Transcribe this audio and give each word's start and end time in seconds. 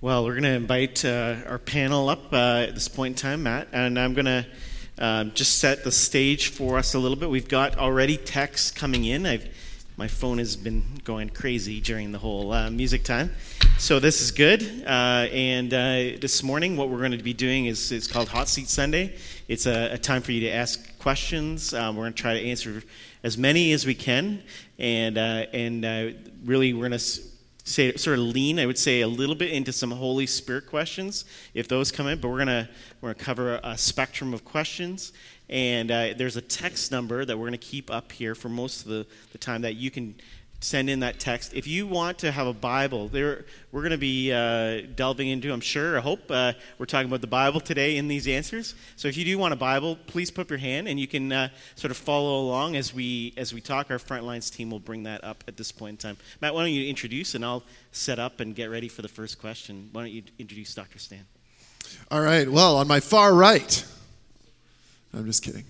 Well, 0.00 0.24
we're 0.24 0.34
going 0.34 0.44
to 0.44 0.50
invite 0.50 1.04
uh, 1.04 1.38
our 1.48 1.58
panel 1.58 2.08
up 2.08 2.32
uh, 2.32 2.66
at 2.68 2.74
this 2.74 2.86
point 2.86 3.16
in 3.16 3.20
time, 3.20 3.42
Matt, 3.42 3.66
and 3.72 3.98
I'm 3.98 4.14
going 4.14 4.26
to 4.26 4.46
um, 4.96 5.32
just 5.34 5.58
set 5.58 5.82
the 5.82 5.90
stage 5.90 6.50
for 6.50 6.78
us 6.78 6.94
a 6.94 7.00
little 7.00 7.16
bit. 7.16 7.28
We've 7.28 7.48
got 7.48 7.76
already 7.78 8.16
texts 8.16 8.70
coming 8.70 9.06
in. 9.06 9.26
I've, 9.26 9.48
my 9.96 10.06
phone 10.06 10.38
has 10.38 10.54
been 10.54 10.84
going 11.02 11.30
crazy 11.30 11.80
during 11.80 12.12
the 12.12 12.18
whole 12.18 12.52
uh, 12.52 12.70
music 12.70 13.02
time, 13.02 13.32
so 13.76 13.98
this 13.98 14.20
is 14.20 14.30
good. 14.30 14.62
Uh, 14.86 15.26
and 15.32 15.74
uh, 15.74 16.16
this 16.20 16.44
morning, 16.44 16.76
what 16.76 16.90
we're 16.90 16.98
going 16.98 17.10
to 17.10 17.18
be 17.18 17.34
doing 17.34 17.66
is 17.66 17.90
it's 17.90 18.06
called 18.06 18.28
Hot 18.28 18.46
Seat 18.46 18.68
Sunday. 18.68 19.16
It's 19.48 19.66
a, 19.66 19.94
a 19.94 19.98
time 19.98 20.22
for 20.22 20.30
you 20.30 20.42
to 20.42 20.50
ask 20.50 20.96
questions. 21.00 21.74
Um, 21.74 21.96
we're 21.96 22.04
going 22.04 22.12
to 22.12 22.22
try 22.22 22.34
to 22.34 22.46
answer 22.46 22.84
as 23.24 23.36
many 23.36 23.72
as 23.72 23.84
we 23.84 23.96
can, 23.96 24.44
and 24.78 25.18
and 25.18 25.84
really 26.44 26.72
we're 26.72 26.88
going 26.88 27.00
to 27.00 27.27
say 27.68 27.92
sort 27.94 28.18
of 28.18 28.24
lean, 28.24 28.58
I 28.58 28.66
would 28.66 28.78
say, 28.78 29.02
a 29.02 29.08
little 29.08 29.34
bit 29.34 29.50
into 29.50 29.72
some 29.72 29.90
Holy 29.90 30.26
Spirit 30.26 30.66
questions 30.66 31.24
if 31.54 31.68
those 31.68 31.92
come 31.92 32.06
in. 32.06 32.20
But 32.20 32.28
we're 32.28 32.38
gonna 32.38 32.68
we're 33.00 33.12
gonna 33.12 33.24
cover 33.24 33.60
a 33.62 33.76
spectrum 33.76 34.34
of 34.34 34.44
questions, 34.44 35.12
and 35.48 35.90
uh, 35.90 36.14
there's 36.16 36.36
a 36.36 36.42
text 36.42 36.90
number 36.90 37.24
that 37.24 37.38
we're 37.38 37.46
gonna 37.46 37.58
keep 37.58 37.90
up 37.90 38.12
here 38.12 38.34
for 38.34 38.48
most 38.48 38.82
of 38.82 38.88
the, 38.88 39.06
the 39.32 39.38
time 39.38 39.62
that 39.62 39.76
you 39.76 39.90
can 39.90 40.14
send 40.60 40.90
in 40.90 41.00
that 41.00 41.20
text. 41.20 41.54
If 41.54 41.66
you 41.66 41.86
want 41.86 42.18
to 42.18 42.32
have 42.32 42.46
a 42.46 42.52
Bible, 42.52 43.08
there 43.08 43.44
we're 43.70 43.82
going 43.82 43.92
to 43.92 43.98
be 43.98 44.32
uh, 44.32 44.82
delving 44.96 45.28
into. 45.28 45.52
I'm 45.52 45.60
sure. 45.60 45.96
I 45.98 46.00
hope 46.00 46.30
uh, 46.30 46.52
we're 46.78 46.86
talking 46.86 47.08
about 47.08 47.20
the 47.20 47.28
Bible 47.28 47.60
today 47.60 47.96
in 47.96 48.08
these 48.08 48.26
answers. 48.26 48.74
So 48.96 49.08
if 49.08 49.16
you 49.16 49.24
do 49.24 49.38
want 49.38 49.52
a 49.52 49.56
Bible, 49.56 49.96
please 50.06 50.30
put 50.30 50.42
up 50.42 50.50
your 50.50 50.58
hand, 50.58 50.88
and 50.88 50.98
you 50.98 51.06
can 51.06 51.30
uh, 51.30 51.48
sort 51.76 51.90
of 51.90 51.96
follow 51.96 52.40
along 52.40 52.76
as 52.76 52.92
we 52.92 53.34
as 53.36 53.54
we 53.54 53.60
talk. 53.60 53.90
Our 53.90 53.98
frontlines 53.98 54.52
team 54.52 54.70
will 54.70 54.80
bring 54.80 55.04
that 55.04 55.22
up 55.22 55.44
at 55.46 55.56
this 55.56 55.70
point 55.70 55.92
in 55.92 55.96
time. 55.96 56.16
Matt, 56.40 56.54
why 56.54 56.62
don't 56.62 56.72
you 56.72 56.88
introduce, 56.88 57.34
and 57.34 57.44
I'll 57.44 57.62
set 57.92 58.18
up 58.18 58.40
and 58.40 58.54
get 58.54 58.66
ready 58.66 58.88
for 58.88 59.02
the 59.02 59.08
first 59.08 59.40
question. 59.40 59.90
Why 59.92 60.02
don't 60.02 60.12
you 60.12 60.22
introduce 60.38 60.74
Dr. 60.74 60.98
Stan? 60.98 61.26
All 62.10 62.20
right. 62.20 62.48
Well, 62.50 62.76
on 62.76 62.88
my 62.88 63.00
far 63.00 63.32
right, 63.32 63.84
I'm 65.14 65.24
just 65.26 65.44
kidding. 65.44 65.64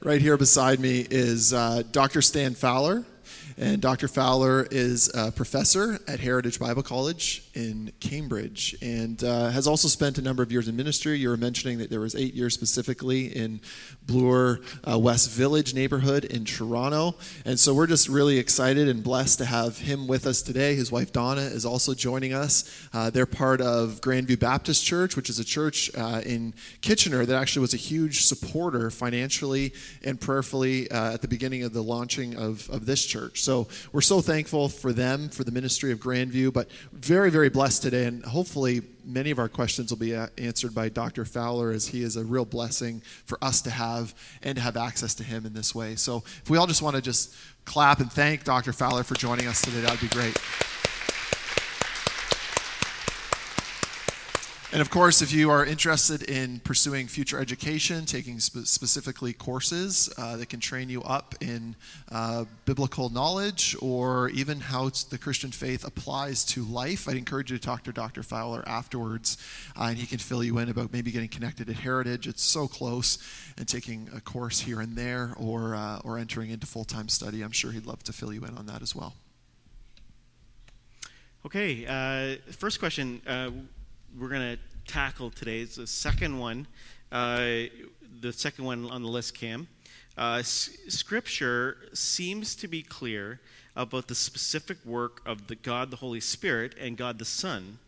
Right 0.00 0.20
here 0.20 0.36
beside 0.36 0.80
me 0.80 1.06
is 1.10 1.52
uh, 1.52 1.82
Dr. 1.92 2.22
Stan 2.22 2.54
Fowler. 2.54 3.04
And 3.58 3.80
Dr. 3.80 4.08
Fowler 4.08 4.66
is 4.70 5.10
a 5.14 5.30
professor 5.30 5.98
at 6.08 6.20
Heritage 6.20 6.58
Bible 6.58 6.82
College 6.82 7.44
in 7.54 7.92
Cambridge 8.00 8.74
and 8.80 9.22
uh, 9.22 9.50
has 9.50 9.66
also 9.66 9.88
spent 9.88 10.18
a 10.18 10.22
number 10.22 10.42
of 10.42 10.50
years 10.50 10.68
in 10.68 10.76
ministry. 10.76 11.18
You 11.18 11.28
were 11.28 11.36
mentioning 11.36 11.78
that 11.78 11.90
there 11.90 12.00
was 12.00 12.14
eight 12.14 12.34
years 12.34 12.54
specifically 12.54 13.26
in 13.26 13.60
Bloor 14.06 14.60
uh, 14.90 14.98
West 14.98 15.30
Village 15.30 15.74
neighborhood 15.74 16.24
in 16.24 16.44
Toronto. 16.44 17.14
And 17.44 17.58
so 17.58 17.74
we're 17.74 17.86
just 17.86 18.08
really 18.08 18.38
excited 18.38 18.88
and 18.88 19.02
blessed 19.02 19.38
to 19.38 19.44
have 19.44 19.78
him 19.78 20.06
with 20.06 20.26
us 20.26 20.42
today. 20.42 20.74
His 20.74 20.90
wife 20.90 21.12
Donna 21.12 21.42
is 21.42 21.64
also 21.64 21.94
joining 21.94 22.32
us. 22.32 22.88
Uh, 22.92 23.10
they're 23.10 23.26
part 23.26 23.60
of 23.60 24.00
Grandview 24.00 24.38
Baptist 24.38 24.84
Church, 24.84 25.16
which 25.16 25.30
is 25.30 25.38
a 25.38 25.44
church 25.44 25.90
uh, 25.96 26.22
in 26.24 26.54
Kitchener 26.80 27.24
that 27.26 27.36
actually 27.36 27.62
was 27.62 27.74
a 27.74 27.78
huge 27.78 28.24
supporter 28.24 28.90
financially 28.90 29.72
and 30.04 30.20
prayerfully 30.20 30.90
uh, 30.90 31.14
at 31.14 31.22
the 31.22 31.28
beginning 31.28 31.62
of 31.62 31.72
the 31.72 31.82
launching 31.82 32.36
of, 32.36 32.68
of 32.70 32.86
this 32.86 33.04
church. 33.04 33.31
So 33.40 33.68
we're 33.92 34.00
so 34.00 34.20
thankful 34.20 34.68
for 34.68 34.92
them, 34.92 35.28
for 35.28 35.44
the 35.44 35.52
ministry 35.52 35.92
of 35.92 35.98
Grandview, 35.98 36.52
but 36.52 36.70
very, 36.92 37.30
very 37.30 37.48
blessed 37.48 37.82
today. 37.82 38.04
And 38.04 38.24
hopefully, 38.24 38.82
many 39.04 39.30
of 39.30 39.38
our 39.38 39.48
questions 39.48 39.90
will 39.90 39.98
be 39.98 40.14
answered 40.14 40.74
by 40.74 40.88
Dr. 40.88 41.24
Fowler, 41.24 41.70
as 41.70 41.86
he 41.86 42.02
is 42.02 42.16
a 42.16 42.24
real 42.24 42.44
blessing 42.44 43.02
for 43.24 43.38
us 43.42 43.62
to 43.62 43.70
have 43.70 44.14
and 44.42 44.56
to 44.56 44.62
have 44.62 44.76
access 44.76 45.14
to 45.14 45.24
him 45.24 45.46
in 45.46 45.52
this 45.52 45.74
way. 45.74 45.96
So 45.96 46.22
if 46.42 46.50
we 46.50 46.58
all 46.58 46.66
just 46.66 46.82
want 46.82 46.96
to 46.96 47.02
just 47.02 47.34
clap 47.64 48.00
and 48.00 48.10
thank 48.10 48.44
Dr. 48.44 48.72
Fowler 48.72 49.02
for 49.02 49.14
joining 49.14 49.46
us 49.46 49.62
today, 49.62 49.80
that 49.80 49.90
would 49.90 50.00
be 50.00 50.08
great. 50.08 50.38
And 54.72 54.80
of 54.80 54.88
course, 54.88 55.20
if 55.20 55.34
you 55.34 55.50
are 55.50 55.66
interested 55.66 56.22
in 56.22 56.58
pursuing 56.60 57.06
future 57.06 57.38
education, 57.38 58.06
taking 58.06 58.40
spe- 58.40 58.64
specifically 58.64 59.34
courses 59.34 60.10
uh, 60.16 60.38
that 60.38 60.48
can 60.48 60.60
train 60.60 60.88
you 60.88 61.02
up 61.02 61.34
in 61.42 61.76
uh, 62.10 62.46
biblical 62.64 63.10
knowledge 63.10 63.76
or 63.82 64.30
even 64.30 64.60
how 64.60 64.88
the 65.10 65.18
Christian 65.18 65.50
faith 65.50 65.84
applies 65.84 66.42
to 66.46 66.64
life, 66.64 67.06
I'd 67.06 67.18
encourage 67.18 67.50
you 67.50 67.58
to 67.58 67.62
talk 67.62 67.84
to 67.84 67.92
Dr. 67.92 68.22
Fowler 68.22 68.66
afterwards, 68.66 69.36
uh, 69.78 69.88
and 69.90 69.98
he 69.98 70.06
can 70.06 70.16
fill 70.16 70.42
you 70.42 70.56
in 70.56 70.70
about 70.70 70.90
maybe 70.90 71.10
getting 71.10 71.28
connected 71.28 71.68
at 71.68 71.76
Heritage. 71.76 72.26
It's 72.26 72.42
so 72.42 72.66
close, 72.66 73.18
and 73.58 73.68
taking 73.68 74.08
a 74.16 74.22
course 74.22 74.60
here 74.60 74.80
and 74.80 74.96
there, 74.96 75.34
or 75.36 75.74
uh, 75.74 76.00
or 76.02 76.16
entering 76.16 76.48
into 76.48 76.66
full 76.66 76.86
time 76.86 77.10
study. 77.10 77.42
I'm 77.42 77.52
sure 77.52 77.72
he'd 77.72 77.84
love 77.84 78.02
to 78.04 78.12
fill 78.14 78.32
you 78.32 78.42
in 78.46 78.56
on 78.56 78.64
that 78.66 78.80
as 78.80 78.96
well. 78.96 79.12
Okay, 81.44 81.84
uh, 81.86 82.52
first 82.52 82.78
question 82.78 83.20
uh, 83.26 83.50
we're 84.18 84.28
going 84.28 84.56
to 84.56 84.58
tackle 84.92 85.30
today 85.30 85.60
is 85.60 85.76
the 85.76 85.86
second 85.86 86.38
one, 86.38 86.66
uh, 87.10 87.64
the 88.20 88.32
second 88.32 88.64
one 88.64 88.90
on 88.90 89.02
the 89.02 89.08
list, 89.08 89.34
Cam. 89.38 89.68
Uh, 90.18 90.36
s- 90.40 90.76
scripture 90.88 91.78
seems 91.94 92.54
to 92.56 92.68
be 92.68 92.82
clear 92.82 93.40
about 93.74 94.08
the 94.08 94.14
specific 94.14 94.76
work 94.84 95.22
of 95.24 95.46
the 95.46 95.54
God 95.54 95.90
the 95.90 95.96
Holy 95.96 96.20
Spirit 96.20 96.74
and 96.78 96.96
God 96.96 97.18
the 97.18 97.24
Son. 97.24 97.78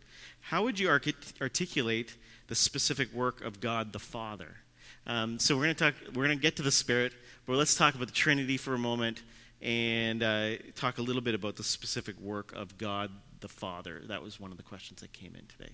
How 0.41 0.63
would 0.63 0.79
you 0.79 0.89
artic- 0.89 1.39
articulate 1.41 2.15
the 2.47 2.55
specific 2.55 3.13
work 3.13 3.43
of 3.43 3.59
God 3.59 3.93
the 3.93 3.99
Father? 3.99 4.57
Um, 5.05 5.37
so 5.37 5.55
we're 5.55 5.63
going 5.65 5.75
to 5.75 5.91
talk. 5.91 5.95
We're 6.15 6.25
going 6.25 6.37
to 6.37 6.41
get 6.41 6.55
to 6.55 6.63
the 6.63 6.71
Spirit, 6.71 7.13
but 7.45 7.57
let's 7.57 7.75
talk 7.75 7.93
about 7.93 8.07
the 8.07 8.13
Trinity 8.13 8.57
for 8.57 8.73
a 8.73 8.79
moment 8.79 9.21
and 9.61 10.23
uh, 10.23 10.55
talk 10.75 10.97
a 10.97 11.03
little 11.03 11.21
bit 11.21 11.35
about 11.35 11.55
the 11.55 11.63
specific 11.63 12.19
work 12.19 12.53
of 12.55 12.77
God 12.79 13.11
the 13.41 13.47
Father. 13.47 14.01
That 14.07 14.23
was 14.23 14.39
one 14.39 14.49
of 14.49 14.57
the 14.57 14.63
questions 14.63 15.01
that 15.01 15.13
came 15.13 15.35
in 15.35 15.45
today. 15.45 15.73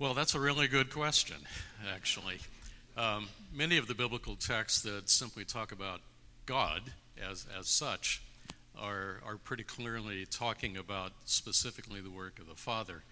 Well, 0.00 0.14
that's 0.14 0.34
a 0.34 0.40
really 0.40 0.66
good 0.66 0.88
question, 0.88 1.36
actually. 1.94 2.38
Um, 2.96 3.28
many 3.54 3.76
of 3.76 3.86
the 3.86 3.94
biblical 3.94 4.34
texts 4.34 4.80
that 4.80 5.10
simply 5.10 5.44
talk 5.44 5.72
about 5.72 6.00
God 6.46 6.80
as, 7.22 7.46
as 7.58 7.68
such 7.68 8.22
are, 8.80 9.20
are 9.26 9.36
pretty 9.36 9.62
clearly 9.62 10.24
talking 10.24 10.78
about 10.78 11.12
specifically 11.26 12.00
the 12.00 12.08
work 12.08 12.38
of 12.38 12.48
the 12.48 12.54
Father. 12.54 13.02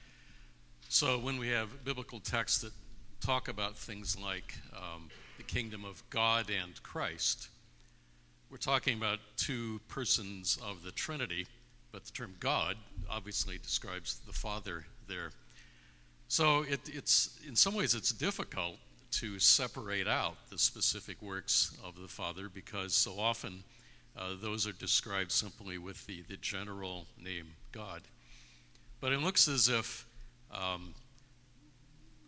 So 0.88 1.18
when 1.18 1.38
we 1.38 1.48
have 1.48 1.84
biblical 1.84 2.20
texts 2.20 2.62
that 2.62 2.72
talk 3.20 3.48
about 3.48 3.76
things 3.76 4.16
like 4.18 4.54
um, 4.74 5.10
the 5.36 5.42
kingdom 5.42 5.84
of 5.84 6.02
God 6.08 6.46
and 6.48 6.82
Christ, 6.82 7.48
we're 8.50 8.56
talking 8.56 8.96
about 8.96 9.18
two 9.36 9.78
persons 9.88 10.58
of 10.66 10.82
the 10.84 10.92
Trinity, 10.92 11.48
but 11.92 12.06
the 12.06 12.12
term 12.12 12.34
God 12.40 12.76
obviously 13.10 13.58
describes 13.58 14.20
the 14.26 14.32
Father 14.32 14.86
there. 15.06 15.32
So 16.28 16.62
it, 16.62 16.80
it's 16.86 17.38
in 17.46 17.56
some 17.56 17.74
ways 17.74 17.94
it's 17.94 18.12
difficult 18.12 18.76
to 19.12 19.38
separate 19.38 20.06
out 20.06 20.36
the 20.50 20.58
specific 20.58 21.22
works 21.22 21.76
of 21.82 22.00
the 22.00 22.08
Father 22.08 22.50
because 22.52 22.94
so 22.94 23.18
often 23.18 23.64
uh, 24.16 24.34
those 24.40 24.66
are 24.66 24.72
described 24.72 25.32
simply 25.32 25.78
with 25.78 26.06
the, 26.06 26.22
the 26.28 26.36
general 26.36 27.06
name 27.22 27.46
God. 27.72 28.02
But 29.00 29.12
it 29.12 29.20
looks 29.20 29.48
as 29.48 29.68
if 29.68 30.06
um, 30.52 30.94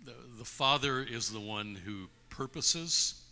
the, 0.04 0.14
the 0.38 0.44
Father 0.44 1.02
is 1.02 1.30
the 1.30 1.40
one 1.40 1.74
who 1.84 2.08
purposes 2.30 3.22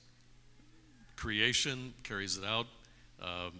creation, 1.16 1.94
carries 2.02 2.36
it 2.36 2.44
out, 2.44 2.66
uh, 3.22 3.50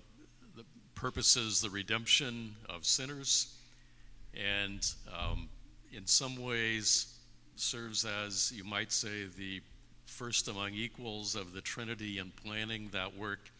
the 0.56 0.64
purposes 0.94 1.60
the 1.60 1.70
redemption 1.70 2.54
of 2.68 2.84
sinners, 2.84 3.56
and 4.34 4.92
um, 5.12 5.48
in 5.92 6.06
some 6.06 6.36
ways 6.36 7.14
serves 7.56 8.04
as, 8.04 8.52
you 8.54 8.64
might 8.64 8.92
say, 8.92 9.26
the 9.36 9.60
first 10.06 10.48
among 10.48 10.74
equals 10.74 11.34
of 11.34 11.52
the 11.52 11.60
Trinity 11.60 12.18
in 12.18 12.32
planning 12.44 12.88
that 12.92 13.16
work 13.16 13.50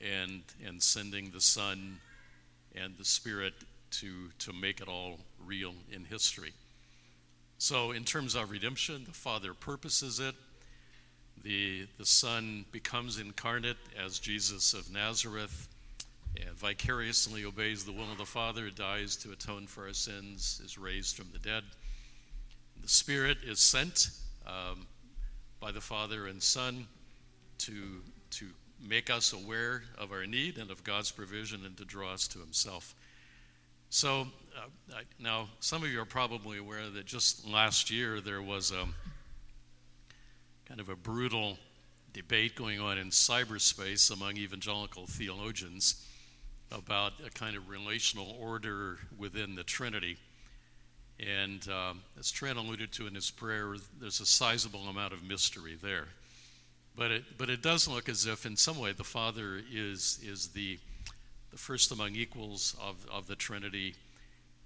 and, 0.00 0.42
and 0.66 0.82
sending 0.82 1.30
the 1.30 1.40
Son 1.40 1.98
and 2.74 2.96
the 2.98 3.04
Spirit 3.04 3.54
to, 3.90 4.30
to 4.38 4.52
make 4.52 4.80
it 4.80 4.88
all 4.88 5.18
real 5.44 5.74
in 5.90 6.04
history. 6.04 6.52
So, 7.58 7.92
in 7.92 8.04
terms 8.04 8.34
of 8.34 8.50
redemption, 8.50 9.04
the 9.04 9.12
Father 9.12 9.54
purposes 9.54 10.18
it. 10.18 10.34
The, 11.44 11.86
the 11.98 12.06
Son 12.06 12.64
becomes 12.72 13.18
incarnate 13.18 13.76
as 14.02 14.18
Jesus 14.18 14.74
of 14.74 14.92
Nazareth 14.92 15.68
and 16.40 16.50
vicariously 16.56 17.44
obeys 17.44 17.84
the 17.84 17.92
will 17.92 18.10
of 18.10 18.18
the 18.18 18.24
Father, 18.24 18.70
dies 18.70 19.16
to 19.16 19.32
atone 19.32 19.66
for 19.66 19.86
our 19.86 19.92
sins, 19.92 20.60
is 20.64 20.78
raised 20.78 21.16
from 21.16 21.28
the 21.32 21.38
dead. 21.38 21.62
The 22.80 22.88
Spirit 22.88 23.38
is 23.44 23.60
sent 23.60 24.10
um, 24.46 24.86
by 25.60 25.72
the 25.72 25.80
Father 25.80 26.26
and 26.26 26.42
Son 26.42 26.86
to, 27.58 28.02
to 28.30 28.46
make 28.80 29.10
us 29.10 29.32
aware 29.32 29.84
of 29.98 30.10
our 30.10 30.26
need 30.26 30.58
and 30.58 30.70
of 30.70 30.82
God's 30.82 31.10
provision 31.10 31.64
and 31.64 31.76
to 31.76 31.84
draw 31.84 32.12
us 32.12 32.26
to 32.28 32.38
Himself. 32.38 32.94
So, 33.90 34.26
uh, 34.56 34.96
I, 34.96 35.02
now 35.18 35.48
some 35.60 35.82
of 35.82 35.90
you 35.90 36.00
are 36.00 36.06
probably 36.06 36.58
aware 36.58 36.88
that 36.88 37.04
just 37.04 37.46
last 37.46 37.90
year 37.90 38.20
there 38.20 38.42
was 38.42 38.72
a 38.72 38.86
kind 40.66 40.80
of 40.80 40.88
a 40.88 40.96
brutal 40.96 41.58
debate 42.12 42.56
going 42.56 42.80
on 42.80 42.98
in 42.98 43.08
cyberspace 43.08 44.10
among 44.10 44.36
evangelical 44.36 45.06
theologians 45.06 46.06
about 46.74 47.12
a 47.24 47.30
kind 47.30 47.56
of 47.56 47.68
relational 47.68 48.36
order 48.40 48.98
within 49.18 49.54
the 49.54 49.64
Trinity. 49.64 50.16
And 51.20 51.66
um, 51.68 52.02
as 52.18 52.30
Trent 52.30 52.58
alluded 52.58 52.92
to 52.92 53.06
in 53.06 53.14
his 53.14 53.30
prayer, 53.30 53.76
there's 54.00 54.20
a 54.20 54.26
sizable 54.26 54.88
amount 54.88 55.12
of 55.12 55.22
mystery 55.22 55.76
there. 55.80 56.08
But 56.96 57.10
it, 57.10 57.24
but 57.38 57.48
it 57.48 57.62
does 57.62 57.88
look 57.88 58.08
as 58.08 58.26
if, 58.26 58.44
in 58.44 58.56
some 58.56 58.78
way, 58.78 58.92
the 58.92 59.04
Father 59.04 59.60
is, 59.72 60.18
is 60.22 60.48
the, 60.48 60.78
the 61.50 61.56
first 61.56 61.92
among 61.92 62.16
equals 62.16 62.76
of, 62.80 63.06
of 63.10 63.26
the 63.26 63.36
Trinity. 63.36 63.94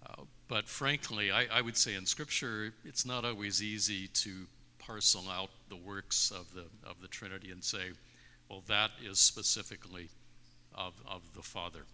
Uh, 0.04 0.22
but 0.48 0.68
frankly, 0.68 1.30
I, 1.30 1.46
I 1.52 1.60
would 1.60 1.76
say 1.76 1.94
in 1.94 2.06
Scripture, 2.06 2.72
it's 2.84 3.04
not 3.04 3.24
always 3.24 3.62
easy 3.62 4.08
to 4.08 4.46
parcel 4.78 5.24
out 5.30 5.50
the 5.68 5.76
works 5.76 6.30
of 6.30 6.52
the, 6.54 6.64
of 6.88 7.00
the 7.00 7.08
Trinity 7.08 7.50
and 7.50 7.62
say, 7.62 7.90
well, 8.48 8.62
that 8.68 8.90
is 9.04 9.18
specifically 9.18 10.08
of, 10.74 10.94
of 11.08 11.22
the 11.34 11.42
Father. 11.42 11.84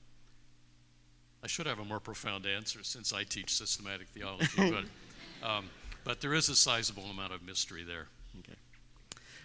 I 1.42 1.48
should 1.48 1.66
have 1.66 1.80
a 1.80 1.84
more 1.84 1.98
profound 1.98 2.46
answer 2.46 2.84
since 2.84 3.12
I 3.12 3.24
teach 3.24 3.52
systematic 3.54 4.08
theology, 4.08 4.48
but, 4.56 5.48
um, 5.48 5.68
but 6.04 6.20
there 6.20 6.34
is 6.34 6.48
a 6.48 6.54
sizable 6.54 7.04
amount 7.04 7.32
of 7.32 7.44
mystery 7.44 7.82
there. 7.82 8.06
Okay. 8.38 8.56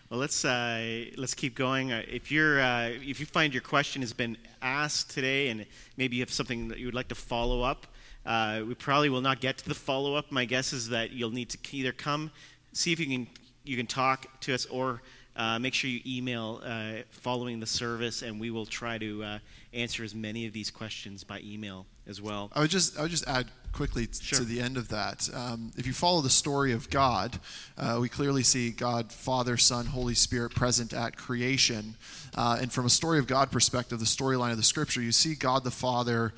Well, 0.10 0.20
let's 0.20 0.46
uh, 0.46 1.06
let's 1.18 1.34
keep 1.34 1.56
going. 1.56 1.92
Uh, 1.92 2.04
if 2.08 2.32
you're 2.32 2.62
uh, 2.62 2.90
if 2.90 3.20
you 3.20 3.26
find 3.26 3.54
your 3.54 3.64
question 3.64 4.02
has 4.02 4.14
been 4.14 4.38
asked 4.62 5.10
today, 5.10 5.50
and 5.50 5.66
maybe 5.98 6.16
you 6.16 6.22
have 6.22 6.32
something 6.32 6.68
that 6.70 6.78
you 6.78 6.86
would 6.86 6.94
like 6.94 7.10
to 7.10 7.16
follow 7.16 7.64
up, 7.64 7.88
uh, 8.26 8.62
we 8.66 8.76
probably 8.76 9.10
will 9.10 9.22
not 9.22 9.42
get 9.42 9.58
to 9.58 9.68
the 9.68 9.76
follow 9.76 10.16
up. 10.16 10.32
My 10.32 10.46
guess 10.46 10.72
is 10.74 10.90
that 10.90 11.12
you'll 11.12 11.32
need 11.32 11.50
to 11.50 11.58
either 11.76 11.92
come 11.92 12.32
see 12.74 12.94
if 12.94 13.00
you 13.00 13.08
can 13.08 13.28
you 13.66 13.76
can 13.76 13.88
talk 13.88 14.40
to 14.42 14.54
us, 14.54 14.66
or 14.68 15.02
uh, 15.38 15.60
make 15.60 15.74
sure 15.74 15.90
you 15.90 16.02
email 16.06 16.62
uh, 16.66 17.04
following 17.12 17.60
the 17.60 17.68
service, 17.68 18.24
and 18.24 18.40
we 18.40 18.50
will 18.50 18.66
try 18.66 18.98
to 18.98 19.24
uh, 19.24 19.40
answer 19.74 20.04
as 20.04 20.16
many 20.16 20.48
of 20.48 20.54
these 20.54 20.72
questions 20.72 21.24
by 21.24 21.40
email 21.42 21.86
as 22.08 22.22
well. 22.22 22.52
I 22.54 22.62
would 22.62 22.70
just 22.70 22.98
I 22.98 23.04
would 23.04 23.12
just 23.12 23.28
add 23.28 23.48
quickly 23.72 24.08
sure. 24.20 24.40
to 24.40 24.46
the 24.46 24.60
end 24.60 24.76
of 24.78 24.90
that. 24.90 25.30
Um, 25.34 25.72
if 25.78 25.86
you 25.86 25.94
follow 25.94 26.22
the 26.22 26.32
story 26.32 26.74
of 26.74 26.90
God, 26.90 27.40
uh, 27.78 28.00
we 28.02 28.10
clearly 28.10 28.42
see 28.42 28.72
God, 28.72 29.12
Father, 29.12 29.56
Son, 29.58 29.86
Holy 29.86 30.16
Spirit 30.16 30.56
present 30.56 30.94
at 30.94 31.16
creation. 31.16 31.96
Uh, 32.36 32.58
and 32.60 32.72
from 32.72 32.86
a 32.86 32.90
story 32.90 33.20
of 33.20 33.28
God 33.28 33.52
perspective, 33.52 34.00
the 34.00 34.06
storyline 34.06 34.52
of 34.52 34.58
the 34.58 34.64
Scripture, 34.64 35.02
you 35.02 35.12
see 35.12 35.36
God 35.36 35.64
the 35.64 35.72
Father. 35.72 36.34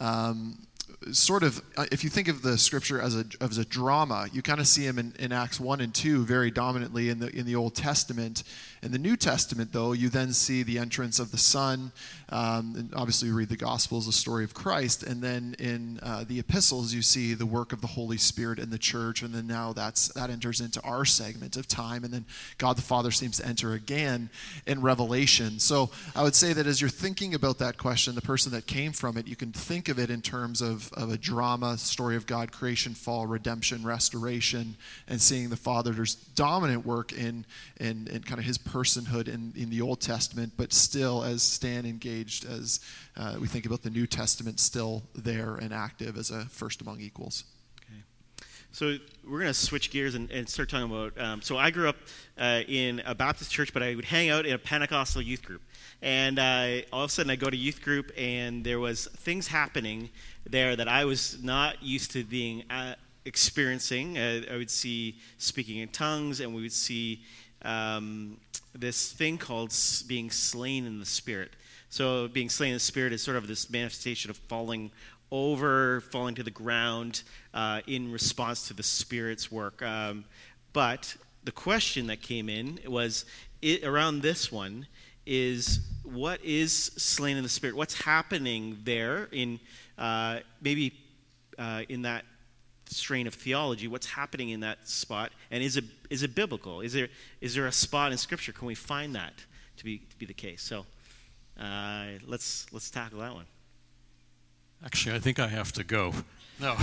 Um, 0.00 0.66
sort 1.12 1.42
of, 1.42 1.60
uh, 1.76 1.86
if 1.90 2.04
you 2.04 2.10
think 2.10 2.28
of 2.28 2.42
the 2.42 2.56
scripture 2.56 3.00
as 3.00 3.16
a, 3.16 3.24
as 3.40 3.58
a 3.58 3.64
drama, 3.64 4.28
you 4.32 4.42
kind 4.42 4.60
of 4.60 4.66
see 4.66 4.84
him 4.84 4.98
in, 4.98 5.14
in 5.18 5.32
Acts 5.32 5.58
1 5.58 5.80
and 5.80 5.94
2 5.94 6.24
very 6.24 6.50
dominantly 6.50 7.08
in 7.08 7.18
the, 7.18 7.28
in 7.36 7.46
the 7.46 7.56
Old 7.56 7.74
Testament. 7.74 8.44
In 8.82 8.90
the 8.90 8.98
New 8.98 9.16
Testament, 9.16 9.72
though, 9.72 9.92
you 9.92 10.08
then 10.08 10.32
see 10.32 10.62
the 10.62 10.78
entrance 10.78 11.18
of 11.18 11.30
the 11.30 11.38
Son. 11.38 11.92
Um, 12.30 12.74
and 12.76 12.94
obviously, 12.94 13.28
you 13.28 13.34
read 13.34 13.48
the 13.48 13.56
Gospels, 13.56 14.06
the 14.06 14.12
story 14.12 14.42
of 14.42 14.54
Christ. 14.54 15.02
And 15.02 15.22
then 15.22 15.54
in 15.58 16.00
uh, 16.02 16.24
the 16.26 16.40
epistles, 16.40 16.92
you 16.92 17.02
see 17.02 17.34
the 17.34 17.46
work 17.46 17.72
of 17.72 17.80
the 17.80 17.86
Holy 17.86 18.16
Spirit 18.16 18.58
in 18.58 18.70
the 18.70 18.78
church. 18.78 19.22
And 19.22 19.32
then 19.32 19.46
now 19.46 19.72
that's, 19.72 20.08
that 20.14 20.30
enters 20.30 20.60
into 20.60 20.80
our 20.82 21.04
segment 21.04 21.56
of 21.56 21.68
time. 21.68 22.02
And 22.02 22.12
then 22.12 22.24
God 22.58 22.76
the 22.76 22.82
Father 22.82 23.12
seems 23.12 23.38
to 23.38 23.46
enter 23.46 23.72
again 23.72 24.30
in 24.66 24.82
Revelation. 24.82 25.60
So 25.60 25.90
I 26.16 26.22
would 26.22 26.34
say 26.34 26.52
that 26.52 26.66
as 26.66 26.80
you're 26.80 26.90
thinking 26.90 27.34
about 27.34 27.58
that 27.58 27.78
question, 27.78 28.14
the 28.14 28.22
person 28.22 28.50
that 28.52 28.66
came 28.66 28.92
from 28.92 29.16
it, 29.16 29.28
you 29.28 29.36
can 29.36 29.52
think 29.52 29.88
of 29.88 29.98
it 29.98 30.10
in 30.10 30.22
terms 30.22 30.60
of, 30.60 30.91
of 30.94 31.10
a 31.10 31.16
drama, 31.16 31.78
story 31.78 32.16
of 32.16 32.26
God, 32.26 32.52
creation, 32.52 32.94
fall, 32.94 33.26
redemption, 33.26 33.84
restoration, 33.84 34.76
and 35.08 35.20
seeing 35.20 35.50
the 35.50 35.56
Father's 35.56 36.14
dominant 36.14 36.86
work 36.86 37.12
in, 37.12 37.44
in, 37.78 38.08
in 38.08 38.22
kind 38.22 38.38
of 38.38 38.44
his 38.44 38.58
personhood 38.58 39.28
in, 39.28 39.52
in 39.56 39.70
the 39.70 39.80
Old 39.80 40.00
Testament, 40.00 40.52
but 40.56 40.72
still 40.72 41.22
as 41.22 41.42
Stan 41.42 41.86
engaged 41.86 42.44
as 42.44 42.80
uh, 43.16 43.36
we 43.40 43.46
think 43.46 43.66
about 43.66 43.82
the 43.82 43.90
New 43.90 44.06
Testament, 44.06 44.60
still 44.60 45.02
there 45.14 45.56
and 45.56 45.72
active 45.72 46.16
as 46.16 46.30
a 46.30 46.44
first 46.46 46.80
among 46.80 47.00
equals. 47.00 47.44
So 48.74 48.96
we're 49.22 49.40
going 49.40 49.52
to 49.52 49.54
switch 49.54 49.90
gears 49.90 50.14
and, 50.14 50.30
and, 50.30 50.48
start 50.48 50.70
talking 50.70 50.90
about. 50.90 51.20
Um, 51.20 51.42
so 51.42 51.58
I 51.58 51.70
grew 51.70 51.90
up 51.90 51.96
uh, 52.38 52.62
in 52.66 53.02
a 53.04 53.14
Baptist 53.14 53.50
church, 53.50 53.74
but 53.74 53.82
I 53.82 53.94
would 53.94 54.06
hang 54.06 54.30
out 54.30 54.46
in 54.46 54.54
a 54.54 54.58
Pentecostal 54.58 55.20
youth 55.20 55.44
group. 55.44 55.60
And 56.00 56.38
uh, 56.38 56.80
all 56.90 57.04
of 57.04 57.10
a 57.10 57.12
sudden, 57.12 57.30
I 57.30 57.36
go 57.36 57.50
to 57.50 57.56
youth 57.56 57.82
group, 57.82 58.10
and 58.16 58.64
there 58.64 58.80
was 58.80 59.08
things 59.08 59.46
happening 59.46 60.08
there 60.48 60.74
that 60.74 60.88
I 60.88 61.04
was 61.04 61.42
not 61.42 61.82
used 61.82 62.12
to 62.12 62.24
being 62.24 62.64
uh, 62.70 62.94
experiencing. 63.26 64.16
Uh, 64.16 64.40
I 64.50 64.56
would 64.56 64.70
see 64.70 65.18
speaking 65.36 65.80
in 65.80 65.88
tongues, 65.88 66.40
and 66.40 66.54
we 66.54 66.62
would 66.62 66.72
see 66.72 67.24
um, 67.66 68.38
this 68.74 69.12
thing 69.12 69.36
called 69.36 69.74
being 70.06 70.30
slain 70.30 70.86
in 70.86 70.98
the 70.98 71.06
spirit. 71.06 71.52
So, 71.90 72.26
being 72.26 72.48
slain 72.48 72.70
in 72.70 72.76
the 72.76 72.80
spirit 72.80 73.12
is 73.12 73.20
sort 73.22 73.36
of 73.36 73.46
this 73.46 73.68
manifestation 73.68 74.30
of 74.30 74.38
falling 74.38 74.92
over, 75.32 76.02
falling 76.02 76.36
to 76.36 76.42
the 76.42 76.50
ground 76.50 77.22
uh, 77.54 77.80
in 77.88 78.12
response 78.12 78.68
to 78.68 78.74
the 78.74 78.82
spirit's 78.82 79.50
work. 79.50 79.82
Um, 79.82 80.26
but 80.72 81.16
the 81.42 81.52
question 81.52 82.06
that 82.06 82.20
came 82.20 82.48
in 82.48 82.78
was 82.86 83.24
it, 83.62 83.82
around 83.82 84.22
this 84.22 84.52
one 84.52 84.86
is 85.26 85.80
what 86.04 86.44
is 86.44 86.72
slain 86.72 87.36
in 87.36 87.42
the 87.42 87.48
spirit? 87.48 87.74
What's 87.74 88.02
happening 88.02 88.78
there 88.84 89.28
in 89.32 89.58
uh, 89.98 90.40
maybe 90.60 90.92
uh, 91.58 91.82
in 91.88 92.02
that 92.02 92.24
strain 92.86 93.26
of 93.26 93.34
theology, 93.34 93.88
what's 93.88 94.06
happening 94.06 94.50
in 94.50 94.60
that 94.60 94.86
spot, 94.88 95.32
and 95.50 95.62
is 95.62 95.76
it 95.76 95.84
is 96.10 96.22
it 96.22 96.34
biblical? 96.34 96.80
Is 96.80 96.92
there 96.92 97.08
is 97.40 97.54
there 97.54 97.66
a 97.66 97.72
spot 97.72 98.12
in 98.12 98.18
Scripture? 98.18 98.52
Can 98.52 98.66
we 98.66 98.74
find 98.74 99.14
that 99.14 99.32
to 99.78 99.84
be 99.84 99.98
to 99.98 100.16
be 100.18 100.26
the 100.26 100.34
case? 100.34 100.62
So 100.62 100.84
uh, 101.58 102.06
let's 102.26 102.66
let's 102.72 102.90
tackle 102.90 103.20
that 103.20 103.32
one. 103.32 103.46
Actually, 104.84 105.16
I 105.16 105.18
think 105.20 105.38
I 105.38 105.48
have 105.48 105.72
to 105.72 105.84
go. 105.84 106.12
No. 106.60 106.76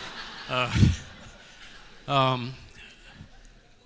uh, 0.48 0.76
um, 2.08 2.54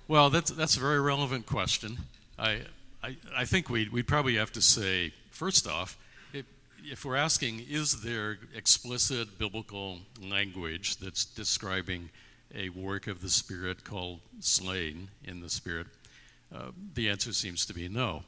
well, 0.08 0.31
that's 0.31 0.50
that's 0.50 0.76
a 0.76 0.81
very 0.81 1.00
relevant 1.00 1.46
question. 1.46 1.99
I 2.38 2.62
I, 3.02 3.17
I 3.37 3.44
think 3.44 3.70
we'd, 3.70 3.93
we'd 3.93 4.06
probably 4.06 4.37
have 4.37 4.52
to 4.52 4.61
say 4.61 5.12
first 5.31 5.67
off 5.67 5.96
if 6.84 7.05
we're 7.05 7.17
asking, 7.17 7.64
is 7.69 8.02
there 8.02 8.38
explicit 8.55 9.38
biblical 9.38 9.99
language 10.20 10.96
that's 10.96 11.25
describing 11.25 12.11
a 12.55 12.69
work 12.70 13.06
of 13.06 13.20
the 13.20 13.28
Spirit 13.28 13.84
called 13.84 14.20
slain 14.40 15.08
in 15.25 15.40
the 15.40 15.50
Spirit? 15.50 15.87
Uh, 16.55 16.70
the 16.94 17.08
answer 17.08 17.32
seems 17.32 17.67
to 17.67 17.75
be 17.75 17.88
no. 17.88 18.22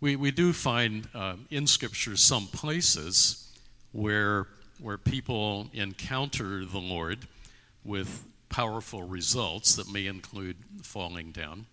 We, 0.00 0.16
we 0.16 0.30
do 0.30 0.52
find 0.52 1.08
uh, 1.14 1.36
in 1.50 1.66
Scripture 1.66 2.16
some 2.16 2.46
places 2.46 3.52
where, 3.92 4.48
where 4.80 4.98
people 4.98 5.68
encounter 5.72 6.64
the 6.64 6.78
Lord 6.78 7.26
with 7.84 8.24
powerful 8.48 9.02
results 9.02 9.76
that 9.76 9.92
may 9.92 10.06
include 10.06 10.56
falling 10.82 11.32
down. 11.32 11.66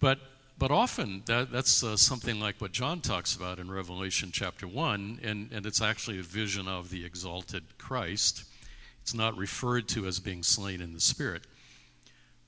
But 0.00 0.18
but 0.58 0.72
often 0.72 1.22
that, 1.26 1.52
that's 1.52 1.84
uh, 1.84 1.96
something 1.96 2.40
like 2.40 2.60
what 2.60 2.72
John 2.72 3.00
talks 3.00 3.36
about 3.36 3.60
in 3.60 3.70
Revelation 3.70 4.30
chapter 4.32 4.66
1, 4.66 5.20
and, 5.22 5.52
and 5.52 5.64
it's 5.64 5.80
actually 5.80 6.18
a 6.18 6.24
vision 6.24 6.66
of 6.66 6.90
the 6.90 7.04
exalted 7.04 7.62
Christ. 7.78 8.42
It's 9.00 9.14
not 9.14 9.36
referred 9.36 9.86
to 9.90 10.06
as 10.06 10.18
being 10.18 10.42
slain 10.42 10.80
in 10.80 10.94
the 10.94 11.00
Spirit. 11.00 11.42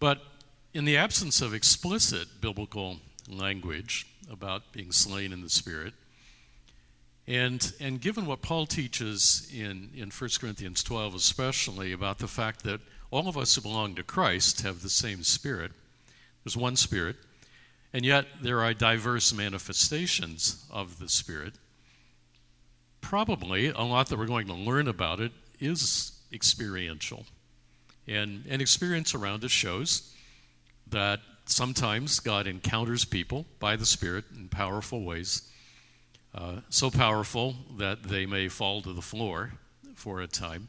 But 0.01 0.21
in 0.75 0.87
the 0.87 0.97
absence 0.97 1.41
of 1.41 1.55
explicit 1.55 2.41
biblical 2.41 2.97
language 3.29 4.09
about 4.29 4.73
being 4.73 4.91
slain 4.91 5.33
in 5.33 5.41
the 5.41 5.49
Spirit, 5.49 5.95
and, 7.27 7.73
and 7.81 8.01
given 8.01 8.27
what 8.27 8.43
Paul 8.43 8.67
teaches 8.67 9.51
in, 9.55 9.91
in 9.95 10.11
1 10.11 10.31
Corinthians 10.41 10.83
12, 10.83 11.15
especially 11.15 11.93
about 11.93 12.19
the 12.19 12.29
fact 12.29 12.65
that 12.65 12.81
all 13.11 13.29
of 13.29 13.37
us 13.37 13.55
who 13.55 13.61
belong 13.61 13.95
to 13.97 14.03
Christ 14.03 14.63
have 14.63 14.83
the 14.83 14.89
same 14.89 15.23
Spirit, 15.23 15.73
there's 16.45 16.57
one 16.57 16.77
Spirit 16.77 17.17
and 17.93 18.05
yet, 18.05 18.27
there 18.41 18.61
are 18.61 18.73
diverse 18.73 19.33
manifestations 19.33 20.65
of 20.71 20.99
the 20.99 21.09
Spirit. 21.09 21.55
Probably 23.01 23.69
a 23.69 23.81
lot 23.81 24.09
that 24.09 24.19
we're 24.19 24.27
going 24.27 24.47
to 24.47 24.55
learn 24.55 24.87
about 24.87 25.21
it 25.21 25.33
is 25.59 26.13
experiential. 26.33 27.27
And, 28.07 28.45
and 28.49 28.63
experience 28.63 29.15
around 29.15 29.45
us 29.45 29.51
shows 29.51 30.15
that 30.89 31.21
sometimes 31.47 32.21
God 32.21 32.47
encounters 32.47 33.05
people 33.05 33.45
by 33.59 33.75
the 33.75 33.87
Spirit 33.87 34.25
in 34.37 34.49
powerful 34.49 35.03
ways, 35.03 35.50
uh, 36.35 36.57
so 36.69 36.91
powerful 36.91 37.55
that 37.79 38.03
they 38.05 38.27
may 38.27 38.49
fall 38.49 38.83
to 38.83 38.93
the 38.93 39.03
floor 39.03 39.53
for 39.95 40.21
a 40.21 40.27
time. 40.27 40.69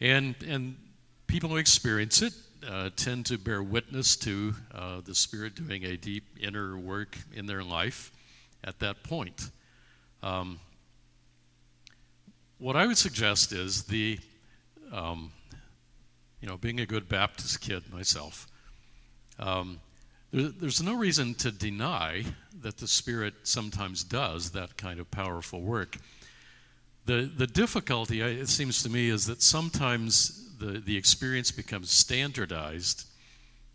And, 0.00 0.34
and 0.46 0.76
people 1.26 1.50
who 1.50 1.56
experience 1.56 2.22
it 2.22 2.32
uh, 2.68 2.90
tend 2.96 3.26
to 3.26 3.38
bear 3.38 3.62
witness 3.62 4.16
to 4.16 4.54
uh, 4.74 5.00
the 5.04 5.14
Spirit 5.14 5.54
doing 5.54 5.84
a 5.84 5.96
deep 5.96 6.24
inner 6.40 6.76
work 6.76 7.16
in 7.32 7.46
their 7.46 7.62
life 7.62 8.12
at 8.64 8.78
that 8.80 9.02
point. 9.02 9.50
Um, 10.22 10.60
what 12.58 12.76
I 12.76 12.86
would 12.86 12.98
suggest 12.98 13.52
is 13.52 13.84
the, 13.84 14.18
um, 14.92 15.32
you 16.40 16.48
know, 16.48 16.56
being 16.56 16.80
a 16.80 16.86
good 16.86 17.08
Baptist 17.08 17.60
kid 17.60 17.82
myself, 17.92 18.46
um, 19.38 19.80
there, 20.32 20.48
there's 20.48 20.82
no 20.82 20.94
reason 20.94 21.34
to 21.34 21.50
deny 21.50 22.24
that 22.62 22.78
the 22.78 22.86
Spirit 22.86 23.34
sometimes 23.42 24.04
does 24.04 24.50
that 24.52 24.76
kind 24.76 25.00
of 25.00 25.10
powerful 25.10 25.60
work. 25.60 25.96
The, 27.06 27.30
the 27.36 27.46
difficulty, 27.46 28.20
it 28.20 28.48
seems 28.48 28.82
to 28.84 28.90
me, 28.90 29.08
is 29.08 29.26
that 29.26 29.42
sometimes 29.42 30.56
the, 30.58 30.78
the 30.78 30.96
experience 30.96 31.50
becomes 31.50 31.90
standardized 31.90 33.06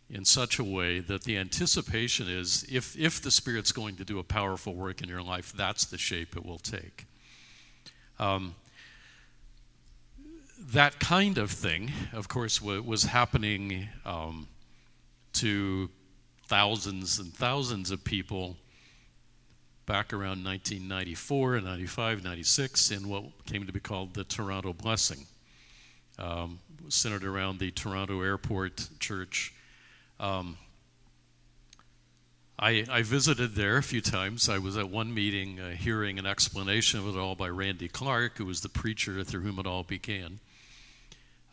in 0.09 0.23
such 0.23 0.57
a 0.57 0.63
way 0.63 0.99
that 0.99 1.25
the 1.25 1.37
anticipation 1.37 2.29
is 2.29 2.65
if, 2.71 2.97
if 2.97 3.21
the 3.21 3.31
Spirit's 3.31 3.73
going 3.73 3.97
to 3.97 4.05
do 4.05 4.19
a 4.19 4.23
powerful 4.23 4.73
work 4.73 5.01
in 5.01 5.09
your 5.09 5.21
life, 5.21 5.51
that's 5.51 5.85
the 5.85 5.97
shape 5.97 6.37
it 6.37 6.45
will 6.45 6.59
take. 6.59 7.05
Um, 8.19 8.55
that 10.71 10.99
kind 10.99 11.37
of 11.37 11.51
thing, 11.51 11.91
of 12.13 12.29
course, 12.29 12.61
was 12.61 13.03
happening 13.03 13.89
um, 14.05 14.47
to 15.33 15.89
thousands 16.47 17.19
and 17.19 17.33
thousands 17.33 17.91
of 17.91 18.03
people 18.03 18.55
back 19.85 20.11
around 20.11 20.43
1994, 20.43 21.61
95, 21.61 22.23
96 22.23 22.91
in 22.91 23.07
what 23.07 23.23
came 23.45 23.65
to 23.65 23.71
be 23.71 23.79
called 23.79 24.13
the 24.13 24.23
Toronto 24.23 24.73
Blessing, 24.73 25.25
um, 26.19 26.59
centered 26.89 27.23
around 27.23 27.59
the 27.59 27.71
Toronto 27.71 28.21
Airport 28.21 28.89
Church. 28.99 29.53
Um, 30.19 30.57
I, 32.59 32.85
I, 32.89 33.03
visited 33.03 33.53
there 33.53 33.77
a 33.77 33.83
few 33.83 34.01
times. 34.01 34.49
I 34.49 34.57
was 34.57 34.77
at 34.77 34.89
one 34.89 35.13
meeting 35.13 35.59
uh, 35.59 35.69
hearing 35.71 36.17
an 36.17 36.25
explanation 36.25 36.99
of 36.99 37.15
it 37.15 37.19
all 37.19 37.35
by 37.35 37.49
Randy 37.49 37.87
Clark, 37.87 38.39
who 38.39 38.45
was 38.45 38.61
the 38.61 38.69
preacher 38.69 39.23
through 39.23 39.41
whom 39.41 39.59
it 39.59 39.67
all 39.67 39.83
began. 39.83 40.39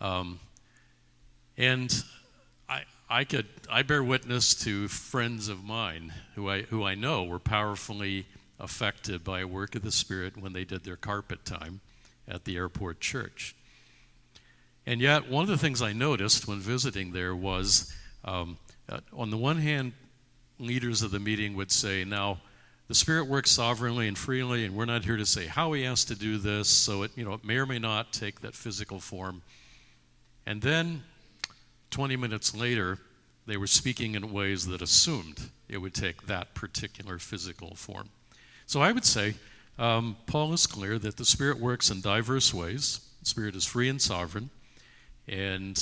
Um, 0.01 0.41
and 1.59 1.95
I, 3.08 3.25
could 3.25 3.46
I 3.70 3.82
bear 3.82 4.02
witness 4.02 4.54
to 4.64 4.88
friends 4.88 5.49
of 5.49 5.62
mine 5.62 6.12
who 6.34 6.49
I 6.49 6.62
who 6.62 6.84
I 6.84 6.94
know 6.94 7.25
were 7.25 7.38
powerfully 7.38 8.26
affected 8.58 9.23
by 9.23 9.40
a 9.40 9.46
work 9.46 9.75
of 9.75 9.82
the 9.82 9.92
Spirit 9.92 10.37
when 10.37 10.54
they 10.54 10.64
did 10.64 10.84
their 10.84 10.96
carpet 10.96 11.44
time 11.44 11.80
at 12.26 12.44
the 12.44 12.56
airport 12.56 13.00
church. 13.00 13.54
And 14.87 15.00
yet, 15.00 15.28
one 15.28 15.42
of 15.42 15.49
the 15.49 15.58
things 15.58 15.82
I 15.82 15.92
noticed 15.92 16.49
when 16.49 16.61
visiting 16.61 17.12
there 17.12 17.34
was, 17.37 17.92
um, 18.25 18.56
uh, 18.88 19.00
on 19.12 19.30
the 19.30 19.37
one 19.37 19.58
hand, 19.58 19.92
leaders 20.58 21.02
of 21.02 21.11
the 21.11 21.20
meeting 21.20 21.54
would 21.56 21.70
say, 21.70 22.04
"Now, 22.04 22.40
the 22.88 22.94
Spirit 22.94 23.26
works 23.26 23.50
sovereignly 23.50 24.08
and 24.08 24.16
freely, 24.16 24.64
and 24.64 24.75
we're 24.75 24.84
not 24.87 25.04
here 25.04 25.16
to 25.16 25.26
say 25.26 25.46
how 25.46 25.73
He 25.75 25.82
has 25.82 26.04
to 26.06 26.14
do 26.14 26.38
this. 26.38 26.70
So 26.70 27.02
it, 27.02 27.11
you 27.16 27.25
know, 27.25 27.34
it 27.34 27.44
may 27.44 27.56
or 27.56 27.66
may 27.66 27.78
not 27.78 28.14
take 28.14 28.40
that 28.40 28.54
physical 28.54 28.99
form." 28.99 29.42
And 30.46 30.62
then 30.62 31.02
20 31.95 32.17
minutes 32.17 32.57
later, 32.57 32.99
they 33.47 33.57
were 33.57 33.69
speaking 33.69 34.17
in 34.17 34.33
ways 34.33 34.67
that 34.67 34.83
assumed 34.83 35.39
it 35.69 35.79
would 35.79 35.95
take 35.95 36.27
that 36.27 36.53
particular 36.53 37.21
physical 37.21 37.77
form. 37.77 38.09
So 38.67 38.83
I 38.83 38.91
would 38.91 39.05
say 39.05 39.35
um, 39.79 40.17
Paul 40.27 40.53
is 40.53 40.67
clear 40.67 40.99
that 40.99 41.17
the 41.17 41.25
Spirit 41.25 41.61
works 41.61 41.91
in 41.91 42.01
diverse 42.01 42.53
ways. 42.53 42.99
The 43.23 43.29
Spirit 43.29 43.55
is 43.55 43.65
free 43.65 43.89
and 43.89 44.03
sovereign. 44.03 44.51
And 45.29 45.81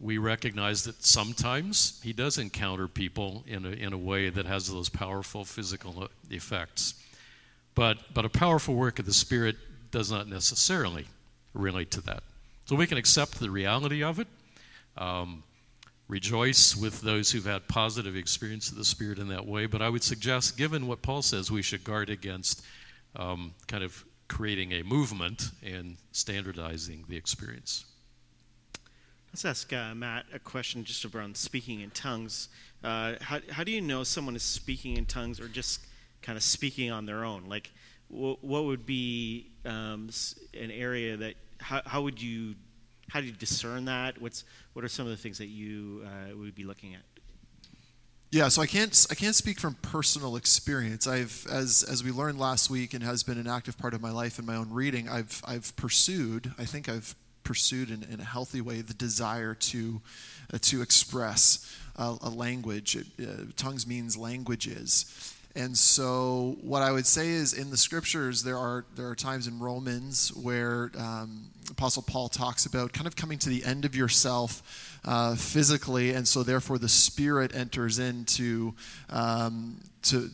we 0.00 0.18
recognize 0.18 0.82
that 0.84 1.04
sometimes 1.04 2.00
he 2.02 2.12
does 2.12 2.36
encounter 2.36 2.88
people 2.88 3.44
in 3.46 3.64
a, 3.64 3.70
in 3.70 3.92
a 3.92 3.98
way 3.98 4.30
that 4.30 4.46
has 4.46 4.66
those 4.66 4.88
powerful 4.88 5.44
physical 5.44 6.08
effects. 6.30 6.94
But, 7.76 7.98
but 8.12 8.24
a 8.24 8.28
powerful 8.28 8.74
work 8.74 8.98
of 8.98 9.06
the 9.06 9.14
Spirit 9.14 9.54
does 9.92 10.10
not 10.10 10.26
necessarily 10.26 11.06
relate 11.52 11.92
to 11.92 12.00
that. 12.00 12.24
So 12.64 12.74
we 12.74 12.88
can 12.88 12.98
accept 12.98 13.38
the 13.38 13.52
reality 13.52 14.02
of 14.02 14.18
it 14.18 14.26
um, 14.96 15.42
rejoice 16.08 16.76
with 16.76 17.00
those 17.00 17.30
who've 17.30 17.44
had 17.44 17.66
positive 17.68 18.16
experience 18.16 18.70
of 18.70 18.76
the 18.76 18.84
Spirit 18.84 19.18
in 19.18 19.28
that 19.28 19.46
way. 19.46 19.66
But 19.66 19.82
I 19.82 19.88
would 19.88 20.02
suggest, 20.02 20.56
given 20.56 20.86
what 20.86 21.02
Paul 21.02 21.22
says, 21.22 21.50
we 21.50 21.62
should 21.62 21.84
guard 21.84 22.10
against 22.10 22.64
um, 23.16 23.54
kind 23.66 23.82
of 23.84 24.04
creating 24.28 24.72
a 24.72 24.82
movement 24.82 25.50
and 25.62 25.96
standardizing 26.12 27.04
the 27.08 27.16
experience. 27.16 27.84
Let's 29.32 29.44
ask 29.44 29.72
uh, 29.72 29.94
Matt 29.94 30.26
a 30.32 30.38
question 30.38 30.84
just 30.84 31.04
around 31.04 31.36
speaking 31.36 31.80
in 31.80 31.90
tongues. 31.90 32.48
Uh, 32.84 33.14
how, 33.20 33.40
how 33.50 33.64
do 33.64 33.72
you 33.72 33.80
know 33.80 34.04
someone 34.04 34.36
is 34.36 34.44
speaking 34.44 34.96
in 34.96 35.06
tongues 35.06 35.40
or 35.40 35.48
just 35.48 35.84
kind 36.22 36.36
of 36.36 36.42
speaking 36.42 36.92
on 36.92 37.06
their 37.06 37.24
own? 37.24 37.46
Like, 37.48 37.72
wh- 38.08 38.42
what 38.42 38.64
would 38.64 38.86
be 38.86 39.50
um, 39.64 40.08
an 40.58 40.70
area 40.70 41.16
that, 41.16 41.34
how, 41.58 41.82
how 41.84 42.02
would 42.02 42.22
you 42.22 42.54
how 43.08 43.20
do 43.20 43.26
you 43.26 43.32
discern 43.32 43.84
that? 43.86 44.20
What's 44.20 44.44
what 44.72 44.84
are 44.84 44.88
some 44.88 45.06
of 45.06 45.10
the 45.10 45.16
things 45.16 45.38
that 45.38 45.48
you 45.48 46.04
uh, 46.06 46.36
would 46.36 46.54
be 46.54 46.64
looking 46.64 46.94
at? 46.94 47.02
Yeah, 48.30 48.48
so 48.48 48.62
I 48.62 48.66
can't 48.66 49.06
I 49.10 49.14
can't 49.14 49.36
speak 49.36 49.60
from 49.60 49.74
personal 49.74 50.34
experience. 50.36 51.06
I've 51.06 51.46
as 51.50 51.84
as 51.88 52.02
we 52.02 52.10
learned 52.10 52.38
last 52.38 52.68
week 52.68 52.92
and 52.92 53.02
has 53.04 53.22
been 53.22 53.38
an 53.38 53.46
active 53.46 53.78
part 53.78 53.94
of 53.94 54.00
my 54.00 54.10
life 54.10 54.38
in 54.38 54.46
my 54.46 54.56
own 54.56 54.72
reading. 54.72 55.08
I've 55.08 55.40
I've 55.46 55.74
pursued. 55.76 56.52
I 56.58 56.64
think 56.64 56.88
I've 56.88 57.14
pursued 57.44 57.90
in, 57.90 58.02
in 58.04 58.18
a 58.18 58.24
healthy 58.24 58.60
way 58.60 58.80
the 58.80 58.94
desire 58.94 59.54
to 59.54 60.00
uh, 60.52 60.58
to 60.62 60.82
express 60.82 61.76
uh, 61.96 62.16
a 62.22 62.28
language. 62.28 62.96
It, 62.96 63.06
uh, 63.24 63.44
tongues 63.56 63.86
means 63.86 64.16
languages. 64.16 65.33
And 65.56 65.76
so, 65.78 66.56
what 66.62 66.82
I 66.82 66.90
would 66.90 67.06
say 67.06 67.28
is, 67.28 67.52
in 67.52 67.70
the 67.70 67.76
scriptures, 67.76 68.42
there 68.42 68.58
are 68.58 68.84
there 68.96 69.06
are 69.06 69.14
times 69.14 69.46
in 69.46 69.60
Romans 69.60 70.32
where 70.34 70.90
um, 70.98 71.44
Apostle 71.70 72.02
Paul 72.02 72.28
talks 72.28 72.66
about 72.66 72.92
kind 72.92 73.06
of 73.06 73.14
coming 73.14 73.38
to 73.38 73.48
the 73.48 73.64
end 73.64 73.84
of 73.84 73.94
yourself 73.94 74.98
uh, 75.04 75.36
physically, 75.36 76.10
and 76.12 76.26
so 76.26 76.42
therefore 76.42 76.78
the 76.78 76.88
Spirit 76.88 77.54
enters 77.54 78.00
into 78.00 78.74
um, 79.10 79.80
to 80.02 80.28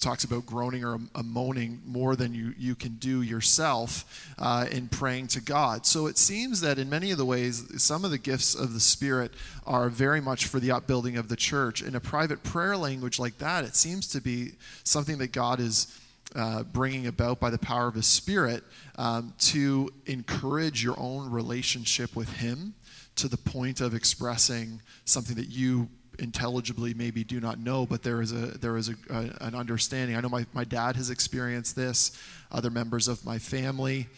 talks 0.00 0.24
about 0.24 0.46
groaning 0.46 0.84
or 0.84 0.98
a, 1.14 1.22
moaning 1.22 1.80
more 1.86 2.16
than 2.16 2.34
you, 2.34 2.54
you 2.58 2.74
can 2.74 2.96
do 2.96 3.22
yourself 3.22 4.32
uh, 4.38 4.66
in 4.70 4.88
praying 4.88 5.28
to 5.28 5.40
God. 5.40 5.86
So 5.86 6.06
it 6.06 6.18
seems 6.18 6.60
that 6.60 6.78
in 6.78 6.90
many 6.90 7.10
of 7.10 7.18
the 7.18 7.24
ways, 7.24 7.64
some 7.82 8.04
of 8.04 8.10
the 8.10 8.18
gifts 8.18 8.54
of 8.54 8.74
the 8.74 8.80
Spirit 8.80 9.32
are 9.66 9.88
very 9.88 10.20
much 10.20 10.46
for 10.46 10.60
the 10.60 10.70
upbuilding 10.70 11.16
of 11.16 11.28
the 11.28 11.36
church. 11.36 11.82
In 11.82 11.94
a 11.94 12.00
private 12.00 12.42
prayer 12.42 12.76
language 12.76 13.18
like 13.18 13.38
that, 13.38 13.64
it 13.64 13.74
seems 13.74 14.06
to 14.08 14.20
be 14.20 14.52
something 14.84 15.18
that 15.18 15.32
God 15.32 15.60
is. 15.60 15.98
Uh, 16.34 16.64
bringing 16.64 17.06
about 17.06 17.38
by 17.38 17.48
the 17.50 17.58
power 17.58 17.86
of 17.86 17.94
His 17.94 18.04
Spirit 18.04 18.64
um, 18.96 19.32
to 19.38 19.88
encourage 20.06 20.82
your 20.82 20.98
own 20.98 21.30
relationship 21.30 22.16
with 22.16 22.28
Him 22.28 22.74
to 23.14 23.28
the 23.28 23.36
point 23.36 23.80
of 23.80 23.94
expressing 23.94 24.82
something 25.04 25.36
that 25.36 25.48
you 25.48 25.88
intelligibly 26.18 26.94
maybe 26.94 27.24
do 27.24 27.40
not 27.40 27.58
know, 27.58 27.86
but 27.86 28.02
there 28.02 28.20
is 28.20 28.32
a 28.32 28.58
there 28.58 28.76
is 28.76 28.88
a, 28.88 28.94
a, 29.10 29.46
an 29.46 29.54
understanding. 29.54 30.16
I 30.16 30.20
know 30.20 30.28
my, 30.28 30.46
my 30.52 30.64
dad 30.64 30.96
has 30.96 31.10
experienced 31.10 31.76
this, 31.76 32.18
other 32.50 32.70
members 32.70 33.08
of 33.08 33.24
my 33.24 33.38
family, 33.38 34.08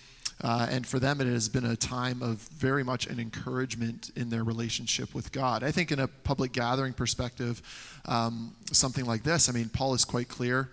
uh, 0.42 0.68
and 0.70 0.86
for 0.86 0.98
them 0.98 1.20
it 1.20 1.26
has 1.26 1.48
been 1.48 1.64
a 1.64 1.76
time 1.76 2.22
of 2.22 2.38
very 2.58 2.84
much 2.84 3.06
an 3.06 3.18
encouragement 3.18 4.10
in 4.16 4.30
their 4.30 4.44
relationship 4.44 5.14
with 5.14 5.32
God. 5.32 5.62
I 5.62 5.72
think 5.72 5.92
in 5.92 5.98
a 6.00 6.08
public 6.08 6.52
gathering 6.52 6.92
perspective, 6.92 7.62
um, 8.06 8.54
something 8.72 9.04
like 9.04 9.22
this. 9.22 9.48
I 9.48 9.52
mean, 9.52 9.68
Paul 9.68 9.94
is 9.94 10.04
quite 10.04 10.28
clear 10.28 10.70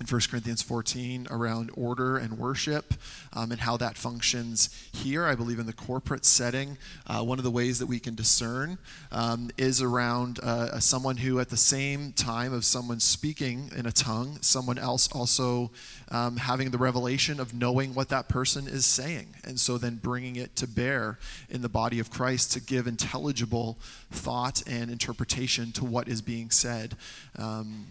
in 0.00 0.06
1 0.06 0.20
Corinthians 0.30 0.62
14 0.62 1.26
around 1.30 1.70
order 1.74 2.16
and 2.16 2.38
worship 2.38 2.94
um, 3.32 3.50
and 3.50 3.60
how 3.60 3.76
that 3.76 3.96
functions 3.96 4.70
here. 4.92 5.26
I 5.26 5.34
believe 5.34 5.58
in 5.58 5.66
the 5.66 5.72
corporate 5.72 6.24
setting, 6.24 6.78
uh, 7.06 7.22
one 7.22 7.38
of 7.38 7.44
the 7.44 7.50
ways 7.50 7.78
that 7.80 7.86
we 7.86 7.98
can 7.98 8.14
discern 8.14 8.78
um, 9.10 9.50
is 9.58 9.82
around 9.82 10.38
uh, 10.40 10.78
someone 10.78 11.16
who, 11.16 11.40
at 11.40 11.48
the 11.48 11.56
same 11.56 12.12
time 12.12 12.52
of 12.52 12.64
someone 12.64 13.00
speaking 13.00 13.70
in 13.76 13.86
a 13.86 13.92
tongue, 13.92 14.38
someone 14.40 14.78
else 14.78 15.10
also 15.12 15.70
um, 16.10 16.36
having 16.36 16.70
the 16.70 16.78
revelation 16.78 17.40
of 17.40 17.52
knowing 17.52 17.94
what 17.94 18.08
that 18.08 18.28
person 18.28 18.68
is 18.68 18.86
saying. 18.86 19.34
And 19.44 19.58
so 19.58 19.78
then 19.78 19.96
bringing 19.96 20.36
it 20.36 20.54
to 20.56 20.68
bear 20.68 21.18
in 21.50 21.62
the 21.62 21.68
body 21.68 21.98
of 21.98 22.10
Christ 22.10 22.52
to 22.52 22.60
give 22.60 22.86
intelligible 22.86 23.78
thought 24.10 24.62
and 24.66 24.90
interpretation 24.90 25.72
to 25.72 25.84
what 25.84 26.08
is 26.08 26.22
being 26.22 26.50
said. 26.50 26.96
Um, 27.36 27.86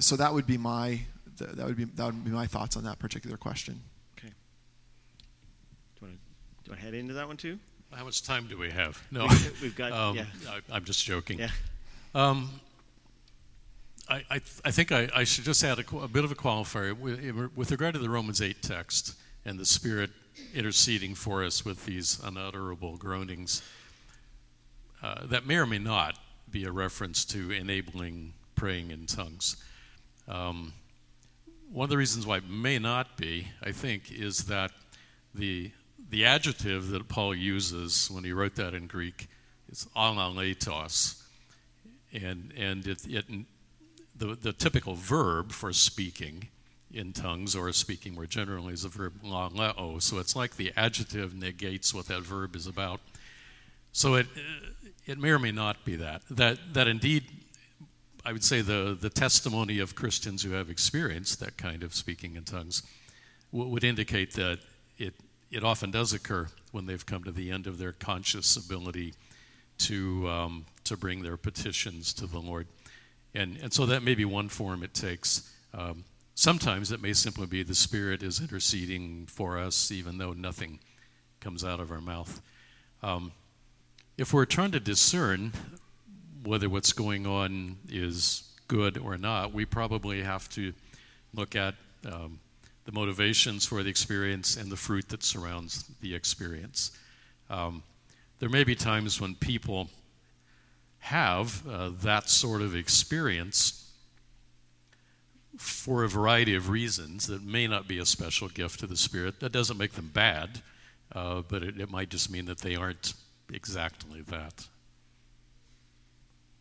so 0.00 0.16
that 0.16 0.34
would 0.34 0.46
be 0.46 0.58
my 0.58 1.00
that 1.38 1.66
would 1.66 1.76
be 1.76 1.84
that 1.84 2.06
would 2.06 2.24
be 2.24 2.30
my 2.30 2.46
thoughts 2.46 2.76
on 2.76 2.84
that 2.84 2.98
particular 2.98 3.36
question. 3.36 3.80
Okay. 4.18 4.32
Do 6.00 6.06
you 6.06 6.08
want 6.08 6.14
to 6.14 6.18
do 6.64 6.66
you 6.66 6.70
want 6.72 6.80
to 6.80 6.84
head 6.84 6.94
into 6.94 7.14
that 7.14 7.26
one 7.26 7.36
too? 7.36 7.58
How 7.92 8.04
much 8.04 8.22
time 8.22 8.46
do 8.48 8.58
we 8.58 8.70
have? 8.70 9.02
No, 9.10 9.26
we've 9.62 9.74
got. 9.74 9.92
Um, 9.92 10.16
yeah. 10.16 10.24
I, 10.70 10.76
am 10.76 10.84
just 10.84 11.04
joking. 11.04 11.38
Yeah. 11.38 11.48
Um, 12.14 12.60
I, 14.08 14.24
I, 14.30 14.40
I, 14.64 14.70
think 14.70 14.92
I, 14.92 15.08
I, 15.14 15.24
should 15.24 15.44
just 15.44 15.62
add 15.62 15.78
a, 15.78 15.96
a, 15.98 16.08
bit 16.08 16.24
of 16.24 16.32
a 16.32 16.34
qualifier 16.34 16.98
with, 16.98 17.20
with 17.54 17.70
regard 17.70 17.94
to 17.94 18.00
the 18.00 18.08
Romans 18.08 18.40
8 18.40 18.62
text 18.62 19.14
and 19.44 19.58
the 19.58 19.66
Spirit 19.66 20.10
interceding 20.54 21.14
for 21.14 21.44
us 21.44 21.64
with 21.64 21.84
these 21.84 22.18
unutterable 22.24 22.96
groanings. 22.96 23.62
Uh, 25.02 25.26
that 25.26 25.46
may 25.46 25.56
or 25.56 25.66
may 25.66 25.78
not 25.78 26.18
be 26.50 26.64
a 26.64 26.72
reference 26.72 27.24
to 27.26 27.50
enabling 27.50 28.32
praying 28.54 28.90
in 28.90 29.06
tongues. 29.06 29.56
Um, 30.26 30.72
one 31.72 31.84
of 31.84 31.90
the 31.90 31.96
reasons 31.96 32.26
why 32.26 32.38
it 32.38 32.48
may 32.48 32.78
not 32.78 33.16
be, 33.16 33.48
I 33.62 33.72
think, 33.72 34.10
is 34.10 34.44
that 34.46 34.70
the, 35.34 35.70
the 36.10 36.24
adjective 36.24 36.88
that 36.88 37.08
Paul 37.08 37.34
uses 37.34 38.10
when 38.10 38.24
he 38.24 38.32
wrote 38.32 38.56
that 38.56 38.74
in 38.74 38.86
Greek 38.86 39.28
is 39.70 39.86
alaletos. 39.96 41.22
And, 42.12 42.52
and 42.56 42.86
it, 42.86 43.06
it, 43.06 43.24
the, 44.16 44.34
the 44.34 44.52
typical 44.52 44.94
verb 44.94 45.52
for 45.52 45.72
speaking 45.72 46.48
in 46.92 47.12
tongues 47.12 47.54
or 47.54 47.70
speaking 47.72 48.14
more 48.14 48.26
generally 48.26 48.72
is 48.72 48.82
the 48.82 48.88
verb 48.88 49.22
laleo. 49.22 50.00
So 50.00 50.18
it's 50.18 50.34
like 50.34 50.56
the 50.56 50.72
adjective 50.76 51.34
negates 51.34 51.92
what 51.92 52.06
that 52.06 52.22
verb 52.22 52.56
is 52.56 52.66
about. 52.66 53.00
So 53.92 54.14
it, 54.14 54.26
it 55.06 55.18
may 55.18 55.30
or 55.30 55.38
may 55.38 55.52
not 55.52 55.84
be 55.84 55.96
that. 55.96 56.22
That, 56.30 56.58
that 56.72 56.88
indeed, 56.88 57.24
I 58.28 58.32
would 58.32 58.44
say 58.44 58.60
the, 58.60 58.94
the 59.00 59.08
testimony 59.08 59.78
of 59.78 59.94
Christians 59.94 60.42
who 60.42 60.50
have 60.50 60.68
experienced 60.68 61.40
that 61.40 61.56
kind 61.56 61.82
of 61.82 61.94
speaking 61.94 62.36
in 62.36 62.44
tongues 62.44 62.82
would 63.52 63.84
indicate 63.84 64.34
that 64.34 64.58
it, 64.98 65.14
it 65.50 65.64
often 65.64 65.90
does 65.90 66.12
occur 66.12 66.46
when 66.70 66.84
they've 66.84 67.06
come 67.06 67.24
to 67.24 67.32
the 67.32 67.50
end 67.50 67.66
of 67.66 67.78
their 67.78 67.92
conscious 67.92 68.58
ability 68.58 69.14
to, 69.78 70.28
um, 70.28 70.66
to 70.84 70.94
bring 70.94 71.22
their 71.22 71.38
petitions 71.38 72.12
to 72.12 72.26
the 72.26 72.38
Lord. 72.38 72.66
And, 73.34 73.56
and 73.62 73.72
so 73.72 73.86
that 73.86 74.02
may 74.02 74.14
be 74.14 74.26
one 74.26 74.50
form 74.50 74.82
it 74.82 74.92
takes. 74.92 75.50
Um, 75.72 76.04
sometimes 76.34 76.92
it 76.92 77.00
may 77.00 77.14
simply 77.14 77.46
be 77.46 77.62
the 77.62 77.74
Spirit 77.74 78.22
is 78.22 78.42
interceding 78.42 79.24
for 79.24 79.58
us, 79.58 79.90
even 79.90 80.18
though 80.18 80.34
nothing 80.34 80.80
comes 81.40 81.64
out 81.64 81.80
of 81.80 81.90
our 81.90 82.02
mouth. 82.02 82.42
Um, 83.02 83.32
if 84.18 84.34
we're 84.34 84.44
trying 84.44 84.72
to 84.72 84.80
discern 84.80 85.52
whether 86.44 86.68
what's 86.68 86.92
going 86.92 87.26
on 87.26 87.76
is 87.88 88.44
good 88.68 88.98
or 88.98 89.16
not, 89.16 89.52
we 89.52 89.64
probably 89.64 90.22
have 90.22 90.48
to 90.50 90.72
look 91.34 91.56
at 91.56 91.74
um, 92.06 92.38
the 92.84 92.92
motivations 92.92 93.66
for 93.66 93.82
the 93.82 93.90
experience 93.90 94.56
and 94.56 94.70
the 94.70 94.76
fruit 94.76 95.08
that 95.08 95.22
surrounds 95.22 95.84
the 96.00 96.14
experience. 96.14 96.92
Um, 97.50 97.82
there 98.38 98.48
may 98.48 98.64
be 98.64 98.74
times 98.74 99.20
when 99.20 99.34
people 99.34 99.88
have 101.00 101.66
uh, 101.66 101.90
that 102.02 102.28
sort 102.28 102.62
of 102.62 102.74
experience 102.74 103.90
for 105.56 106.04
a 106.04 106.08
variety 106.08 106.54
of 106.54 106.68
reasons 106.68 107.26
that 107.26 107.42
may 107.42 107.66
not 107.66 107.88
be 107.88 107.98
a 107.98 108.06
special 108.06 108.48
gift 108.48 108.80
to 108.80 108.86
the 108.86 108.96
Spirit. 108.96 109.40
That 109.40 109.52
doesn't 109.52 109.76
make 109.76 109.92
them 109.92 110.10
bad, 110.12 110.62
uh, 111.12 111.42
but 111.48 111.62
it, 111.62 111.80
it 111.80 111.90
might 111.90 112.10
just 112.10 112.30
mean 112.30 112.46
that 112.46 112.58
they 112.58 112.76
aren't 112.76 113.14
exactly 113.52 114.22
that. 114.22 114.66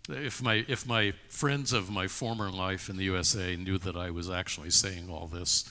If 0.10 0.42
my, 0.42 0.66
if 0.68 0.88
my 0.88 1.14
friends 1.28 1.74
of 1.74 1.90
my 1.90 2.08
former 2.08 2.50
life 2.50 2.90
in 2.90 2.96
the 2.96 3.04
USA 3.06 3.56
knew 3.58 3.78
that 3.80 3.98
I 3.98 4.10
was 4.10 4.30
actually 4.30 4.70
saying 4.70 5.10
all 5.10 5.28
this 5.28 5.70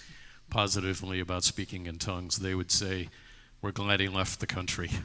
positively 0.50 1.20
about 1.20 1.42
speaking 1.42 1.86
in 1.86 1.98
tongues, 1.98 2.36
they 2.36 2.54
would 2.54 2.70
say, 2.70 3.08
We're 3.62 3.72
glad 3.72 4.00
he 4.00 4.08
left 4.08 4.40
the 4.40 4.46
country. 4.46 4.90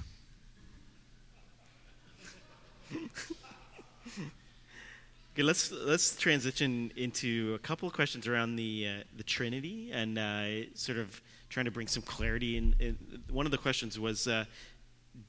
Okay, 5.34 5.44
let's 5.44 5.72
let's 5.72 6.18
transition 6.18 6.92
into 6.98 7.54
a 7.56 7.60
couple 7.60 7.88
of 7.88 7.94
questions 7.94 8.28
around 8.28 8.58
the 8.58 8.86
uh, 8.86 9.04
the 9.16 9.24
Trinity 9.24 9.90
and 9.94 10.20
uh, 10.20 10.76
sort 10.76 10.98
of 10.98 11.22
trying 11.48 11.64
to 11.64 11.72
bring 11.72 11.88
some 11.88 12.04
clarity. 12.04 12.58
In 12.58 12.98
one 13.30 13.46
of 13.46 13.54
the 13.54 13.58
questions 13.58 13.98
was, 13.98 14.28
uh, 14.28 14.44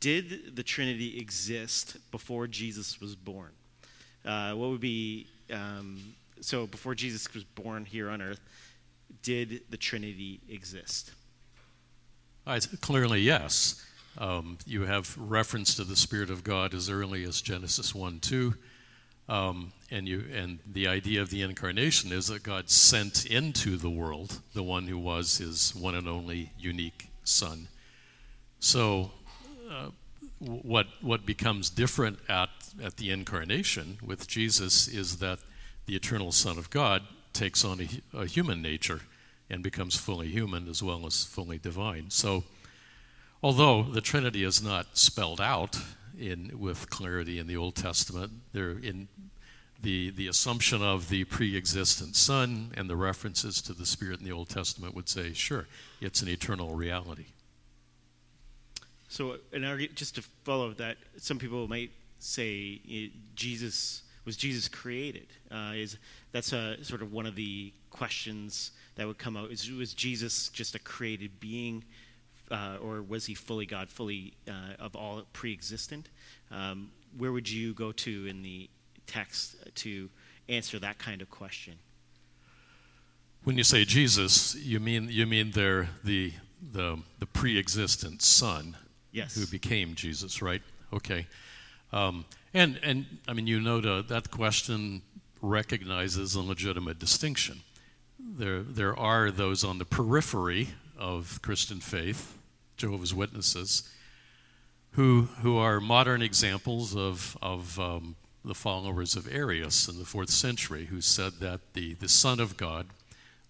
did 0.01 0.57
the 0.57 0.65
Trinity 0.65 1.21
exist 1.21 1.99
before 2.11 2.49
Jesus 2.49 3.01
was 3.01 3.15
born? 3.15 3.53
Uh, 4.25 4.53
what 4.53 4.71
would 4.71 4.81
be 4.81 5.27
um, 5.53 6.15
so 6.41 6.67
before 6.67 6.95
Jesus 6.95 7.33
was 7.35 7.45
born 7.45 7.85
here 7.85 8.11
on 8.11 8.21
Earth? 8.21 8.41
Did 9.23 9.63
the 9.71 9.77
Trinity 9.77 10.41
exist? 10.49 11.13
I, 12.47 12.59
clearly, 12.81 13.21
yes. 13.21 13.85
Um, 14.19 14.59
you 14.67 14.83
have 14.83 15.17
reference 15.17 15.77
to 15.77 15.85
the 15.85 15.97
Spirit 15.97 16.31
of 16.31 16.45
God 16.45 16.75
as 16.75 16.91
early 16.91 17.25
as 17.25 17.41
Genesis 17.41 17.95
1 17.95 18.21
2. 18.21 18.55
Um, 19.29 19.73
and, 19.91 20.09
you, 20.09 20.25
and 20.35 20.59
the 20.67 20.89
idea 20.89 21.23
of 21.23 21.31
the 21.31 21.43
incarnation 21.43 22.13
is 22.13 22.27
that 22.27 22.43
God 22.43 22.69
sent 22.69 23.25
into 23.27 23.77
the 23.77 23.89
world 23.89 24.41
the 24.53 24.63
one 24.63 24.87
who 24.87 24.99
was 24.99 25.39
his 25.39 25.75
one 25.75 25.95
and 25.95 26.09
only 26.09 26.51
unique 26.59 27.09
Son. 27.25 27.69
So, 28.59 29.13
uh, 29.71 29.91
what, 30.43 30.87
what 31.01 31.25
becomes 31.25 31.71
different 31.71 32.19
at, 32.29 32.49
at 32.83 32.97
the 32.97 33.11
incarnation 33.11 33.99
with 34.03 34.27
Jesus 34.27 34.89
is 34.89 35.19
that 35.19 35.39
the 35.87 35.95
eternal 35.97 36.33
Son 36.33 36.59
of 36.59 36.71
God 36.71 37.03
takes 37.33 37.65
on 37.65 37.81
a, 37.81 38.23
a 38.23 38.27
human 38.27 38.61
nature 38.61 39.01
and 39.49 39.63
becomes 39.63 39.97
fully 39.97 40.29
human 40.29 40.69
as 40.69 40.83
well 40.83 41.07
as 41.07 41.25
fully 41.25 41.59
divine. 41.59 42.11
So, 42.11 42.45
although 43.43 43.83
the 43.83 44.01
Trinity 44.01 44.45
is 44.45 44.63
not 44.63 44.97
spelled 44.97 45.41
out 45.41 45.79
in, 46.19 46.59
with 46.59 46.91
clarity 46.91 47.39
in 47.39 47.47
the 47.47 47.57
Old 47.57 47.75
Testament. 47.75 48.33
There, 48.53 48.71
in 48.71 49.09
the, 49.81 50.11
the 50.11 50.29
assumption 50.29 50.83
of 50.83 51.09
the 51.09 51.25
pre 51.25 51.57
existent 51.57 52.17
Son 52.17 52.73
and 52.77 52.89
the 52.89 52.97
references 52.97 53.61
to 53.63 53.73
the 53.73 53.87
Spirit 53.87 54.21
in 54.21 54.25
the 54.25 54.33
Old 54.33 54.49
Testament 54.49 54.95
would 54.95 55.09
say, 55.09 55.33
sure, 55.33 55.67
it's 56.01 56.23
an 56.23 56.29
eternal 56.29 56.75
reality. 56.75 57.27
So, 59.13 59.37
and 59.53 59.65
just 59.95 60.15
to 60.15 60.23
follow 60.45 60.73
that, 60.75 60.97
some 61.19 61.39
people 61.39 61.69
might 61.69 61.91
say 62.19 62.81
Jesus 63.35 64.03
was 64.25 64.37
Jesus 64.37 64.69
created. 64.69 65.27
Uh, 65.51 65.73
is 65.75 65.99
that's 66.31 66.53
a 66.53 66.83
sort 66.85 67.03
of 67.03 67.13
one 67.13 67.27
of 67.27 67.35
the 67.35 67.73
questions 67.91 68.71
that 68.95 69.07
would 69.07 69.19
come 69.19 69.37
out? 69.37 69.51
Is 69.51 69.71
was 69.71 69.93
Jesus 69.93 70.49
just 70.49 70.75
a 70.75 70.79
created 70.79 71.41
being? 71.41 71.85
uh, 72.53 72.77
or 72.83 73.03
was 73.03 73.27
he 73.27 73.35
fully 73.35 73.67
God, 73.67 73.89
fully 73.89 74.35
uh, 74.47 74.75
of 74.79 74.95
all 74.95 75.23
pre-existent? 75.33 76.09
Um, 76.51 76.91
where 77.17 77.33
would 77.33 77.49
you 77.51 77.73
go 77.73 77.93
to 77.93 78.27
in 78.27 78.43
the 78.43 78.69
text 79.07 79.57
to 79.77 80.11
answer 80.49 80.79
that 80.79 80.99
kind 80.99 81.23
of 81.23 81.31
question? 81.31 81.75
When 83.45 83.57
you 83.57 83.65
say 83.65 83.85
Jesus, 83.85 84.55
you 84.55 84.79
mean 84.79 85.09
you 85.11 85.27
mean 85.27 85.51
there 85.51 85.89
the 86.05 86.33
the 86.73 87.01
the 87.19 87.27
pre-existent 87.27 88.23
Son, 88.23 88.77
yes, 89.13 89.35
who 89.35 89.47
became 89.47 89.95
Jesus, 89.95 90.43
right? 90.43 90.63
Okay, 90.93 91.27
um, 91.93 92.25
and 92.53 92.79
and 92.83 93.07
I 93.29 93.33
mean 93.33 93.47
you 93.47 93.61
know 93.61 93.81
to, 93.81 94.03
that 94.03 94.31
question 94.31 95.03
recognizes 95.41 96.35
a 96.35 96.41
legitimate 96.41 96.99
distinction. 96.99 97.61
There 98.19 98.63
there 98.63 98.97
are 98.99 99.31
those 99.31 99.65
on 99.65 99.79
the 99.79 99.85
periphery 99.85 100.69
of 100.99 101.41
Christian 101.43 101.81
faith, 101.81 102.39
Jehovah's 102.77 103.13
Witnesses, 103.13 103.89
who, 104.93 105.23
who 105.43 105.59
are 105.59 105.81
modern 105.81 106.23
examples 106.23 106.95
of, 106.95 107.37
of 107.43 107.79
um, 107.81 108.17
the 108.45 108.55
followers 108.55 109.17
of 109.17 109.33
Arius 109.33 109.89
in 109.89 109.99
the 109.99 110.05
fourth 110.05 110.31
century, 110.31 110.87
who 110.87 111.01
said 111.01 111.35
that 111.41 111.61
the, 111.75 111.95
the 111.95 112.09
Son 112.09 112.41
of 112.41 112.57
God 112.57 112.87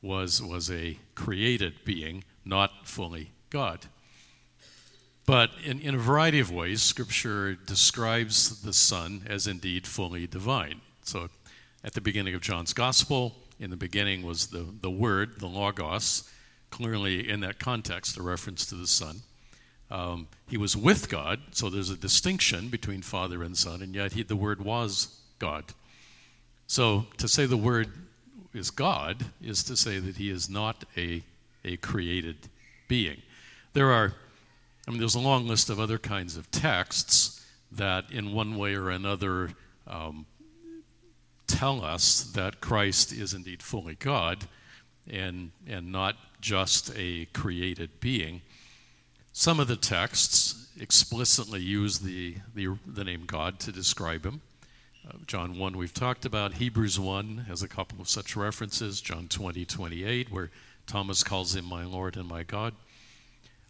was, 0.00 0.42
was 0.42 0.70
a 0.70 0.98
created 1.14 1.74
being, 1.84 2.24
not 2.44 2.86
fully 2.86 3.30
God. 3.50 3.86
But 5.24 5.50
in, 5.64 5.80
in 5.80 5.94
a 5.94 5.98
variety 5.98 6.40
of 6.40 6.50
ways, 6.50 6.82
Scripture 6.82 7.54
describes 7.54 8.62
the 8.62 8.72
Son 8.72 9.22
as 9.26 9.46
indeed 9.46 9.86
fully 9.86 10.26
divine. 10.26 10.80
So 11.04 11.28
at 11.84 11.94
the 11.94 12.00
beginning 12.00 12.34
of 12.34 12.40
John's 12.40 12.72
Gospel, 12.72 13.36
in 13.60 13.70
the 13.70 13.76
beginning 13.76 14.22
was 14.22 14.48
the, 14.48 14.66
the 14.80 14.90
Word, 14.90 15.38
the 15.38 15.46
Logos, 15.46 16.28
clearly 16.70 17.28
in 17.28 17.40
that 17.40 17.58
context 17.58 18.16
a 18.16 18.22
reference 18.22 18.66
to 18.66 18.74
the 18.74 18.86
Son. 18.86 19.20
Um, 19.90 20.26
he 20.48 20.56
was 20.56 20.76
with 20.76 21.08
God, 21.08 21.38
so 21.52 21.68
there's 21.68 21.90
a 21.90 21.96
distinction 21.96 22.68
between 22.68 23.02
Father 23.02 23.42
and 23.42 23.56
Son, 23.56 23.82
and 23.82 23.94
yet 23.94 24.12
he, 24.12 24.22
the 24.22 24.34
Word 24.36 24.62
was 24.62 25.20
God. 25.38 25.64
So 26.66 27.06
to 27.18 27.28
say 27.28 27.46
the 27.46 27.56
Word 27.56 27.92
is 28.54 28.70
God 28.70 29.26
is 29.42 29.62
to 29.64 29.76
say 29.76 29.98
that 29.98 30.16
he 30.16 30.30
is 30.30 30.48
not 30.48 30.84
a, 30.96 31.22
a 31.64 31.76
created 31.76 32.48
being. 32.88 33.20
There 33.74 33.90
are, 33.90 34.14
I 34.86 34.90
mean, 34.90 34.98
there's 34.98 35.14
a 35.14 35.20
long 35.20 35.46
list 35.46 35.70
of 35.70 35.78
other 35.78 35.98
kinds 35.98 36.36
of 36.36 36.50
texts 36.50 37.44
that, 37.70 38.10
in 38.10 38.32
one 38.32 38.56
way 38.56 38.74
or 38.74 38.90
another, 38.90 39.50
um, 39.86 40.26
tell 41.46 41.84
us 41.84 42.24
that 42.34 42.60
Christ 42.60 43.12
is 43.12 43.34
indeed 43.34 43.62
fully 43.62 43.94
God 43.94 44.46
and, 45.08 45.52
and 45.66 45.92
not 45.92 46.16
just 46.40 46.92
a 46.96 47.26
created 47.26 48.00
being. 48.00 48.42
Some 49.32 49.60
of 49.60 49.68
the 49.68 49.76
texts 49.76 50.68
explicitly 50.80 51.60
use 51.60 52.00
the, 52.00 52.36
the, 52.54 52.76
the 52.86 53.04
name 53.04 53.24
God 53.26 53.60
to 53.60 53.72
describe 53.72 54.26
him. 54.26 54.40
Uh, 55.08 55.12
John 55.26 55.58
1, 55.58 55.76
we've 55.76 55.94
talked 55.94 56.24
about. 56.24 56.54
Hebrews 56.54 56.98
1 56.98 57.46
has 57.48 57.62
a 57.62 57.68
couple 57.68 58.00
of 58.00 58.08
such 58.08 58.36
references. 58.36 59.00
John 59.00 59.28
20, 59.28 59.64
28, 59.64 60.30
where 60.30 60.50
Thomas 60.86 61.24
calls 61.24 61.54
him 61.54 61.64
my 61.64 61.84
Lord 61.84 62.16
and 62.16 62.28
my 62.28 62.42
God. 62.42 62.74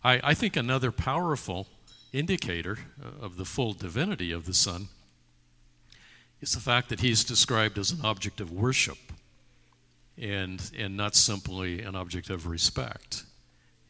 I, 0.05 0.21
I 0.23 0.35
think 0.35 0.57
another 0.57 0.91
powerful 0.91 1.69
indicator 2.13 2.79
uh, 3.03 3.25
of 3.25 3.37
the 3.37 3.45
full 3.45 3.73
divinity 3.73 4.33
of 4.33 4.47
the 4.47 4.55
Son 4.55 4.89
is 6.41 6.53
the 6.53 6.61
fact 6.61 6.89
that 6.89 7.01
he's 7.01 7.23
described 7.25 7.79
as 7.79 7.93
an 7.93 8.01
object 8.05 8.41
of 8.41 8.51
worship 8.51 8.99
and, 10.19 10.71
and 10.77 10.97
not 10.97 11.15
simply 11.15 11.83
an 11.83 11.95
object 11.95 12.31
of 12.31 12.47
respect. 12.47 13.25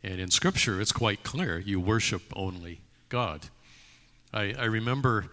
And 0.03 0.20
in 0.20 0.31
Scripture, 0.31 0.81
it's 0.81 0.92
quite 0.92 1.22
clear 1.22 1.59
you 1.59 1.81
worship 1.81 2.22
only 2.37 2.81
God. 3.09 3.46
I, 4.35 4.55
I 4.59 4.64
remember 4.64 5.31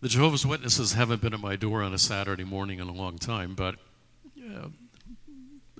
the 0.00 0.08
Jehovah's 0.08 0.46
Witnesses 0.46 0.94
haven't 0.94 1.22
been 1.22 1.34
at 1.34 1.40
my 1.40 1.56
door 1.56 1.82
on 1.82 1.92
a 1.92 1.98
Saturday 1.98 2.44
morning 2.44 2.78
in 2.78 2.88
a 2.88 2.92
long 2.92 3.18
time, 3.18 3.54
but 3.54 3.74
uh, 4.38 4.68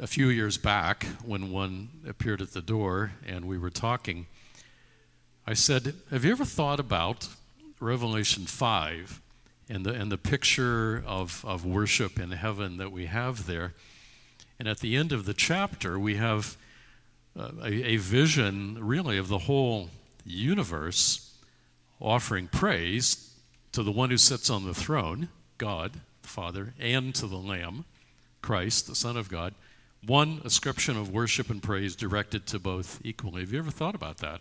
a 0.00 0.06
few 0.06 0.28
years 0.28 0.56
back, 0.56 1.04
when 1.24 1.52
one 1.52 1.90
appeared 2.08 2.40
at 2.40 2.52
the 2.52 2.62
door 2.62 3.12
and 3.26 3.44
we 3.44 3.58
were 3.58 3.70
talking, 3.70 4.26
I 5.46 5.54
said, 5.54 5.94
Have 6.10 6.24
you 6.24 6.32
ever 6.32 6.44
thought 6.44 6.80
about 6.80 7.28
Revelation 7.80 8.46
5 8.46 9.20
and 9.70 9.86
the, 9.86 9.92
and 9.92 10.10
the 10.10 10.18
picture 10.18 11.02
of, 11.06 11.44
of 11.46 11.64
worship 11.64 12.18
in 12.18 12.32
heaven 12.32 12.76
that 12.76 12.92
we 12.92 13.06
have 13.06 13.46
there. 13.46 13.72
And 14.58 14.68
at 14.68 14.80
the 14.80 14.96
end 14.96 15.12
of 15.12 15.24
the 15.24 15.32
chapter, 15.32 15.98
we 15.98 16.16
have 16.16 16.56
uh, 17.38 17.52
a, 17.62 17.92
a 17.92 17.96
vision, 17.96 18.76
really, 18.80 19.16
of 19.16 19.28
the 19.28 19.38
whole 19.38 19.88
universe 20.26 21.34
offering 22.00 22.48
praise 22.48 23.32
to 23.72 23.82
the 23.82 23.92
one 23.92 24.10
who 24.10 24.16
sits 24.16 24.50
on 24.50 24.66
the 24.66 24.74
throne, 24.74 25.28
God, 25.56 25.92
the 26.22 26.28
Father, 26.28 26.74
and 26.80 27.14
to 27.14 27.26
the 27.26 27.36
Lamb, 27.36 27.84
Christ, 28.42 28.88
the 28.88 28.96
Son 28.96 29.16
of 29.16 29.28
God. 29.28 29.54
One 30.06 30.40
ascription 30.44 30.96
of 30.96 31.10
worship 31.10 31.50
and 31.50 31.62
praise 31.62 31.94
directed 31.94 32.46
to 32.48 32.58
both 32.58 33.00
equally. 33.04 33.42
Have 33.42 33.52
you 33.52 33.58
ever 33.58 33.70
thought 33.70 33.94
about 33.94 34.18
that? 34.18 34.40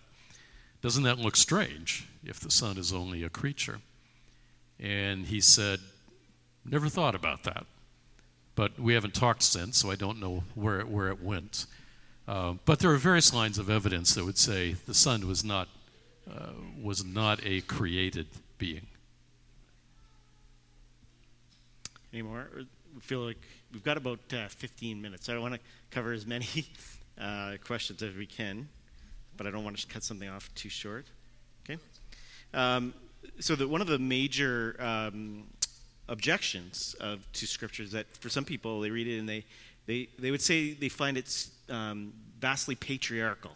Doesn't 0.81 1.03
that 1.03 1.19
look 1.19 1.35
strange 1.35 2.07
if 2.23 2.39
the 2.39 2.51
Son 2.51 2.77
is 2.77 2.93
only 2.93 3.23
a 3.23 3.29
creature? 3.29 3.79
And 4.79 5.25
he 5.25 5.41
said, 5.41 5.79
Never 6.63 6.87
thought 6.87 7.15
about 7.15 7.43
that. 7.43 7.65
But 8.55 8.79
we 8.79 8.93
haven't 8.93 9.13
talked 9.13 9.43
since, 9.43 9.77
so 9.77 9.91
I 9.91 9.95
don't 9.95 10.19
know 10.19 10.43
where 10.55 10.79
it, 10.79 10.87
where 10.87 11.09
it 11.09 11.21
went. 11.21 11.65
Uh, 12.27 12.53
but 12.65 12.79
there 12.79 12.91
are 12.91 12.97
various 12.97 13.33
lines 13.33 13.57
of 13.57 13.69
evidence 13.69 14.13
that 14.13 14.25
would 14.25 14.37
say 14.37 14.75
the 14.85 14.93
Son 14.93 15.27
was 15.27 15.43
not, 15.43 15.67
uh, 16.29 16.51
was 16.81 17.03
not 17.03 17.39
a 17.43 17.61
created 17.61 18.27
being. 18.57 18.85
Any 22.13 22.21
more? 22.21 22.47
We 22.93 23.01
feel 23.01 23.21
like 23.21 23.37
we've 23.71 23.83
got 23.83 23.97
about 23.97 24.19
uh, 24.33 24.47
15 24.47 25.01
minutes. 25.01 25.29
I 25.29 25.33
don't 25.33 25.41
want 25.41 25.55
to 25.55 25.59
cover 25.91 26.11
as 26.11 26.25
many 26.25 26.47
uh, 27.21 27.53
questions 27.65 28.01
as 28.01 28.15
we 28.15 28.25
can, 28.25 28.67
but 29.37 29.47
I 29.47 29.51
don't 29.51 29.63
want 29.63 29.77
to 29.77 29.87
cut 29.87 30.03
something 30.03 30.29
off 30.29 30.53
too 30.55 30.69
short. 30.69 31.05
Okay. 31.63 31.79
Um, 32.53 32.93
so 33.39 33.55
one 33.67 33.81
of 33.81 33.87
the 33.87 33.99
major 33.99 34.75
um, 34.79 35.43
objections 36.07 36.95
of, 36.99 37.31
to 37.33 37.45
scripture 37.45 37.83
is 37.83 37.91
that 37.91 38.07
for 38.17 38.29
some 38.29 38.45
people 38.45 38.81
they 38.81 38.89
read 38.89 39.07
it 39.07 39.19
and 39.19 39.29
they 39.29 39.45
they, 39.85 40.07
they 40.19 40.29
would 40.29 40.41
say 40.41 40.73
they 40.73 40.89
find 40.89 41.17
it 41.17 41.47
um, 41.67 42.13
vastly 42.39 42.75
patriarchal. 42.75 43.51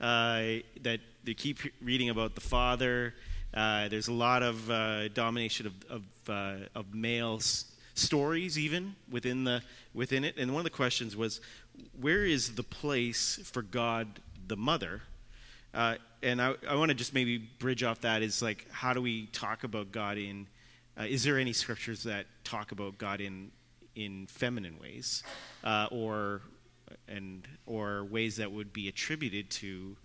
Uh, 0.00 0.60
that 0.82 1.00
they 1.24 1.34
keep 1.34 1.58
reading 1.80 2.08
about 2.08 2.36
the 2.36 2.40
father. 2.40 3.14
Uh, 3.52 3.88
there's 3.88 4.06
a 4.06 4.12
lot 4.12 4.42
of 4.44 4.70
uh, 4.70 5.08
domination 5.08 5.66
of 5.66 5.74
of, 5.90 6.02
uh, 6.28 6.66
of 6.74 6.94
males 6.94 7.71
stories 7.94 8.58
even 8.58 8.94
within 9.10 9.44
the 9.44 9.62
within 9.94 10.24
it. 10.24 10.36
And 10.38 10.52
one 10.52 10.60
of 10.60 10.64
the 10.64 10.70
questions 10.70 11.16
was, 11.16 11.40
where 12.00 12.24
is 12.24 12.54
the 12.54 12.62
place 12.62 13.38
for 13.44 13.62
God 13.62 14.20
the 14.46 14.56
Mother? 14.56 15.02
Uh, 15.74 15.96
and 16.22 16.40
I, 16.40 16.54
I 16.68 16.74
want 16.74 16.90
to 16.90 16.94
just 16.94 17.14
maybe 17.14 17.38
bridge 17.38 17.82
off 17.82 18.02
that 18.02 18.22
is 18.22 18.42
like, 18.42 18.66
how 18.70 18.92
do 18.92 19.00
we 19.00 19.26
talk 19.26 19.64
about 19.64 19.90
God 19.92 20.18
in? 20.18 20.46
Uh, 20.98 21.04
is 21.04 21.24
there 21.24 21.38
any 21.38 21.52
scriptures 21.52 22.02
that 22.04 22.26
talk 22.44 22.72
about 22.72 22.98
God 22.98 23.20
in 23.20 23.50
in 23.94 24.26
feminine 24.26 24.78
ways, 24.78 25.22
uh, 25.64 25.86
or 25.90 26.42
and 27.08 27.46
or 27.66 28.04
ways 28.04 28.36
that 28.36 28.50
would 28.52 28.72
be 28.72 28.88
attributed 28.88 29.50
to 29.50 29.96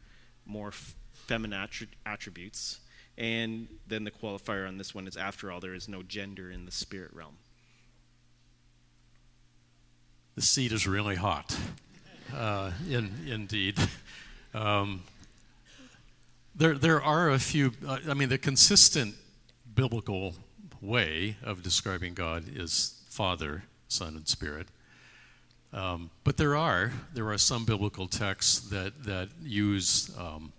more 0.45 0.69
f- 0.69 0.95
feminine 1.13 1.60
attri- 1.60 1.88
attributes? 2.06 2.80
And 3.17 3.67
then 3.88 4.04
the 4.04 4.12
qualifier 4.12 4.67
on 4.67 4.78
this 4.78 4.93
one 4.93 5.08
is, 5.08 5.17
after 5.17 5.52
all, 5.52 5.60
there 5.60 5.73
is 5.73 5.89
no 5.89 6.04
gender 6.04 6.52
in 6.52 6.65
the 6.65 6.71
spirit 6.71 7.12
realm. 7.13 7.38
The 10.38 10.43
seat 10.43 10.71
is 10.71 10.86
really 10.86 11.15
hot, 11.15 11.58
uh, 12.32 12.69
in, 12.88 13.12
indeed. 13.28 13.76
Um, 14.54 15.02
there, 16.56 16.76
there 16.76 17.02
are 17.02 17.32
a 17.32 17.39
few, 17.39 17.71
uh, 17.88 17.97
I 18.08 18.13
mean, 18.13 18.30
the 18.30 18.38
consistent 18.38 19.15
biblical 19.73 20.36
way 20.80 21.38
of 21.43 21.63
describing 21.63 22.13
God 22.13 22.43
is 22.56 23.02
Father, 23.10 23.63
Son, 23.88 24.15
and 24.15 24.28
Spirit. 24.28 24.67
Um, 25.73 26.12
but 26.23 26.38
there 26.38 26.56
are 26.56 26.91
there 27.15 27.28
are 27.30 27.39
some 27.39 27.65
biblical 27.65 28.08
texts 28.08 28.60
that 28.69 29.06
that 29.06 29.30
use 29.41 30.15
um, 30.19 30.54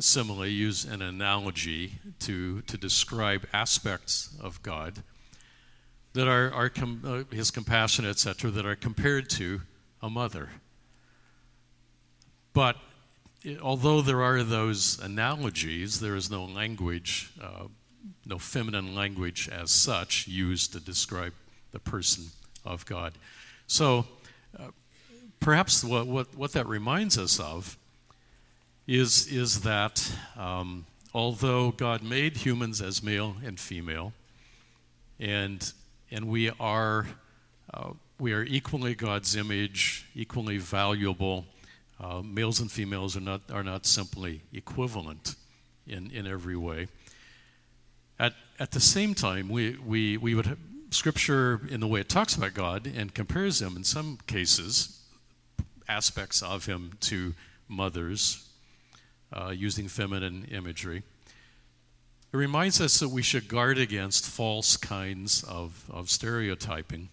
simile, 0.00 0.48
use 0.48 0.84
an 0.84 1.00
analogy 1.00 1.92
to 2.20 2.60
to 2.62 2.76
describe 2.76 3.46
aspects 3.52 4.30
of 4.42 4.60
God 4.64 5.04
that 6.16 6.28
are, 6.28 6.50
are 6.52 6.70
com- 6.70 7.02
uh, 7.04 7.34
his 7.34 7.50
compassion, 7.50 8.06
etc., 8.06 8.50
that 8.50 8.64
are 8.64 8.74
compared 8.74 9.28
to 9.28 9.60
a 10.02 10.08
mother. 10.08 10.48
But 12.54 12.76
it, 13.44 13.60
although 13.60 14.00
there 14.00 14.22
are 14.22 14.42
those 14.42 14.98
analogies, 14.98 16.00
there 16.00 16.16
is 16.16 16.30
no 16.30 16.46
language, 16.46 17.30
uh, 17.40 17.64
no 18.24 18.38
feminine 18.38 18.94
language 18.94 19.50
as 19.50 19.70
such 19.70 20.26
used 20.26 20.72
to 20.72 20.80
describe 20.80 21.34
the 21.72 21.78
person 21.78 22.24
of 22.64 22.86
God. 22.86 23.12
So 23.66 24.06
uh, 24.58 24.68
perhaps 25.38 25.84
what, 25.84 26.06
what, 26.06 26.34
what 26.34 26.52
that 26.52 26.66
reminds 26.66 27.18
us 27.18 27.38
of 27.38 27.76
is, 28.86 29.26
is 29.26 29.60
that 29.60 30.10
um, 30.34 30.86
although 31.12 31.72
God 31.72 32.02
made 32.02 32.38
humans 32.38 32.80
as 32.80 33.02
male 33.02 33.36
and 33.44 33.60
female, 33.60 34.14
and, 35.20 35.72
and 36.10 36.28
we, 36.28 36.50
are, 36.60 37.06
uh, 37.72 37.90
we 38.18 38.32
are 38.32 38.42
equally 38.42 38.94
God's 38.94 39.36
image, 39.36 40.06
equally 40.14 40.58
valuable, 40.58 41.46
uh, 41.98 42.22
males 42.22 42.60
and 42.60 42.70
females 42.70 43.16
are 43.16 43.20
not, 43.20 43.40
are 43.50 43.64
not 43.64 43.86
simply 43.86 44.42
equivalent 44.52 45.34
in, 45.86 46.10
in 46.10 46.26
every 46.26 46.56
way. 46.56 46.88
At, 48.18 48.34
at 48.58 48.70
the 48.70 48.80
same 48.80 49.14
time, 49.14 49.48
we, 49.48 49.76
we, 49.84 50.16
we 50.16 50.34
would 50.34 50.56
Scripture, 50.90 51.60
in 51.68 51.80
the 51.80 51.86
way 51.86 52.00
it 52.00 52.08
talks 52.08 52.36
about 52.36 52.54
God 52.54 52.86
and 52.86 53.12
compares 53.12 53.60
him 53.60 53.76
in 53.76 53.84
some 53.84 54.18
cases, 54.26 55.02
aspects 55.88 56.42
of 56.42 56.66
him 56.66 56.92
to 57.00 57.34
mothers, 57.68 58.48
uh, 59.32 59.50
using 59.50 59.88
feminine 59.88 60.46
imagery. 60.50 61.02
It 62.32 62.36
reminds 62.36 62.80
us 62.80 62.98
that 63.00 63.08
we 63.08 63.22
should 63.22 63.48
guard 63.48 63.78
against 63.78 64.26
false 64.28 64.76
kinds 64.76 65.42
of, 65.44 65.84
of 65.90 66.10
stereotyping 66.10 67.08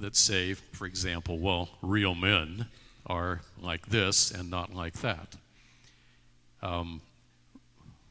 that 0.00 0.16
say, 0.16 0.54
for 0.54 0.86
example, 0.86 1.38
well, 1.38 1.70
real 1.82 2.14
men 2.14 2.66
are 3.06 3.40
like 3.60 3.86
this 3.86 4.30
and 4.30 4.50
not 4.50 4.74
like 4.74 5.00
that. 5.00 5.36
Um, 6.62 7.00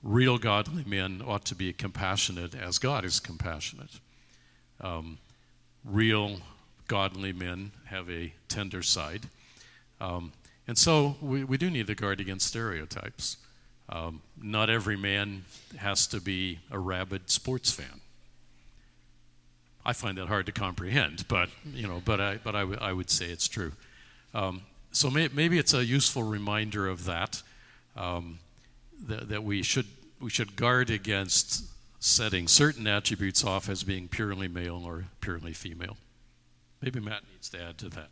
real 0.04 0.38
godly 0.38 0.84
men 0.86 1.22
ought 1.26 1.46
to 1.46 1.56
be 1.56 1.72
compassionate 1.74 2.56
as 2.56 2.78
God 2.78 3.06
is 3.06 3.20
compassionate. 3.20 4.00
Um, 4.82 5.18
real 5.86 6.38
godly 6.88 7.32
men 7.32 7.72
have 7.86 8.10
a 8.10 8.34
tender 8.48 8.82
side. 8.82 9.22
Um, 10.00 10.34
and 10.68 10.78
so 10.78 11.16
we, 11.22 11.44
we 11.44 11.58
do 11.58 11.70
need 11.70 11.88
to 11.88 11.96
guard 11.96 12.20
against 12.20 12.48
stereotypes. 12.48 13.38
Um, 13.92 14.22
not 14.42 14.70
every 14.70 14.96
man 14.96 15.44
has 15.78 16.08
to 16.08 16.22
be 16.22 16.60
a 16.72 16.80
rabid 16.80 17.30
sports 17.30 17.72
fan. 17.72 18.00
I 19.86 19.94
find 19.94 20.18
that 20.18 20.28
hard 20.28 20.46
to 20.46 20.52
comprehend, 20.52 21.28
but 21.28 21.50
you 21.74 21.88
know, 21.88 22.02
but 22.06 22.22
I, 22.22 22.38
but 22.38 22.56
I, 22.56 22.62
w- 22.62 22.80
I 22.80 22.94
would 22.94 23.10
say 23.10 23.26
it's 23.26 23.48
true. 23.48 23.74
Um, 24.34 24.62
so 24.92 25.10
may, 25.10 25.28
maybe 25.34 25.58
it's 25.58 25.74
a 25.74 25.84
useful 25.84 26.24
reminder 26.24 26.88
of 26.88 27.06
that, 27.06 27.42
um, 27.98 28.40
that, 29.08 29.30
that 29.30 29.44
we 29.44 29.64
should 29.64 29.88
we 30.22 30.30
should 30.30 30.56
guard 30.56 30.90
against 30.92 31.66
setting 32.00 32.48
certain 32.48 32.88
attributes 32.88 33.44
off 33.44 33.70
as 33.70 33.84
being 33.84 34.08
purely 34.08 34.48
male 34.48 34.84
or 34.86 35.06
purely 35.20 35.54
female. 35.54 35.98
Maybe 36.82 37.00
Matt 37.00 37.24
needs 37.32 37.50
to 37.50 37.62
add 37.62 37.78
to 37.80 37.90
that. 37.90 38.10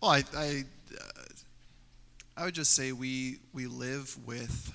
Well, 0.00 0.10
I, 0.10 0.24
I, 0.36 0.64
I 2.34 2.46
would 2.46 2.54
just 2.54 2.74
say 2.74 2.92
we 2.92 3.38
we 3.52 3.66
live 3.66 4.16
with 4.26 4.72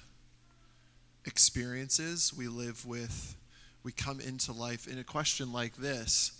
experiences. 1.25 2.33
We 2.35 2.47
live 2.47 2.85
with, 2.85 3.35
we 3.83 3.91
come 3.91 4.19
into 4.19 4.53
life 4.53 4.87
in 4.87 4.99
a 4.99 5.03
question 5.03 5.51
like 5.51 5.75
this, 5.75 6.31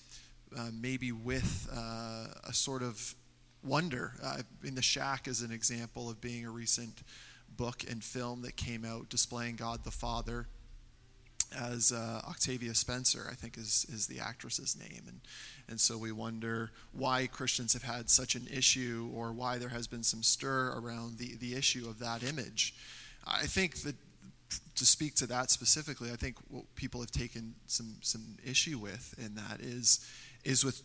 uh, 0.58 0.70
maybe 0.80 1.12
with 1.12 1.68
uh, 1.76 2.28
a 2.44 2.54
sort 2.54 2.84
of 2.84 3.16
wonder. 3.64 4.14
Uh, 4.24 4.44
in 4.64 4.76
the 4.76 4.82
Shack 4.82 5.28
is 5.28 5.42
an 5.42 5.52
example 5.52 6.10
of 6.10 6.22
being 6.22 6.46
a 6.46 6.52
recent 6.52 7.02
book 7.58 7.84
and 7.90 8.04
film 8.04 8.44
that 8.44 8.56
came 8.56 8.86
out 8.86 9.10
displaying 9.10 9.56
God 9.56 9.84
the 9.84 9.92
Father 9.92 10.48
as 11.56 11.92
uh, 11.92 12.22
Octavia 12.28 12.74
Spencer, 12.74 13.28
I 13.30 13.36
think 13.36 13.58
is, 13.58 13.86
is 13.92 14.08
the 14.08 14.20
actress's 14.20 14.78
name. 14.78 15.04
And, 15.08 15.20
and 15.70 15.80
so 15.80 15.98
we 15.98 16.12
wonder 16.12 16.72
why 16.94 17.28
Christians 17.28 17.74
have 17.74 17.84
had 17.84 18.10
such 18.10 18.36
an 18.36 18.48
issue 18.52 19.10
or 19.14 19.32
why 19.32 19.58
there 19.58 19.70
has 19.70 19.88
been 19.88 20.04
some 20.04 20.24
stir 20.24 20.74
around 20.78 21.18
the, 21.18 21.36
the 21.36 21.56
issue 21.56 21.88
of 21.90 22.00
that 22.00 22.24
image. 22.24 22.76
I 23.26 23.46
think 23.46 23.82
that 23.84 23.96
to 24.76 24.86
speak 24.86 25.16
to 25.16 25.28
that 25.28 25.52
specifically, 25.52 26.12
I 26.12 26.16
think 26.16 26.38
what 26.50 26.64
people 26.76 27.02
have 27.02 27.12
taken 27.12 27.56
some, 27.68 27.96
some 28.02 28.38
issue 28.46 28.78
with 28.78 29.16
in 29.18 29.36
that 29.36 29.60
is, 29.60 30.06
is 30.44 30.64
with 30.64 30.82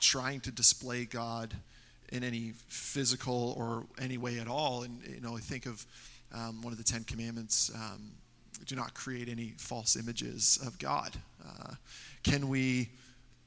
trying 0.00 0.40
to 0.40 0.52
display 0.52 1.04
God 1.04 1.54
in 2.12 2.22
any 2.22 2.52
physical 2.68 3.54
or 3.56 3.86
any 4.00 4.18
way 4.18 4.38
at 4.38 4.46
all. 4.46 4.82
And, 4.82 5.00
you 5.06 5.20
know, 5.20 5.36
I 5.36 5.40
think 5.40 5.66
of 5.66 5.84
um, 6.32 6.62
one 6.62 6.72
of 6.72 6.78
the 6.78 6.84
Ten 6.84 7.04
Commandments. 7.04 7.70
Um, 7.74 8.12
do 8.66 8.76
not 8.76 8.94
create 8.94 9.28
any 9.28 9.54
false 9.58 9.96
images 9.96 10.58
of 10.66 10.78
God. 10.78 11.12
Uh, 11.44 11.74
can 12.22 12.48
we 12.48 12.90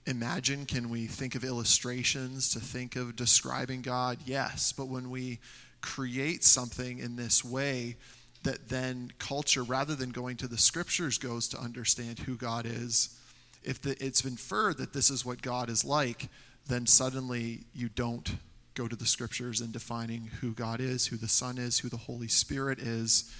imagine? 0.05 0.65
Can 0.65 0.89
we 0.89 1.07
think 1.07 1.35
of 1.35 1.43
illustrations 1.43 2.49
to 2.53 2.59
think 2.59 2.95
of 2.95 3.15
describing 3.15 3.81
God? 3.81 4.19
Yes. 4.25 4.71
But 4.71 4.87
when 4.87 5.09
we 5.09 5.39
create 5.81 6.43
something 6.43 6.99
in 6.99 7.15
this 7.15 7.43
way, 7.43 7.95
that 8.43 8.69
then 8.69 9.11
culture, 9.19 9.63
rather 9.63 9.95
than 9.95 10.11
going 10.11 10.37
to 10.37 10.47
the 10.47 10.57
scriptures, 10.57 11.17
goes 11.17 11.47
to 11.49 11.59
understand 11.59 12.19
who 12.19 12.35
God 12.35 12.65
is. 12.65 13.19
If 13.63 13.81
the, 13.81 14.01
it's 14.03 14.23
inferred 14.23 14.77
that 14.77 14.93
this 14.93 15.09
is 15.09 15.25
what 15.25 15.41
God 15.41 15.69
is 15.69 15.83
like, 15.83 16.29
then 16.67 16.85
suddenly 16.85 17.65
you 17.73 17.89
don't 17.89 18.37
go 18.75 18.87
to 18.87 18.95
the 18.95 19.05
scriptures 19.05 19.59
in 19.59 19.71
defining 19.71 20.29
who 20.39 20.53
God 20.53 20.79
is, 20.79 21.07
who 21.07 21.17
the 21.17 21.27
Son 21.27 21.57
is, 21.57 21.79
who 21.79 21.89
the 21.89 21.97
Holy 21.97 22.27
Spirit 22.27 22.79
is. 22.79 23.33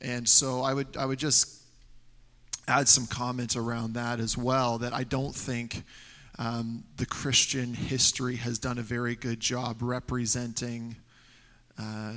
And 0.00 0.28
so 0.28 0.62
I 0.62 0.74
would, 0.74 0.96
I 0.96 1.06
would 1.06 1.18
just 1.18 1.62
add 2.68 2.88
some 2.88 3.06
comments 3.06 3.56
around 3.56 3.94
that 3.94 4.20
as 4.20 4.36
well 4.36 4.78
that 4.78 4.92
I 4.92 5.04
don't 5.04 5.34
think 5.34 5.84
um, 6.38 6.84
the 6.96 7.06
Christian 7.06 7.74
history 7.74 8.36
has 8.36 8.58
done 8.58 8.78
a 8.78 8.82
very 8.82 9.14
good 9.14 9.40
job 9.40 9.80
representing 9.80 10.96
uh, 11.78 12.12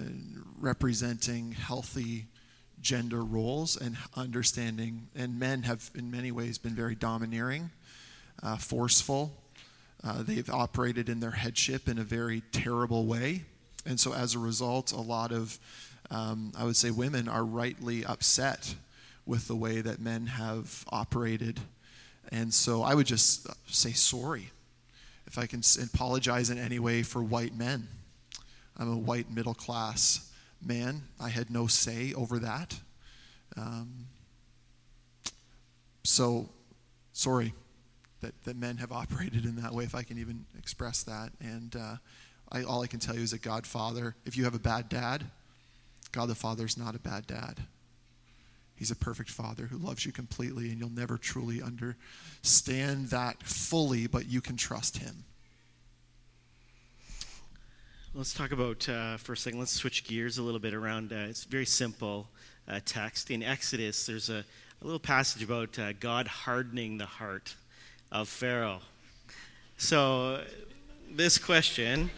representing 0.57 1.51
healthy 1.51 2.25
gender 2.81 3.23
roles 3.23 3.75
and 3.75 3.97
understanding. 4.15 5.07
And 5.15 5.37
men 5.37 5.63
have, 5.63 5.91
in 5.95 6.09
many 6.09 6.31
ways, 6.31 6.57
been 6.57 6.75
very 6.75 6.95
domineering, 6.95 7.69
uh, 8.41 8.55
forceful. 8.55 9.33
Uh, 10.01 10.23
they've 10.23 10.49
operated 10.49 11.09
in 11.09 11.19
their 11.19 11.31
headship 11.31 11.89
in 11.89 11.99
a 11.99 12.03
very 12.03 12.41
terrible 12.53 13.05
way. 13.05 13.43
And 13.85 13.99
so, 13.99 14.13
as 14.13 14.33
a 14.33 14.39
result, 14.39 14.93
a 14.93 15.01
lot 15.01 15.33
of, 15.33 15.59
um, 16.11 16.51
I 16.57 16.63
would 16.63 16.75
say, 16.75 16.91
women 16.91 17.27
are 17.27 17.43
rightly 17.43 18.03
upset 18.05 18.75
with 19.25 19.47
the 19.47 19.55
way 19.55 19.81
that 19.81 19.99
men 19.99 20.25
have 20.25 20.83
operated. 20.89 21.59
And 22.31 22.53
so, 22.53 22.83
I 22.83 22.95
would 22.95 23.07
just 23.07 23.47
say 23.71 23.91
sorry 23.91 24.49
if 25.27 25.37
I 25.37 25.45
can 25.45 25.61
apologize 25.93 26.49
in 26.49 26.57
any 26.57 26.79
way 26.79 27.03
for 27.03 27.21
white 27.21 27.55
men. 27.55 27.87
I'm 28.77 28.91
a 28.91 28.97
white 28.97 29.29
middle 29.29 29.53
class 29.53 30.31
man. 30.65 31.03
I 31.19 31.29
had 31.29 31.51
no 31.51 31.67
say 31.67 32.13
over 32.13 32.39
that. 32.39 32.79
Um, 33.57 34.07
so, 36.03 36.49
sorry 37.13 37.53
that, 38.21 38.33
that 38.43 38.55
men 38.55 38.77
have 38.77 38.91
operated 38.91 39.45
in 39.45 39.55
that 39.57 39.73
way, 39.73 39.83
if 39.83 39.95
I 39.95 40.03
can 40.03 40.17
even 40.17 40.45
express 40.57 41.03
that. 41.03 41.31
And 41.39 41.75
uh, 41.75 41.95
I, 42.51 42.63
all 42.63 42.81
I 42.81 42.87
can 42.87 42.99
tell 42.99 43.15
you 43.15 43.21
is 43.21 43.31
that 43.31 43.41
God 43.41 43.65
Father, 43.65 44.15
if 44.25 44.35
you 44.37 44.43
have 44.45 44.55
a 44.55 44.59
bad 44.59 44.89
dad, 44.89 45.25
God 46.11 46.27
the 46.27 46.35
Father 46.35 46.65
is 46.65 46.77
not 46.77 46.95
a 46.95 46.99
bad 46.99 47.27
dad. 47.27 47.61
He's 48.75 48.91
a 48.91 48.95
perfect 48.95 49.29
father 49.29 49.65
who 49.65 49.77
loves 49.77 50.05
you 50.05 50.13
completely, 50.13 50.69
and 50.69 50.79
you'll 50.79 50.89
never 50.89 51.17
truly 51.17 51.61
understand 51.61 53.09
that 53.09 53.43
fully, 53.43 54.07
but 54.07 54.27
you 54.27 54.39
can 54.39 54.55
trust 54.55 54.99
him. 54.99 55.25
Let's 58.15 58.33
talk 58.33 58.53
about 58.53 58.87
uh, 58.87 59.17
for 59.17 59.33
a 59.33 59.37
second. 59.37 59.59
Let's 59.59 59.73
switch 59.73 60.05
gears 60.05 60.37
a 60.37 60.43
little 60.43 60.61
bit 60.61 60.73
around. 60.73 61.11
Uh, 61.11 61.27
it's 61.27 61.43
very 61.43 61.65
simple 61.65 62.29
uh, 62.69 62.79
text 62.85 63.29
in 63.31 63.43
Exodus. 63.43 64.05
There's 64.05 64.29
a, 64.29 64.45
a 64.81 64.83
little 64.83 64.99
passage 64.99 65.43
about 65.43 65.77
uh, 65.77 65.91
God 65.99 66.27
hardening 66.27 66.97
the 66.97 67.05
heart 67.05 67.53
of 68.11 68.29
Pharaoh. 68.29 68.79
So, 69.77 70.41
this 71.11 71.37
question, 71.37 72.09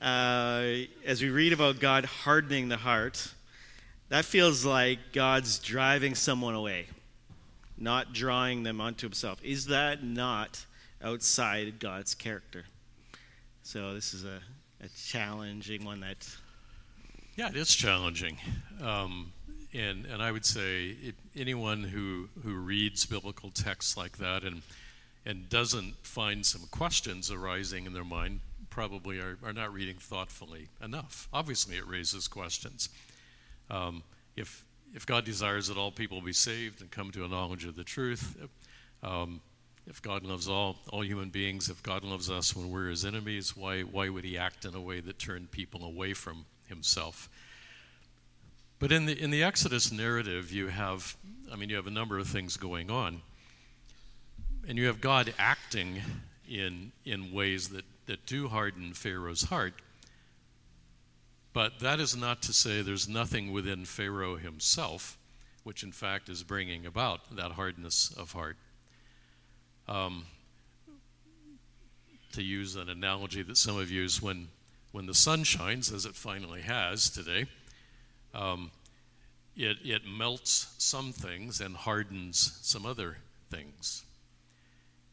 uh, 0.00 0.86
as 1.04 1.22
we 1.22 1.28
read 1.28 1.52
about 1.52 1.78
God 1.78 2.04
hardening 2.04 2.68
the 2.68 2.78
heart, 2.78 3.34
that 4.08 4.24
feels 4.24 4.64
like 4.64 4.98
God's 5.12 5.58
driving 5.58 6.14
someone 6.14 6.54
away, 6.54 6.86
not 7.76 8.12
drawing 8.12 8.62
them 8.62 8.80
onto 8.80 9.06
Himself. 9.06 9.40
Is 9.44 9.66
that 9.66 10.02
not 10.02 10.64
outside 11.02 11.78
God's 11.78 12.14
character? 12.14 12.64
So 13.62 13.94
this 13.94 14.14
is 14.14 14.24
a, 14.24 14.40
a 14.82 14.88
challenging 14.88 15.84
one 15.84 16.00
that. 16.00 16.28
Yeah, 17.36 17.48
it 17.48 17.56
is 17.56 17.74
challenging. 17.74 18.38
Um, 18.82 19.32
and, 19.72 20.06
and 20.06 20.22
I 20.22 20.32
would 20.32 20.44
say 20.44 20.96
it, 21.02 21.14
anyone 21.36 21.84
who, 21.84 22.28
who 22.42 22.54
reads 22.54 23.06
biblical 23.06 23.50
texts 23.50 23.96
like 23.96 24.18
that 24.18 24.42
and, 24.42 24.62
and 25.24 25.48
doesn't 25.48 25.94
find 26.02 26.44
some 26.44 26.62
questions 26.70 27.30
arising 27.30 27.86
in 27.86 27.92
their 27.92 28.04
mind 28.04 28.40
probably 28.70 29.18
are, 29.18 29.36
are 29.44 29.52
not 29.52 29.72
reading 29.72 29.96
thoughtfully 29.96 30.68
enough. 30.82 31.28
Obviously, 31.32 31.76
it 31.76 31.86
raises 31.86 32.28
questions. 32.28 32.88
Um, 33.68 34.02
if, 34.36 34.64
if 34.94 35.04
God 35.06 35.24
desires 35.24 35.68
that 35.68 35.76
all 35.76 35.90
people 35.90 36.20
be 36.20 36.32
saved 36.32 36.80
and 36.80 36.90
come 36.90 37.10
to 37.12 37.24
a 37.24 37.28
knowledge 37.28 37.64
of 37.64 37.76
the 37.76 37.84
truth, 37.84 38.36
um, 39.02 39.40
if 39.86 40.00
God 40.00 40.24
loves 40.24 40.48
all, 40.48 40.76
all 40.90 41.04
human 41.04 41.30
beings, 41.30 41.68
if 41.68 41.82
God 41.82 42.04
loves 42.04 42.30
us 42.30 42.54
when 42.54 42.70
we're 42.70 42.88
his 42.88 43.04
enemies, 43.04 43.56
why, 43.56 43.80
why 43.80 44.08
would 44.08 44.24
he 44.24 44.38
act 44.38 44.64
in 44.64 44.74
a 44.74 44.80
way 44.80 45.00
that 45.00 45.18
turned 45.18 45.50
people 45.50 45.84
away 45.84 46.12
from 46.14 46.44
himself? 46.68 47.28
But 48.78 48.92
in 48.92 49.06
the, 49.06 49.20
in 49.20 49.30
the 49.30 49.42
Exodus 49.42 49.92
narrative, 49.92 50.52
you 50.52 50.68
have, 50.68 51.16
I 51.52 51.56
mean, 51.56 51.68
you 51.68 51.76
have 51.76 51.86
a 51.86 51.90
number 51.90 52.18
of 52.18 52.28
things 52.28 52.56
going 52.56 52.90
on. 52.90 53.20
And 54.68 54.78
you 54.78 54.86
have 54.86 55.00
God 55.00 55.34
acting 55.38 56.00
in, 56.48 56.92
in 57.04 57.32
ways 57.32 57.68
that, 57.70 57.84
that 58.10 58.26
do 58.26 58.48
harden 58.48 58.92
Pharaoh's 58.92 59.44
heart. 59.44 59.72
But 61.52 61.78
that 61.78 62.00
is 62.00 62.16
not 62.16 62.42
to 62.42 62.52
say 62.52 62.82
there's 62.82 63.08
nothing 63.08 63.52
within 63.52 63.84
Pharaoh 63.84 64.34
himself, 64.34 65.16
which 65.62 65.84
in 65.84 65.92
fact 65.92 66.28
is 66.28 66.42
bringing 66.42 66.86
about 66.86 67.36
that 67.36 67.52
hardness 67.52 68.12
of 68.18 68.32
heart. 68.32 68.56
Um, 69.86 70.26
to 72.32 72.42
use 72.42 72.74
an 72.74 72.88
analogy 72.88 73.42
that 73.42 73.56
some 73.56 73.78
of 73.78 73.92
use, 73.92 74.20
when, 74.20 74.48
when 74.90 75.06
the 75.06 75.14
sun 75.14 75.44
shines, 75.44 75.92
as 75.92 76.04
it 76.04 76.16
finally 76.16 76.62
has 76.62 77.10
today, 77.10 77.46
um, 78.34 78.72
it, 79.56 79.76
it 79.84 80.02
melts 80.04 80.74
some 80.78 81.12
things 81.12 81.60
and 81.60 81.76
hardens 81.76 82.58
some 82.60 82.84
other 82.84 83.18
things. 83.50 84.02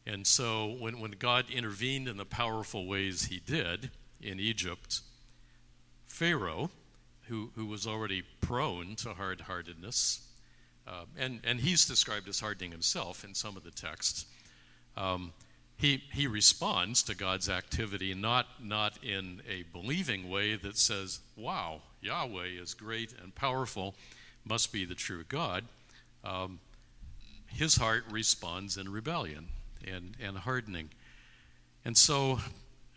And 0.08 0.26
so 0.26 0.74
when, 0.80 1.00
when 1.00 1.10
God 1.10 1.50
intervened 1.50 2.08
in 2.08 2.16
the 2.16 2.24
powerful 2.24 2.86
ways 2.86 3.26
he 3.26 3.40
did 3.40 3.90
in 4.22 4.40
Egypt, 4.40 5.02
Pharaoh, 6.06 6.70
who, 7.26 7.50
who 7.54 7.66
was 7.66 7.86
already 7.86 8.22
prone 8.40 8.96
to 8.96 9.12
hard 9.12 9.42
heartedness, 9.42 10.26
uh, 10.86 11.04
and, 11.18 11.40
and 11.44 11.60
he's 11.60 11.84
described 11.84 12.26
as 12.26 12.40
hardening 12.40 12.72
himself 12.72 13.22
in 13.22 13.34
some 13.34 13.54
of 13.54 13.64
the 13.64 13.70
texts, 13.70 14.24
um, 14.96 15.30
he, 15.76 16.02
he 16.10 16.26
responds 16.26 17.02
to 17.02 17.14
God's 17.14 17.50
activity 17.50 18.14
not, 18.14 18.46
not 18.62 18.98
in 19.04 19.42
a 19.46 19.64
believing 19.74 20.30
way 20.30 20.56
that 20.56 20.78
says, 20.78 21.20
wow, 21.36 21.82
Yahweh 22.00 22.60
is 22.62 22.72
great 22.72 23.12
and 23.22 23.34
powerful, 23.34 23.94
must 24.46 24.72
be 24.72 24.86
the 24.86 24.94
true 24.94 25.24
God. 25.28 25.64
Um, 26.24 26.60
his 27.46 27.76
heart 27.76 28.04
responds 28.10 28.78
in 28.78 28.90
rebellion 28.90 29.48
and, 29.86 30.16
and 30.20 30.36
hardening. 30.36 30.90
And 31.84 31.96
so, 31.96 32.38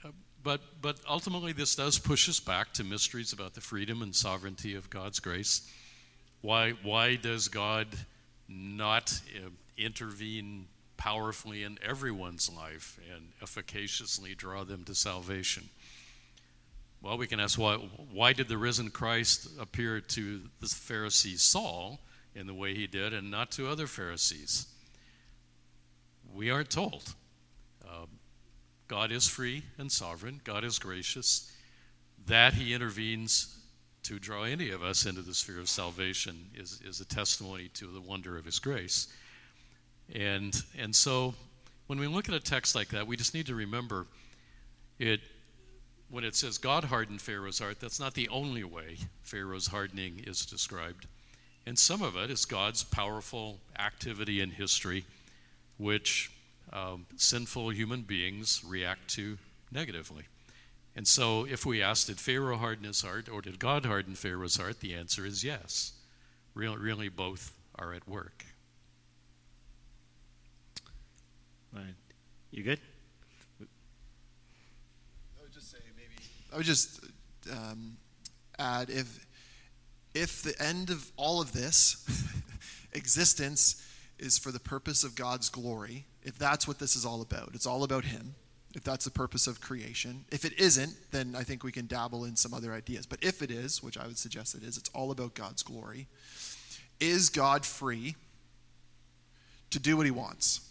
uh, 0.03 0.09
but, 0.43 0.61
but 0.81 0.99
ultimately, 1.07 1.53
this 1.53 1.75
does 1.75 1.99
push 1.99 2.27
us 2.29 2.39
back 2.39 2.73
to 2.73 2.83
mysteries 2.83 3.33
about 3.33 3.53
the 3.53 3.61
freedom 3.61 4.01
and 4.01 4.15
sovereignty 4.15 4.75
of 4.75 4.89
God's 4.89 5.19
grace. 5.19 5.69
Why, 6.41 6.71
why 6.83 7.15
does 7.15 7.47
God 7.47 7.87
not 8.47 9.19
uh, 9.35 9.49
intervene 9.77 10.67
powerfully 10.97 11.63
in 11.63 11.79
everyone's 11.83 12.51
life 12.51 12.99
and 13.13 13.29
efficaciously 13.41 14.35
draw 14.35 14.63
them 14.63 14.83
to 14.85 14.95
salvation? 14.95 15.69
Well, 17.01 17.17
we 17.17 17.25
can 17.25 17.39
ask 17.39 17.57
why, 17.57 17.75
why 18.11 18.33
did 18.33 18.47
the 18.47 18.57
risen 18.57 18.91
Christ 18.91 19.49
appear 19.59 20.01
to 20.01 20.41
the 20.59 20.67
Pharisee 20.67 21.39
Saul 21.39 21.99
in 22.35 22.45
the 22.45 22.53
way 22.53 22.75
he 22.75 22.85
did 22.85 23.13
and 23.13 23.31
not 23.31 23.51
to 23.51 23.67
other 23.67 23.87
Pharisees? 23.87 24.67
We 26.35 26.49
aren't 26.49 26.69
told. 26.69 27.13
Uh, 27.85 28.05
God 28.87 29.11
is 29.11 29.27
free 29.27 29.63
and 29.77 29.91
sovereign, 29.91 30.41
God 30.43 30.63
is 30.63 30.79
gracious. 30.79 31.51
That 32.27 32.53
he 32.53 32.73
intervenes 32.73 33.57
to 34.03 34.19
draw 34.19 34.43
any 34.43 34.71
of 34.71 34.83
us 34.83 35.05
into 35.05 35.21
the 35.21 35.33
sphere 35.33 35.59
of 35.59 35.69
salvation 35.69 36.49
is, 36.55 36.79
is 36.83 37.01
a 37.01 37.05
testimony 37.05 37.69
to 37.75 37.87
the 37.87 38.01
wonder 38.01 38.37
of 38.37 38.45
his 38.45 38.59
grace. 38.59 39.07
And, 40.13 40.55
and 40.77 40.95
so 40.95 41.33
when 41.87 41.99
we 41.99 42.07
look 42.07 42.29
at 42.29 42.35
a 42.35 42.39
text 42.39 42.75
like 42.75 42.89
that, 42.89 43.07
we 43.07 43.15
just 43.17 43.33
need 43.33 43.47
to 43.47 43.55
remember 43.55 44.07
it 44.99 45.19
when 46.11 46.23
it 46.25 46.35
says 46.35 46.57
God 46.57 46.83
hardened 46.83 47.21
Pharaoh's 47.21 47.59
heart, 47.59 47.79
that's 47.79 47.99
not 47.99 48.13
the 48.13 48.27
only 48.27 48.65
way 48.65 48.97
Pharaoh's 49.23 49.67
hardening 49.67 50.21
is 50.27 50.45
described. 50.45 51.07
And 51.65 51.79
some 51.79 52.01
of 52.01 52.17
it 52.17 52.29
is 52.29 52.43
God's 52.43 52.83
powerful 52.83 53.59
activity 53.79 54.41
in 54.41 54.51
history, 54.51 55.05
which 55.81 56.31
um, 56.71 57.07
sinful 57.15 57.69
human 57.69 58.03
beings 58.03 58.61
react 58.65 59.09
to 59.09 59.37
negatively. 59.71 60.23
And 60.95 61.07
so, 61.07 61.45
if 61.45 61.65
we 61.65 61.81
ask, 61.81 62.07
did 62.07 62.19
Pharaoh 62.19 62.57
harden 62.57 62.85
his 62.85 63.01
heart 63.01 63.29
or 63.29 63.41
did 63.41 63.59
God 63.59 63.85
harden 63.85 64.13
Pharaoh's 64.13 64.57
heart? 64.57 64.79
The 64.81 64.93
answer 64.93 65.25
is 65.25 65.43
yes. 65.43 65.93
really, 66.53 66.77
really 66.77 67.09
both 67.09 67.53
are 67.79 67.93
at 67.93 68.07
work. 68.07 68.45
Right. 71.73 71.95
You 72.51 72.63
good? 72.63 72.79
I 73.61 73.65
would 75.41 75.53
just 75.53 75.71
say 75.71 75.77
maybe. 75.95 76.21
I 76.53 76.57
would 76.57 76.65
just 76.65 76.99
um, 77.49 77.97
add 78.59 78.89
if 78.89 79.25
if 80.13 80.43
the 80.43 80.61
end 80.61 80.89
of 80.89 81.09
all 81.15 81.41
of 81.41 81.53
this 81.53 82.05
existence 82.91 83.81
is 84.21 84.37
for 84.37 84.51
the 84.51 84.59
purpose 84.59 85.03
of 85.03 85.15
God's 85.15 85.49
glory, 85.49 86.05
if 86.23 86.37
that's 86.37 86.67
what 86.67 86.79
this 86.79 86.95
is 86.95 87.05
all 87.05 87.21
about, 87.21 87.49
it's 87.53 87.65
all 87.65 87.83
about 87.83 88.05
Him. 88.05 88.35
If 88.73 88.85
that's 88.85 89.03
the 89.03 89.11
purpose 89.11 89.47
of 89.47 89.59
creation. 89.59 90.23
If 90.31 90.45
it 90.45 90.57
isn't, 90.57 90.95
then 91.11 91.35
I 91.37 91.43
think 91.43 91.61
we 91.61 91.73
can 91.73 91.87
dabble 91.87 92.23
in 92.23 92.37
some 92.37 92.53
other 92.53 92.71
ideas. 92.71 93.05
But 93.05 93.19
if 93.21 93.41
it 93.41 93.51
is, 93.51 93.83
which 93.83 93.97
I 93.97 94.07
would 94.07 94.17
suggest 94.17 94.55
it 94.55 94.63
is, 94.63 94.77
it's 94.77 94.89
all 94.93 95.11
about 95.11 95.33
God's 95.33 95.61
glory. 95.61 96.07
Is 97.01 97.29
God 97.29 97.65
free 97.65 98.15
to 99.71 99.79
do 99.79 99.97
what 99.97 100.05
He 100.05 100.11
wants? 100.11 100.61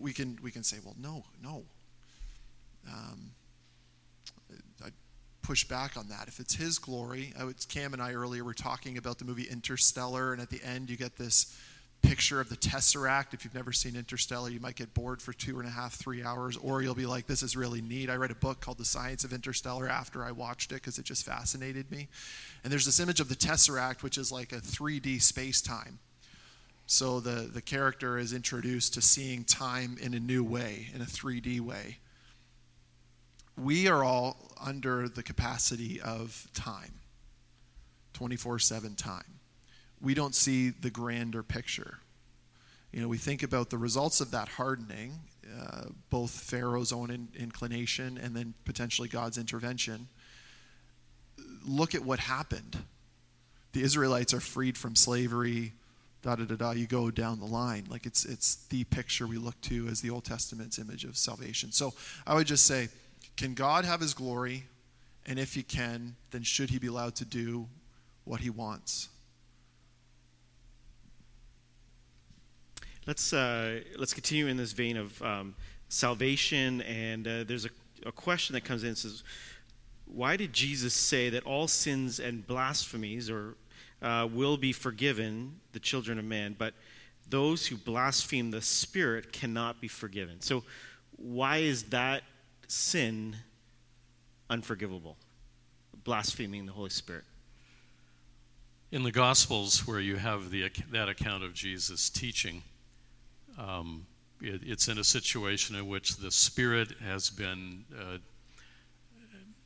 we 0.00 0.12
can 0.12 0.38
we 0.42 0.50
can 0.50 0.62
say, 0.62 0.76
well, 0.84 0.94
no, 0.98 1.24
no. 1.42 1.64
Um, 2.88 3.30
push 5.44 5.64
back 5.64 5.96
on 5.96 6.08
that. 6.08 6.26
If 6.26 6.40
it's 6.40 6.54
His 6.54 6.78
glory, 6.78 7.32
oh, 7.38 7.42
I 7.42 7.44
would, 7.44 7.68
Cam 7.68 7.92
and 7.92 8.02
I 8.02 8.12
earlier 8.12 8.42
were 8.42 8.54
talking 8.54 8.96
about 8.98 9.18
the 9.18 9.24
movie 9.24 9.46
Interstellar, 9.50 10.32
and 10.32 10.40
at 10.40 10.50
the 10.50 10.62
end 10.64 10.90
you 10.90 10.96
get 10.96 11.16
this 11.16 11.56
picture 12.02 12.40
of 12.40 12.48
the 12.48 12.56
Tesseract. 12.56 13.32
If 13.32 13.44
you've 13.44 13.54
never 13.54 13.72
seen 13.72 13.96
Interstellar, 13.96 14.50
you 14.50 14.60
might 14.60 14.76
get 14.76 14.94
bored 14.94 15.20
for 15.22 15.32
two 15.32 15.58
and 15.58 15.68
a 15.68 15.70
half, 15.70 15.94
three 15.94 16.22
hours, 16.22 16.56
or 16.56 16.82
you'll 16.82 16.94
be 16.94 17.06
like, 17.06 17.26
this 17.26 17.42
is 17.42 17.56
really 17.56 17.80
neat. 17.80 18.10
I 18.10 18.16
read 18.16 18.30
a 18.30 18.36
book 18.36 18.60
called 18.60 18.78
The 18.78 18.84
Science 18.84 19.24
of 19.24 19.32
Interstellar 19.32 19.88
after 19.88 20.24
I 20.24 20.32
watched 20.32 20.72
it 20.72 20.76
because 20.76 20.98
it 20.98 21.04
just 21.04 21.24
fascinated 21.24 21.90
me. 21.90 22.08
And 22.62 22.72
there's 22.72 22.86
this 22.86 23.00
image 23.00 23.20
of 23.20 23.28
the 23.28 23.34
Tesseract, 23.34 24.02
which 24.02 24.18
is 24.18 24.32
like 24.32 24.52
a 24.52 24.60
3D 24.60 25.20
space 25.22 25.60
time. 25.60 25.98
So 26.86 27.20
the, 27.20 27.48
the 27.52 27.62
character 27.62 28.18
is 28.18 28.32
introduced 28.32 28.94
to 28.94 29.02
seeing 29.02 29.44
time 29.44 29.96
in 30.00 30.12
a 30.12 30.20
new 30.20 30.44
way, 30.44 30.88
in 30.94 31.00
a 31.00 31.06
3D 31.06 31.60
way. 31.60 31.98
We 33.56 33.86
are 33.86 34.02
all 34.02 34.36
under 34.60 35.08
the 35.08 35.22
capacity 35.22 36.00
of 36.00 36.48
time, 36.54 37.00
24 38.14 38.58
7 38.58 38.94
time. 38.96 39.22
We 40.00 40.14
don't 40.14 40.34
see 40.34 40.70
the 40.70 40.90
grander 40.90 41.42
picture. 41.42 41.98
You 42.92 43.00
know, 43.00 43.08
we 43.08 43.18
think 43.18 43.42
about 43.42 43.70
the 43.70 43.78
results 43.78 44.20
of 44.20 44.30
that 44.32 44.48
hardening, 44.48 45.20
uh, 45.60 45.86
both 46.10 46.30
Pharaoh's 46.30 46.92
own 46.92 47.10
in, 47.10 47.28
inclination 47.38 48.18
and 48.18 48.34
then 48.34 48.54
potentially 48.64 49.08
God's 49.08 49.38
intervention. 49.38 50.08
Look 51.64 51.94
at 51.94 52.04
what 52.04 52.20
happened. 52.20 52.78
The 53.72 53.82
Israelites 53.82 54.34
are 54.34 54.40
freed 54.40 54.76
from 54.78 54.94
slavery 54.94 55.72
da 56.24 56.34
da 56.36 56.44
da 56.44 56.54
da 56.54 56.70
you 56.70 56.86
go 56.86 57.10
down 57.10 57.38
the 57.38 57.44
line 57.44 57.84
like 57.90 58.06
it's 58.06 58.24
it's 58.24 58.56
the 58.68 58.82
picture 58.84 59.26
we 59.26 59.36
look 59.36 59.60
to 59.60 59.86
as 59.88 60.00
the 60.00 60.08
old 60.08 60.24
testament's 60.24 60.78
image 60.78 61.04
of 61.04 61.18
salvation 61.18 61.70
so 61.70 61.92
i 62.26 62.34
would 62.34 62.46
just 62.46 62.64
say 62.64 62.88
can 63.36 63.54
god 63.54 63.84
have 63.84 64.00
his 64.00 64.14
glory? 64.14 64.64
And 65.26 65.38
if 65.38 65.54
he 65.54 65.62
can 65.62 66.16
then 66.30 66.42
should 66.42 66.70
he 66.70 66.78
be 66.78 66.86
allowed 66.86 67.14
to 67.16 67.24
do 67.24 67.66
what 68.24 68.40
he 68.40 68.50
wants? 68.50 69.08
Let's 73.06 73.32
uh, 73.32 73.80
let's 73.98 74.14
continue 74.14 74.46
in 74.46 74.56
this 74.56 74.72
vein 74.72 74.96
of 74.96 75.20
um, 75.22 75.54
salvation. 75.88 76.80
And 76.82 77.26
uh, 77.26 77.44
there's 77.44 77.66
a, 77.66 77.70
a 78.06 78.12
question 78.12 78.54
that 78.54 78.64
comes 78.64 78.84
in. 78.84 78.96
Says 78.96 79.22
why 80.06 80.36
did 80.36 80.52
jesus 80.52 80.92
say 80.92 81.30
that 81.30 81.44
all 81.44 81.66
sins 81.66 82.20
and 82.20 82.46
blasphemies 82.46 83.30
or 83.30 83.56
uh, 84.02 84.28
will 84.30 84.56
be 84.56 84.72
forgiven, 84.72 85.60
the 85.72 85.80
children 85.80 86.18
of 86.18 86.24
man, 86.24 86.54
but 86.58 86.74
those 87.28 87.66
who 87.66 87.76
blaspheme 87.76 88.50
the 88.50 88.60
Spirit 88.60 89.32
cannot 89.32 89.80
be 89.80 89.88
forgiven. 89.88 90.40
So, 90.40 90.62
why 91.16 91.58
is 91.58 91.84
that 91.84 92.22
sin 92.74 93.36
unforgivable? 94.50 95.16
Blaspheming 96.04 96.66
the 96.66 96.72
Holy 96.72 96.90
Spirit. 96.90 97.24
In 98.92 99.02
the 99.02 99.12
Gospels, 99.12 99.86
where 99.86 100.00
you 100.00 100.16
have 100.16 100.50
the, 100.50 100.70
that 100.92 101.08
account 101.08 101.42
of 101.42 101.54
Jesus 101.54 102.10
teaching, 102.10 102.62
um, 103.58 104.06
it, 104.40 104.60
it's 104.64 104.88
in 104.88 104.98
a 104.98 105.04
situation 105.04 105.76
in 105.76 105.88
which 105.88 106.16
the 106.16 106.30
Spirit 106.30 106.92
has 107.02 107.30
been 107.30 107.84
uh, 107.98 108.18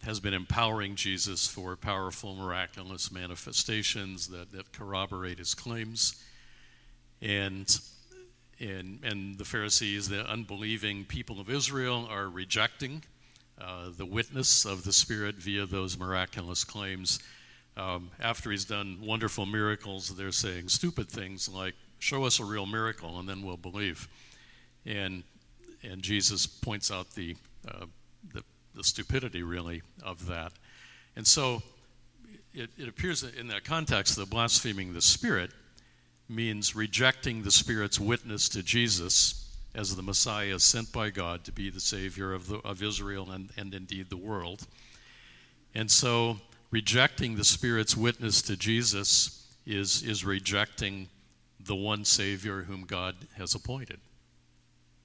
has 0.05 0.21
been 0.21 0.35
empowering 0.35 0.94
Jesus 0.94 1.47
for 1.47 1.77
powerful, 1.77 2.37
miraculous 2.37 3.11
manifestations 3.11 4.29
that, 4.29 4.53
that 4.53 4.73
corroborate 4.73 5.38
his 5.38 5.55
claims. 5.55 6.23
And, 7.21 7.68
and, 8.61 9.01
and 9.03 9.38
the 9.38 9.44
Pharisees, 9.44 10.09
the 10.09 10.29
unbelieving 10.29 11.05
people 11.05 11.40
of 11.40 11.49
Israel, 11.51 12.07
are 12.11 12.29
rejecting 12.29 13.03
uh, 13.61 13.90
the 13.97 14.07
witness 14.07 14.64
of 14.64 14.85
the 14.85 14.92
Spirit 14.92 15.37
via 15.37 15.66
those 15.66 15.99
miraculous 15.99 16.64
claims. 16.64 17.21
Um, 17.77 18.11
after 18.21 18.51
he's 18.51 18.64
done 18.64 18.99
wonderful 19.01 19.47
miracles, 19.47 20.16
they're 20.16 20.33
saying 20.33 20.68
stupid 20.68 21.09
things 21.09 21.49
like, 21.49 21.75
Show 22.01 22.25
us 22.25 22.38
a 22.38 22.44
real 22.44 22.64
miracle 22.64 23.18
and 23.18 23.29
then 23.29 23.42
we'll 23.42 23.57
believe. 23.57 24.07
And, 24.87 25.25
and 25.83 26.01
Jesus 26.01 26.47
points 26.47 26.92
out 26.92 27.11
the, 27.16 27.35
uh, 27.66 27.87
the 28.33 28.44
the 28.79 28.85
stupidity, 28.85 29.42
really, 29.42 29.83
of 30.03 30.27
that. 30.27 30.53
And 31.16 31.27
so 31.27 31.62
it, 32.55 32.71
it 32.79 32.88
appears 32.88 33.21
that 33.21 33.35
in 33.35 33.49
that 33.49 33.64
context 33.64 34.16
that 34.16 34.31
blaspheming 34.31 34.94
the 34.94 35.03
Spirit 35.03 35.51
means 36.29 36.77
rejecting 36.77 37.43
the 37.43 37.51
Spirit's 37.51 37.99
witness 37.99 38.49
to 38.51 38.62
Jesus 38.62 39.57
as 39.75 39.95
the 39.95 40.03
Messiah 40.03 40.59
sent 40.59 40.93
by 40.93 41.11
God 41.11 41.45
to 41.45 41.53
be 41.53 41.71
the 41.71 41.81
Savior 41.81 42.33
of, 42.33 42.49
the, 42.49 42.57
of 42.59 42.83
Israel 42.83 43.31
and, 43.31 43.51
and 43.57 43.75
indeed 43.75 44.11
the 44.11 44.17
world. 44.17 44.67
And 45.75 45.91
so 45.91 46.38
rejecting 46.71 47.37
the 47.37 47.45
Spirit's 47.45 47.97
witness 47.97 48.43
to 48.43 48.57
Jesus 48.57 49.47
is, 49.67 50.03
is 50.03 50.25
rejecting 50.25 51.09
the 51.61 51.75
one 51.75 52.05
Savior 52.05 52.62
whom 52.62 52.85
God 52.85 53.14
has 53.37 53.55
appointed. 53.55 54.01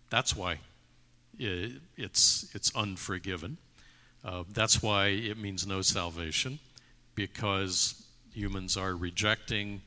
That's 0.09 0.35
why 0.35 0.59
it's, 1.37 2.49
it's 2.53 2.75
unforgiven. 2.75 3.57
Uh, 4.23 4.43
that's 4.53 4.81
why 4.81 5.07
it 5.07 5.37
means 5.37 5.67
no 5.67 5.81
salvation, 5.81 6.59
because 7.15 8.05
humans 8.33 8.77
are 8.77 8.95
rejecting 8.95 9.81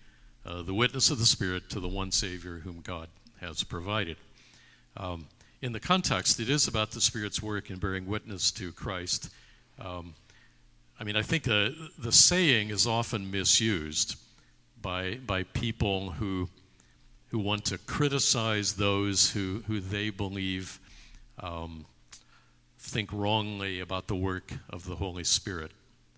uh, 0.46 0.62
the 0.62 0.74
witness 0.74 1.10
of 1.10 1.18
the 1.18 1.26
Spirit 1.26 1.68
to 1.70 1.80
the 1.80 1.88
one 1.88 2.12
Savior 2.12 2.58
whom 2.58 2.80
God 2.80 3.08
has 3.40 3.64
provided. 3.64 4.16
Um, 4.96 5.26
in 5.60 5.72
the 5.72 5.80
context, 5.80 6.38
it 6.38 6.48
is 6.48 6.68
about 6.68 6.92
the 6.92 7.00
Spirit's 7.00 7.42
work 7.42 7.70
in 7.70 7.78
bearing 7.78 8.06
witness 8.06 8.50
to 8.52 8.72
Christ. 8.72 9.30
Um, 9.80 10.14
I 11.00 11.04
mean, 11.04 11.16
I 11.16 11.22
think 11.22 11.42
the, 11.42 11.74
the 11.98 12.12
saying 12.12 12.70
is 12.70 12.86
often 12.86 13.30
misused 13.30 14.16
by, 14.80 15.18
by 15.26 15.42
people 15.42 16.10
who, 16.10 16.48
who 17.30 17.38
want 17.38 17.64
to 17.66 17.78
criticize 17.78 18.74
those 18.74 19.30
who, 19.30 19.64
who 19.66 19.80
they 19.80 20.10
believe 20.10 20.78
um, 21.40 21.84
think 22.78 23.10
wrongly 23.12 23.80
about 23.80 24.06
the 24.06 24.14
work 24.14 24.52
of 24.70 24.84
the 24.84 24.96
Holy 24.96 25.24
Spirit 25.24 25.72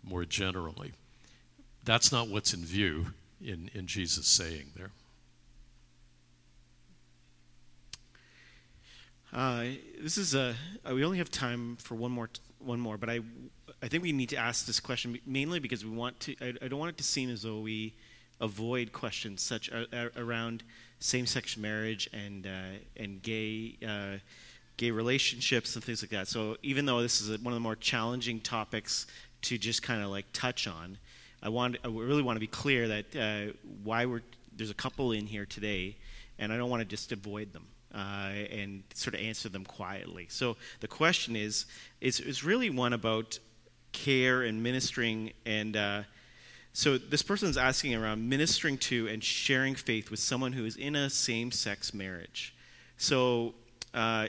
more 0.05 0.25
generally. 0.25 0.93
That's 1.85 2.13
not 2.13 2.29
what's 2.29 2.53
in 2.53 2.65
view 2.65 3.07
in, 3.41 3.71
in 3.75 3.87
Jesus' 3.87 4.27
saying 4.27 4.73
there. 4.77 4.91
Uh, 9.33 9.65
this 10.01 10.17
is 10.17 10.35
a. 10.35 10.55
Uh, 10.89 10.95
we 10.95 11.05
only 11.05 11.19
have 11.19 11.31
time 11.31 11.77
for 11.77 11.95
one 11.95 12.11
more. 12.11 12.31
One 12.61 12.81
more, 12.81 12.99
but 12.99 13.09
I, 13.09 13.21
I 13.85 13.87
think 13.87 14.03
we 14.03 14.11
need 14.11 14.31
to 14.31 14.37
ask 14.37 14.67
this 14.67 14.81
question 14.81 15.17
mainly 15.25 15.61
because 15.61 15.85
we 15.85 15.93
want 15.93 16.19
to. 16.21 16.35
I, 16.41 16.55
I 16.65 16.67
don't 16.67 16.81
want 16.81 16.89
it 16.89 16.97
to 16.97 17.05
seem 17.05 17.31
as 17.31 17.43
though 17.43 17.61
we 17.61 17.95
avoid 18.41 18.93
questions 18.93 19.43
such 19.43 19.71
uh, 19.73 19.85
around 20.17 20.65
same-sex 20.99 21.57
marriage 21.57 22.09
and 22.13 22.47
uh, 22.49 22.79
and 22.97 23.23
gay 23.23 23.77
uh, 23.87 24.19
gay 24.77 24.91
relationships 24.91 25.77
and 25.77 25.85
things 25.85 26.03
like 26.03 26.11
that. 26.11 26.27
So 26.27 26.57
even 26.65 26.85
though 26.85 27.01
this 27.01 27.21
is 27.21 27.39
one 27.41 27.53
of 27.53 27.57
the 27.57 27.61
more 27.61 27.77
challenging 27.77 28.41
topics 28.41 29.07
to 29.43 29.57
just 29.57 29.83
kind 29.83 30.03
of 30.03 30.09
like 30.09 30.27
touch 30.33 30.67
on, 30.67 30.99
I 31.43 31.49
want 31.49 31.77
I 31.85 31.89
really 31.89 32.23
want 32.23 32.37
to 32.37 32.41
be 32.41 32.47
clear 32.47 32.89
that 32.89 33.17
uh, 33.17 33.53
why 33.85 34.07
we're 34.07 34.23
there's 34.57 34.71
a 34.71 34.75
couple 34.75 35.13
in 35.13 35.27
here 35.27 35.47
today, 35.47 35.97
and 36.39 36.53
I 36.53 36.57
don't 36.57 36.71
want 36.71 36.81
to 36.81 36.89
just 36.89 37.13
avoid 37.13 37.53
them. 37.53 37.67
Uh, 37.95 38.45
and 38.51 38.83
sort 38.93 39.15
of 39.15 39.21
answer 39.21 39.49
them 39.49 39.65
quietly. 39.65 40.27
So 40.29 40.59
the 40.81 40.87
question 40.87 41.35
is, 41.35 41.65
is, 42.03 42.21
is 42.21 42.45
really 42.45 42.69
one 42.69 42.93
about 42.93 43.39
care 43.93 44.43
and 44.43 44.63
ministering 44.63 45.33
and 45.47 45.75
uh, 45.75 46.03
so 46.75 46.99
this 46.99 47.23
person 47.23 47.49
is 47.49 47.57
asking 47.57 47.95
around 47.95 48.29
ministering 48.29 48.77
to 48.77 49.09
and 49.09 49.25
sharing 49.25 49.75
faith 49.75 50.11
with 50.11 50.21
someone 50.21 50.53
who 50.53 50.67
is 50.67 50.77
in 50.77 50.95
a 50.95 51.09
same-sex 51.09 51.95
marriage 51.95 52.55
so 52.99 53.55
uh, 53.95 54.27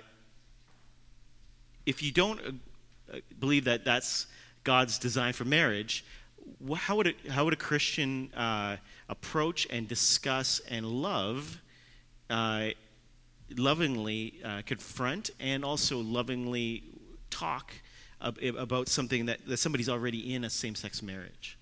if 1.85 2.03
you 2.03 2.11
don't 2.11 2.39
uh, 3.11 3.17
believe 3.39 3.65
that 3.65 3.83
that's 3.83 4.27
God's 4.63 4.99
design 4.99 5.33
for 5.33 5.45
marriage, 5.45 6.05
how 6.77 6.95
would 6.97 7.07
a, 7.07 7.31
how 7.31 7.43
would 7.45 7.53
a 7.53 7.57
Christian 7.57 8.33
uh, 8.33 8.77
approach 9.07 9.67
and 9.69 9.87
discuss 9.87 10.59
and 10.69 10.85
love, 10.85 11.59
uh, 12.29 12.69
lovingly 13.55 14.35
uh, 14.43 14.61
confront 14.65 15.29
and 15.39 15.63
also 15.65 15.99
lovingly 15.99 16.83
talk 17.29 17.73
ab- 18.21 18.37
about 18.57 18.87
something 18.87 19.25
that, 19.27 19.45
that 19.47 19.57
somebody's 19.57 19.89
already 19.89 20.33
in 20.33 20.43
a 20.43 20.49
same-sex 20.49 21.01
marriage? 21.01 21.57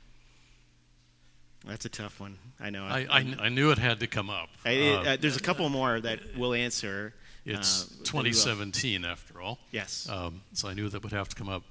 That's 1.66 1.86
a 1.86 1.90
tough 1.90 2.20
one. 2.20 2.38
I 2.60 2.70
know. 2.70 2.84
I, 2.86 3.06
I, 3.10 3.36
I 3.40 3.50
knew 3.50 3.72
it 3.72 3.78
had 3.78 4.00
to 4.00 4.08
come 4.08 4.30
up. 4.30 4.50
I- 4.66 4.78
Uh, 4.78 5.04
uh, 5.14 5.18
there's 5.20 5.36
a 5.38 5.42
couple 5.42 5.68
more 5.70 6.00
that 6.00 6.20
we'll 6.38 6.54
answer. 6.54 7.14
it's 7.46 7.84
uh, 7.84 7.88
will. 8.00 8.06
2017, 8.06 9.04
after 9.06 9.42
all. 9.42 9.60
Yes. 9.72 10.08
Um, 10.10 10.42
so 10.54 10.70
I 10.70 10.74
knew 10.74 10.88
that 10.90 11.04
would 11.04 11.12
have 11.14 11.28
to 11.30 11.36
come 11.36 11.50
up. 11.50 11.64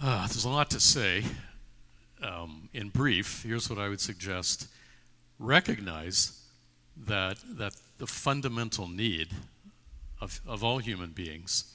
Uh, 0.00 0.26
there's 0.26 0.44
a 0.44 0.48
lot 0.48 0.70
to 0.70 0.80
say. 0.80 1.22
Um, 2.22 2.68
in 2.72 2.88
brief, 2.90 3.42
here's 3.42 3.68
what 3.68 3.78
I 3.78 3.88
would 3.88 4.00
suggest 4.00 4.68
recognize 5.38 6.40
that, 7.06 7.38
that 7.56 7.74
the 7.98 8.06
fundamental 8.06 8.86
need 8.86 9.28
of, 10.20 10.40
of 10.46 10.62
all 10.62 10.78
human 10.78 11.10
beings 11.10 11.74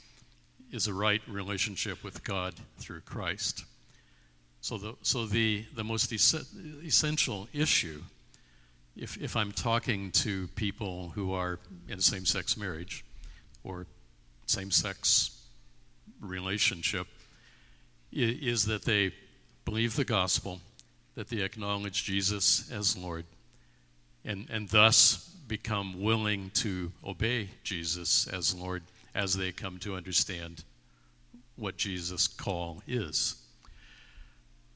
is 0.72 0.88
a 0.88 0.94
right 0.94 1.22
relationship 1.28 2.04
with 2.04 2.24
God 2.24 2.54
through 2.78 3.02
Christ. 3.02 3.66
So 4.62 4.78
the, 4.78 4.96
so 5.02 5.26
the, 5.26 5.66
the 5.76 5.84
most 5.84 6.12
es- 6.14 6.34
essential 6.86 7.48
issue, 7.54 8.02
if, 8.96 9.18
if 9.18 9.36
I'm 9.36 9.52
talking 9.52 10.12
to 10.12 10.48
people 10.56 11.12
who 11.14 11.34
are 11.34 11.60
in 11.90 12.00
same 12.00 12.26
sex 12.26 12.58
marriage 12.58 13.04
or 13.64 13.86
same 14.46 14.72
sex 14.72 15.42
relationship, 16.22 17.08
i- 18.14 18.40
is 18.42 18.66
that 18.66 18.86
they 18.86 19.12
believe 19.68 19.98
the 19.98 20.06
gospel, 20.06 20.62
that 21.16 21.28
they 21.28 21.42
acknowledge 21.42 22.06
Jesus 22.06 22.72
as 22.72 22.96
Lord, 22.96 23.26
and, 24.24 24.48
and 24.50 24.70
thus 24.70 25.30
become 25.46 26.02
willing 26.02 26.52
to 26.52 26.90
obey 27.06 27.50
Jesus 27.66 28.28
as 28.28 28.56
Lord 28.56 28.82
as 29.14 29.36
they 29.36 29.52
come 29.52 29.78
to 29.80 29.98
understand 29.98 30.64
what 31.58 31.76
Jesus' 31.76 32.30
call 32.30 32.82
is. 32.88 33.36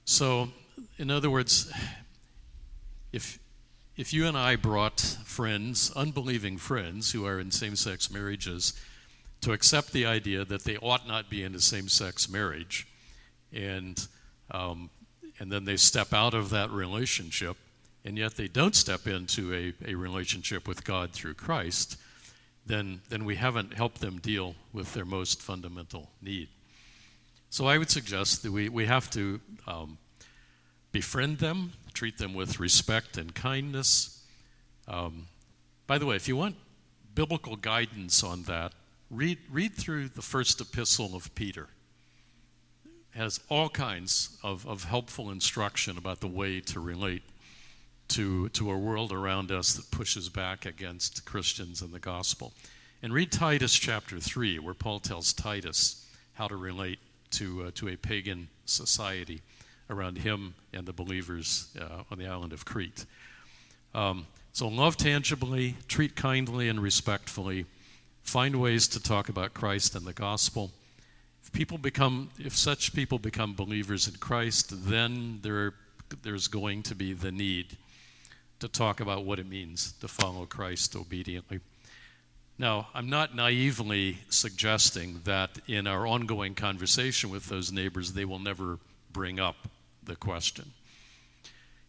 So, 0.03 0.49
in 0.97 1.09
other 1.09 1.29
words, 1.29 1.71
if, 3.13 3.39
if 3.95 4.11
you 4.11 4.27
and 4.27 4.37
I 4.37 4.57
brought 4.57 4.99
friends, 4.99 5.89
unbelieving 5.95 6.57
friends 6.57 7.13
who 7.13 7.25
are 7.25 7.39
in 7.39 7.49
same 7.49 7.77
sex 7.77 8.11
marriages, 8.11 8.73
to 9.39 9.53
accept 9.53 9.93
the 9.93 10.05
idea 10.05 10.43
that 10.43 10.65
they 10.65 10.75
ought 10.75 11.07
not 11.07 11.29
be 11.29 11.43
in 11.43 11.55
a 11.55 11.61
same 11.61 11.87
sex 11.87 12.29
marriage, 12.29 12.89
and, 13.53 14.05
um, 14.51 14.89
and 15.39 15.51
then 15.51 15.65
they 15.65 15.77
step 15.77 16.13
out 16.13 16.33
of 16.33 16.49
that 16.51 16.69
relationship, 16.71 17.57
and 18.05 18.17
yet 18.17 18.35
they 18.35 18.47
don't 18.47 18.75
step 18.75 19.07
into 19.07 19.53
a, 19.53 19.91
a 19.91 19.95
relationship 19.95 20.67
with 20.67 20.83
God 20.83 21.11
through 21.11 21.35
Christ, 21.35 21.97
then, 22.65 23.01
then 23.09 23.25
we 23.25 23.35
haven't 23.35 23.73
helped 23.73 24.01
them 24.01 24.19
deal 24.19 24.55
with 24.71 24.93
their 24.93 25.05
most 25.05 25.41
fundamental 25.41 26.09
need. 26.21 26.47
So 27.49 27.65
I 27.65 27.77
would 27.77 27.89
suggest 27.89 28.43
that 28.43 28.51
we, 28.51 28.69
we 28.69 28.85
have 28.85 29.09
to 29.11 29.41
um, 29.67 29.97
befriend 30.91 31.39
them, 31.39 31.73
treat 31.93 32.17
them 32.17 32.33
with 32.33 32.59
respect 32.59 33.17
and 33.17 33.33
kindness. 33.33 34.23
Um, 34.87 35.27
by 35.87 35.97
the 35.97 36.05
way, 36.05 36.15
if 36.15 36.27
you 36.27 36.37
want 36.37 36.55
biblical 37.13 37.55
guidance 37.55 38.23
on 38.23 38.43
that, 38.43 38.73
read, 39.09 39.37
read 39.51 39.73
through 39.75 40.09
the 40.09 40.21
first 40.21 40.61
epistle 40.61 41.15
of 41.15 41.33
Peter. 41.35 41.67
Has 43.15 43.39
all 43.49 43.69
kinds 43.69 44.37
of, 44.43 44.65
of 44.65 44.85
helpful 44.85 45.29
instruction 45.29 45.97
about 45.97 46.21
the 46.21 46.27
way 46.27 46.61
to 46.61 46.79
relate 46.79 47.23
to, 48.09 48.49
to 48.49 48.71
a 48.71 48.77
world 48.77 49.11
around 49.11 49.51
us 49.51 49.73
that 49.73 49.89
pushes 49.89 50.27
back 50.27 50.65
against 50.65 51.25
Christians 51.25 51.81
and 51.81 51.93
the 51.93 51.99
gospel. 51.99 52.53
And 53.01 53.13
read 53.13 53.31
Titus 53.31 53.73
chapter 53.73 54.19
3, 54.19 54.59
where 54.59 54.73
Paul 54.73 54.99
tells 54.99 55.33
Titus 55.33 56.05
how 56.33 56.47
to 56.47 56.55
relate 56.55 56.99
to, 57.31 57.63
uh, 57.63 57.71
to 57.75 57.87
a 57.87 57.95
pagan 57.95 58.49
society 58.65 59.41
around 59.89 60.17
him 60.17 60.55
and 60.73 60.85
the 60.85 60.93
believers 60.93 61.69
uh, 61.79 62.03
on 62.11 62.17
the 62.17 62.27
island 62.27 62.53
of 62.53 62.65
Crete. 62.65 63.05
Um, 63.93 64.27
so, 64.53 64.67
love 64.67 64.97
tangibly, 64.97 65.75
treat 65.87 66.15
kindly 66.15 66.67
and 66.67 66.81
respectfully, 66.81 67.65
find 68.23 68.57
ways 68.57 68.87
to 68.89 69.01
talk 69.01 69.29
about 69.29 69.53
Christ 69.53 69.95
and 69.95 70.05
the 70.05 70.13
gospel. 70.13 70.71
If 71.43 71.51
people 71.51 71.77
become, 71.77 72.29
if 72.39 72.55
such 72.55 72.93
people 72.93 73.19
become 73.19 73.53
believers 73.53 74.07
in 74.07 74.15
Christ, 74.15 74.87
then 74.89 75.39
there, 75.41 75.73
there's 76.23 76.47
going 76.47 76.83
to 76.83 76.95
be 76.95 77.13
the 77.13 77.31
need 77.31 77.77
to 78.59 78.67
talk 78.67 78.99
about 78.99 79.25
what 79.25 79.39
it 79.39 79.47
means 79.47 79.93
to 80.01 80.07
follow 80.07 80.45
Christ 80.45 80.95
obediently. 80.95 81.59
Now, 82.59 82.89
I'm 82.93 83.09
not 83.09 83.35
naively 83.35 84.19
suggesting 84.29 85.21
that 85.23 85.57
in 85.67 85.87
our 85.87 86.05
ongoing 86.05 86.53
conversation 86.53 87.31
with 87.31 87.47
those 87.47 87.71
neighbors, 87.71 88.13
they 88.13 88.23
will 88.25 88.37
never 88.37 88.77
bring 89.11 89.39
up 89.39 89.67
the 90.03 90.15
question. 90.15 90.71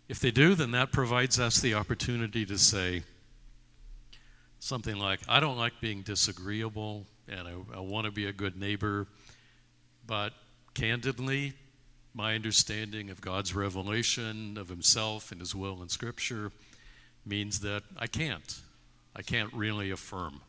If 0.09 0.19
they 0.21 0.31
do, 0.31 0.55
then 0.55 0.71
that 0.71 0.91
provides 0.91 1.39
us 1.39 1.61
the 1.61 1.75
opportunity 1.75 2.47
to 2.47 2.57
say 2.57 3.03
something 4.61 4.97
like, 4.97 5.21
I 5.29 5.41
don't 5.41 5.59
like 5.59 5.75
being 5.81 6.03
disagreeable 6.03 7.05
and 7.29 7.47
I, 7.47 7.53
I 7.77 7.81
want 7.81 8.07
to 8.07 8.11
be 8.11 8.27
a 8.27 8.33
good 8.33 8.59
neighbor, 8.59 9.07
but 10.13 10.35
candidly, 10.75 11.55
my 12.13 12.35
understanding 12.35 13.09
of 13.09 13.23
God's 13.23 13.55
revelation 13.55 14.59
of 14.59 14.69
Himself 14.69 15.33
and 15.33 15.41
His 15.41 15.55
will 15.55 15.81
in 15.81 15.89
Scripture 15.89 16.53
means 17.25 17.61
that 17.61 17.83
I 17.97 18.09
can't. 18.09 18.61
I 19.17 19.23
can't 19.23 19.51
really 19.55 19.91
affirm 19.91 20.43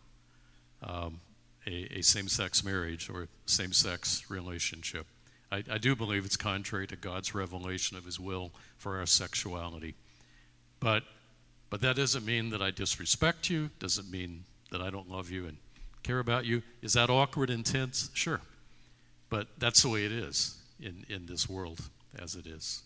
um, 0.82 1.22
a, 1.66 1.88
a 1.98 2.02
same 2.02 2.28
sex 2.28 2.62
marriage 2.62 3.10
or 3.10 3.30
same 3.46 3.72
sex 3.72 4.30
relationship. 4.30 5.08
I, 5.50 5.64
I 5.72 5.78
do 5.78 5.96
believe 5.96 6.26
it's 6.26 6.36
contrary 6.36 6.86
to 6.88 6.98
God's 6.98 7.34
revelation 7.34 7.96
of 7.96 8.04
His 8.04 8.20
will 8.20 8.52
for 8.76 8.98
our 8.98 9.06
sexuality. 9.06 9.96
But, 10.82 11.04
but 11.70 11.80
that 11.80 11.96
doesn't 11.96 12.26
mean 12.26 12.50
that 12.50 12.62
I 12.62 12.72
disrespect 12.72 13.50
you, 13.50 13.70
doesn't 13.80 14.12
mean 14.12 14.44
that 14.72 14.82
I 14.82 14.90
don't 14.90 15.10
love 15.10 15.32
you 15.32 15.48
and 15.48 15.56
care 16.04 16.20
about 16.20 16.44
you. 16.44 16.64
Is 16.82 16.92
that 16.96 17.10
awkward 17.10 17.50
and 17.50 17.66
tense? 17.66 18.10
Sure. 18.14 18.42
But 19.34 19.48
that's 19.58 19.82
the 19.82 19.90
way 19.90 20.06
it 20.06 20.12
is 20.12 20.60
in, 20.80 21.08
in 21.10 21.26
this 21.26 21.50
world 21.50 21.82
as 22.22 22.36
it 22.36 22.46
is. 22.46 22.84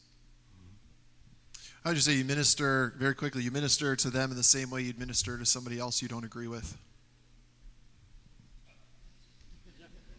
I 1.83 1.89
would 1.89 1.95
just 1.95 2.07
say 2.07 2.13
you 2.13 2.23
minister 2.23 2.93
very 2.97 3.15
quickly. 3.15 3.43
You 3.43 3.51
minister 3.51 3.97
to 3.97 4.09
them 4.09 4.31
in 4.31 4.37
the 4.37 4.43
same 4.43 4.69
way 4.69 4.81
you'd 4.81 4.97
minister 4.97 5.37
to 5.37 5.45
somebody 5.45 5.77
else 5.77 6.01
you 6.01 6.07
don't 6.07 6.23
agree 6.23 6.47
with. 6.47 6.77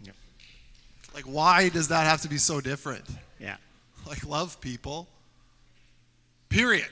Yep. 0.05 0.15
Like, 1.15 1.25
why 1.25 1.71
does 1.71 1.89
that 1.89 2.05
have 2.05 2.21
to 2.21 2.29
be 2.29 2.37
so 2.37 2.61
different? 2.61 3.07
Yeah. 3.41 3.57
Like, 4.07 4.23
love 4.27 4.61
people. 4.61 5.09
Period. 6.51 6.91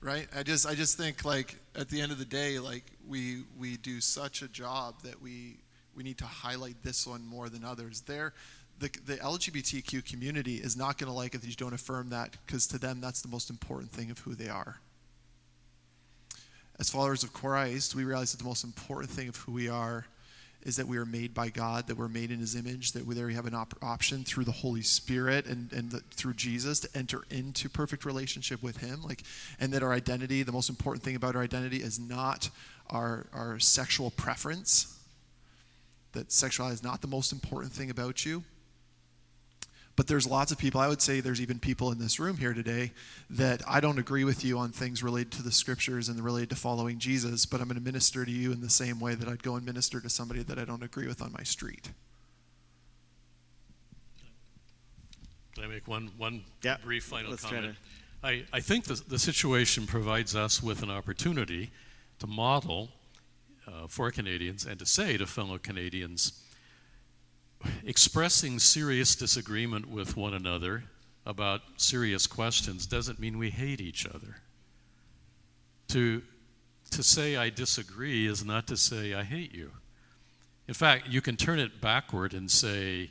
Right? 0.00 0.28
I 0.32 0.44
just, 0.44 0.64
I 0.64 0.76
just 0.76 0.96
think 0.96 1.24
like 1.24 1.56
at 1.74 1.88
the 1.88 2.00
end 2.00 2.12
of 2.12 2.20
the 2.20 2.24
day, 2.24 2.60
like 2.60 2.84
we 3.08 3.42
we 3.58 3.78
do 3.78 4.00
such 4.00 4.42
a 4.42 4.48
job 4.48 5.02
that 5.02 5.20
we 5.20 5.56
we 5.96 6.02
need 6.02 6.18
to 6.18 6.24
highlight 6.24 6.82
this 6.82 7.06
one 7.06 7.26
more 7.26 7.48
than 7.48 7.64
others. 7.64 8.02
There, 8.02 8.32
the, 8.78 8.90
the 9.06 9.16
LGBTQ 9.16 10.04
community 10.04 10.56
is 10.56 10.76
not 10.76 10.98
going 10.98 11.10
to 11.10 11.16
like 11.16 11.34
it 11.34 11.42
if 11.42 11.48
you 11.48 11.54
don't 11.54 11.74
affirm 11.74 12.10
that 12.10 12.36
because 12.46 12.66
to 12.68 12.78
them 12.78 13.00
that's 13.00 13.22
the 13.22 13.28
most 13.28 13.50
important 13.50 13.90
thing 13.90 14.10
of 14.10 14.18
who 14.20 14.34
they 14.34 14.48
are. 14.48 14.80
As 16.78 16.90
followers 16.90 17.22
of 17.22 17.32
Christ, 17.32 17.94
we 17.94 18.04
realize 18.04 18.32
that 18.32 18.38
the 18.38 18.48
most 18.48 18.64
important 18.64 19.10
thing 19.10 19.28
of 19.28 19.36
who 19.36 19.52
we 19.52 19.68
are 19.68 20.06
is 20.64 20.76
that 20.76 20.86
we 20.86 20.96
are 20.96 21.04
made 21.04 21.34
by 21.34 21.48
God, 21.48 21.86
that 21.88 21.96
we're 21.96 22.08
made 22.08 22.30
in 22.30 22.38
His 22.38 22.54
image, 22.54 22.92
that 22.92 23.04
we, 23.04 23.14
there 23.14 23.26
we 23.26 23.34
have 23.34 23.46
an 23.46 23.54
op- 23.54 23.74
option 23.82 24.24
through 24.24 24.44
the 24.44 24.52
Holy 24.52 24.82
Spirit 24.82 25.46
and, 25.46 25.72
and 25.72 25.90
the, 25.90 26.00
through 26.14 26.34
Jesus 26.34 26.80
to 26.80 26.88
enter 26.96 27.22
into 27.30 27.68
perfect 27.68 28.04
relationship 28.04 28.62
with 28.62 28.78
Him. 28.78 29.02
Like, 29.02 29.22
and 29.58 29.72
that 29.72 29.82
our 29.82 29.92
identity, 29.92 30.42
the 30.42 30.52
most 30.52 30.70
important 30.70 31.02
thing 31.02 31.16
about 31.16 31.34
our 31.34 31.42
identity, 31.42 31.78
is 31.78 31.98
not 31.98 32.48
our, 32.90 33.26
our 33.32 33.58
sexual 33.58 34.10
preference. 34.10 34.91
That 36.12 36.30
sexuality 36.30 36.74
is 36.74 36.82
not 36.82 37.00
the 37.00 37.08
most 37.08 37.32
important 37.32 37.72
thing 37.72 37.90
about 37.90 38.24
you. 38.24 38.44
But 39.94 40.06
there's 40.06 40.26
lots 40.26 40.50
of 40.52 40.58
people, 40.58 40.80
I 40.80 40.88
would 40.88 41.02
say 41.02 41.20
there's 41.20 41.40
even 41.40 41.58
people 41.58 41.92
in 41.92 41.98
this 41.98 42.18
room 42.18 42.38
here 42.38 42.54
today 42.54 42.92
that 43.28 43.62
I 43.68 43.80
don't 43.80 43.98
agree 43.98 44.24
with 44.24 44.42
you 44.42 44.58
on 44.58 44.70
things 44.70 45.02
related 45.02 45.32
to 45.32 45.42
the 45.42 45.52
scriptures 45.52 46.08
and 46.08 46.18
related 46.20 46.48
to 46.50 46.56
following 46.56 46.98
Jesus, 46.98 47.44
but 47.44 47.60
I'm 47.60 47.68
going 47.68 47.78
to 47.78 47.84
minister 47.84 48.24
to 48.24 48.30
you 48.30 48.52
in 48.52 48.62
the 48.62 48.70
same 48.70 49.00
way 49.00 49.14
that 49.14 49.28
I'd 49.28 49.42
go 49.42 49.56
and 49.56 49.66
minister 49.66 50.00
to 50.00 50.08
somebody 50.08 50.42
that 50.44 50.58
I 50.58 50.64
don't 50.64 50.82
agree 50.82 51.06
with 51.06 51.20
on 51.20 51.32
my 51.32 51.42
street. 51.42 51.90
Can 55.54 55.64
I 55.64 55.66
make 55.66 55.86
one, 55.86 56.10
one 56.16 56.42
Yeah, 56.62 56.78
brief 56.82 57.04
final 57.04 57.30
let's 57.30 57.42
try 57.42 57.58
comment? 57.58 57.76
I, 58.24 58.44
I 58.52 58.60
think 58.60 58.84
the, 58.84 58.94
the 59.08 59.18
situation 59.18 59.86
provides 59.86 60.34
us 60.34 60.62
with 60.62 60.82
an 60.82 60.90
opportunity 60.90 61.70
to 62.20 62.26
model 62.26 62.88
uh, 63.72 63.86
for 63.88 64.10
Canadians 64.10 64.66
and 64.66 64.78
to 64.78 64.86
say 64.86 65.16
to 65.16 65.26
fellow 65.26 65.58
Canadians 65.58 66.42
expressing 67.84 68.58
serious 68.58 69.14
disagreement 69.14 69.88
with 69.88 70.16
one 70.16 70.34
another 70.34 70.84
about 71.24 71.60
serious 71.76 72.26
questions 72.26 72.86
doesn't 72.86 73.20
mean 73.20 73.38
we 73.38 73.50
hate 73.50 73.80
each 73.80 74.06
other. 74.06 74.36
To, 75.88 76.22
to 76.90 77.02
say 77.02 77.36
I 77.36 77.50
disagree 77.50 78.26
is 78.26 78.44
not 78.44 78.66
to 78.68 78.76
say 78.76 79.14
I 79.14 79.22
hate 79.22 79.54
you. 79.54 79.70
In 80.68 80.74
fact, 80.74 81.08
you 81.08 81.20
can 81.20 81.36
turn 81.36 81.58
it 81.58 81.80
backward 81.80 82.34
and 82.34 82.50
say 82.50 83.10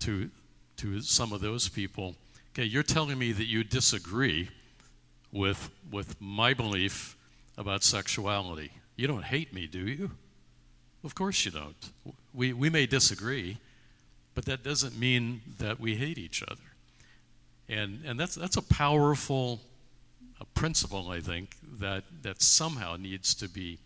to, 0.00 0.30
to 0.78 1.00
some 1.00 1.32
of 1.32 1.40
those 1.40 1.68
people, 1.68 2.16
okay, 2.52 2.64
you're 2.64 2.82
telling 2.82 3.18
me 3.18 3.32
that 3.32 3.46
you 3.46 3.62
disagree 3.62 4.48
with, 5.32 5.70
with 5.90 6.20
my 6.20 6.54
belief 6.54 7.16
about 7.56 7.82
sexuality. 7.82 8.72
You 8.96 9.06
don't 9.06 9.24
hate 9.24 9.52
me, 9.52 9.66
do 9.66 9.86
you? 9.86 10.10
Of 11.04 11.14
course 11.14 11.44
you 11.44 11.50
don't. 11.50 11.92
We, 12.32 12.52
we 12.52 12.70
may 12.70 12.86
disagree, 12.86 13.58
but 14.34 14.44
that 14.44 14.62
doesn't 14.62 14.98
mean 14.98 15.40
that 15.58 15.80
we 15.80 15.96
hate 15.96 16.18
each 16.18 16.42
other. 16.42 16.60
And, 17.68 18.00
and 18.04 18.18
that's, 18.18 18.34
that's 18.34 18.56
a 18.56 18.62
powerful 18.62 19.60
a 20.42 20.44
principle, 20.44 21.10
I 21.10 21.20
think, 21.20 21.56
that, 21.78 22.02
that 22.22 22.42
somehow 22.42 22.96
needs 22.96 23.32
to 23.36 23.48
be 23.48 23.78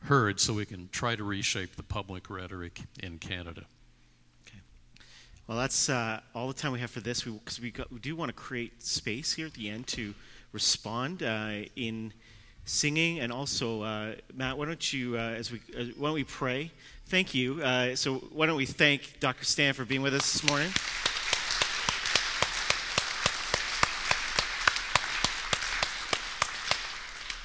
heard 0.00 0.38
so 0.38 0.52
we 0.52 0.66
can 0.66 0.90
try 0.92 1.16
to 1.16 1.24
reshape 1.24 1.76
the 1.76 1.82
public 1.82 2.28
rhetoric 2.28 2.82
in 3.02 3.18
Canada. 3.18 3.64
Okay. 4.46 4.58
Well, 5.46 5.56
that's 5.56 5.88
uh, 5.88 6.20
all 6.34 6.46
the 6.46 6.54
time 6.54 6.72
we 6.72 6.80
have 6.80 6.90
for 6.90 7.00
this 7.00 7.22
because 7.22 7.58
we, 7.58 7.72
we, 7.76 7.84
we, 7.90 7.98
do 8.00 8.14
want 8.14 8.28
to 8.28 8.34
create 8.34 8.82
space 8.82 9.32
here 9.32 9.46
at 9.46 9.54
the 9.54 9.70
end 9.70 9.86
to 9.88 10.14
respond 10.52 11.22
uh, 11.22 11.62
in 11.74 12.12
singing 12.64 13.20
and 13.20 13.32
also 13.32 13.82
uh, 13.82 14.14
Matt. 14.34 14.56
Why 14.58 14.66
don't 14.66 14.92
you, 14.92 15.16
uh, 15.16 15.20
as 15.20 15.52
we, 15.52 15.60
uh, 15.78 15.84
why 15.96 16.08
don't 16.08 16.14
we 16.14 16.24
pray? 16.24 16.70
Thank 17.06 17.34
you. 17.34 17.62
Uh, 17.62 17.94
so 17.96 18.14
why 18.14 18.46
don't 18.46 18.56
we 18.56 18.66
thank 18.66 19.20
Dr. 19.20 19.44
Stan 19.44 19.74
for 19.74 19.84
being 19.84 20.02
with 20.02 20.14
us 20.14 20.32
this 20.32 20.44
morning? 20.44 20.70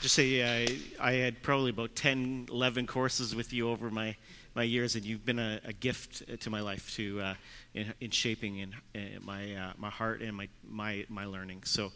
just 0.02 0.16
say 0.16 0.42
uh, 0.42 1.04
I 1.04 1.12
had 1.12 1.44
probably 1.44 1.72
about 1.72 1.94
10, 1.94 2.48
11 2.50 2.88
courses 2.88 3.36
with 3.36 3.52
you 3.52 3.70
over 3.70 3.92
my, 3.92 4.16
my 4.56 4.64
years, 4.64 4.96
and 4.96 5.04
you've 5.04 5.26
been 5.26 5.40
a, 5.40 5.60
a 5.66 5.74
gift 5.74 6.40
to 6.40 6.50
my 6.50 6.62
life 6.62 6.96
to 6.96 7.20
uh, 7.20 7.34
in, 7.74 7.94
in, 8.00 8.10
shaping 8.10 8.60
in, 8.60 8.74
in 8.94 9.20
my 9.26 9.74
my 9.78 9.90
heart 9.90 10.22
and 10.22 10.38
my 10.38 10.48
my 10.66 11.06
my 11.10 11.26
learning. 11.26 11.64
So, 11.66 11.92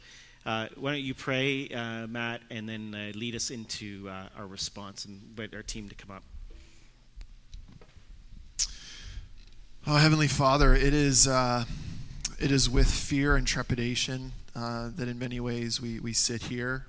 uh, 0.45 0.67
why 0.75 0.91
don't 0.91 1.01
you 1.01 1.13
pray, 1.13 1.69
uh, 1.69 2.07
Matt, 2.07 2.41
and 2.49 2.67
then 2.67 2.93
uh, 2.95 3.17
lead 3.17 3.35
us 3.35 3.49
into 3.49 4.11
our 4.37 4.47
response 4.47 5.05
and 5.05 5.21
invite 5.29 5.53
our 5.55 5.63
team 5.63 5.89
to 5.89 5.95
come 5.95 6.11
up. 6.11 6.23
Oh, 9.85 9.95
Heavenly 9.95 10.27
Father, 10.27 10.73
it 10.73 10.93
is 10.93 11.27
it 11.27 12.51
is 12.51 12.69
with 12.69 12.89
fear 12.89 13.35
and 13.35 13.45
trepidation 13.45 14.31
that 14.53 15.07
in 15.07 15.19
many 15.19 15.39
ways 15.39 15.81
we, 15.81 15.99
we 15.99 16.13
sit 16.13 16.43
here 16.43 16.87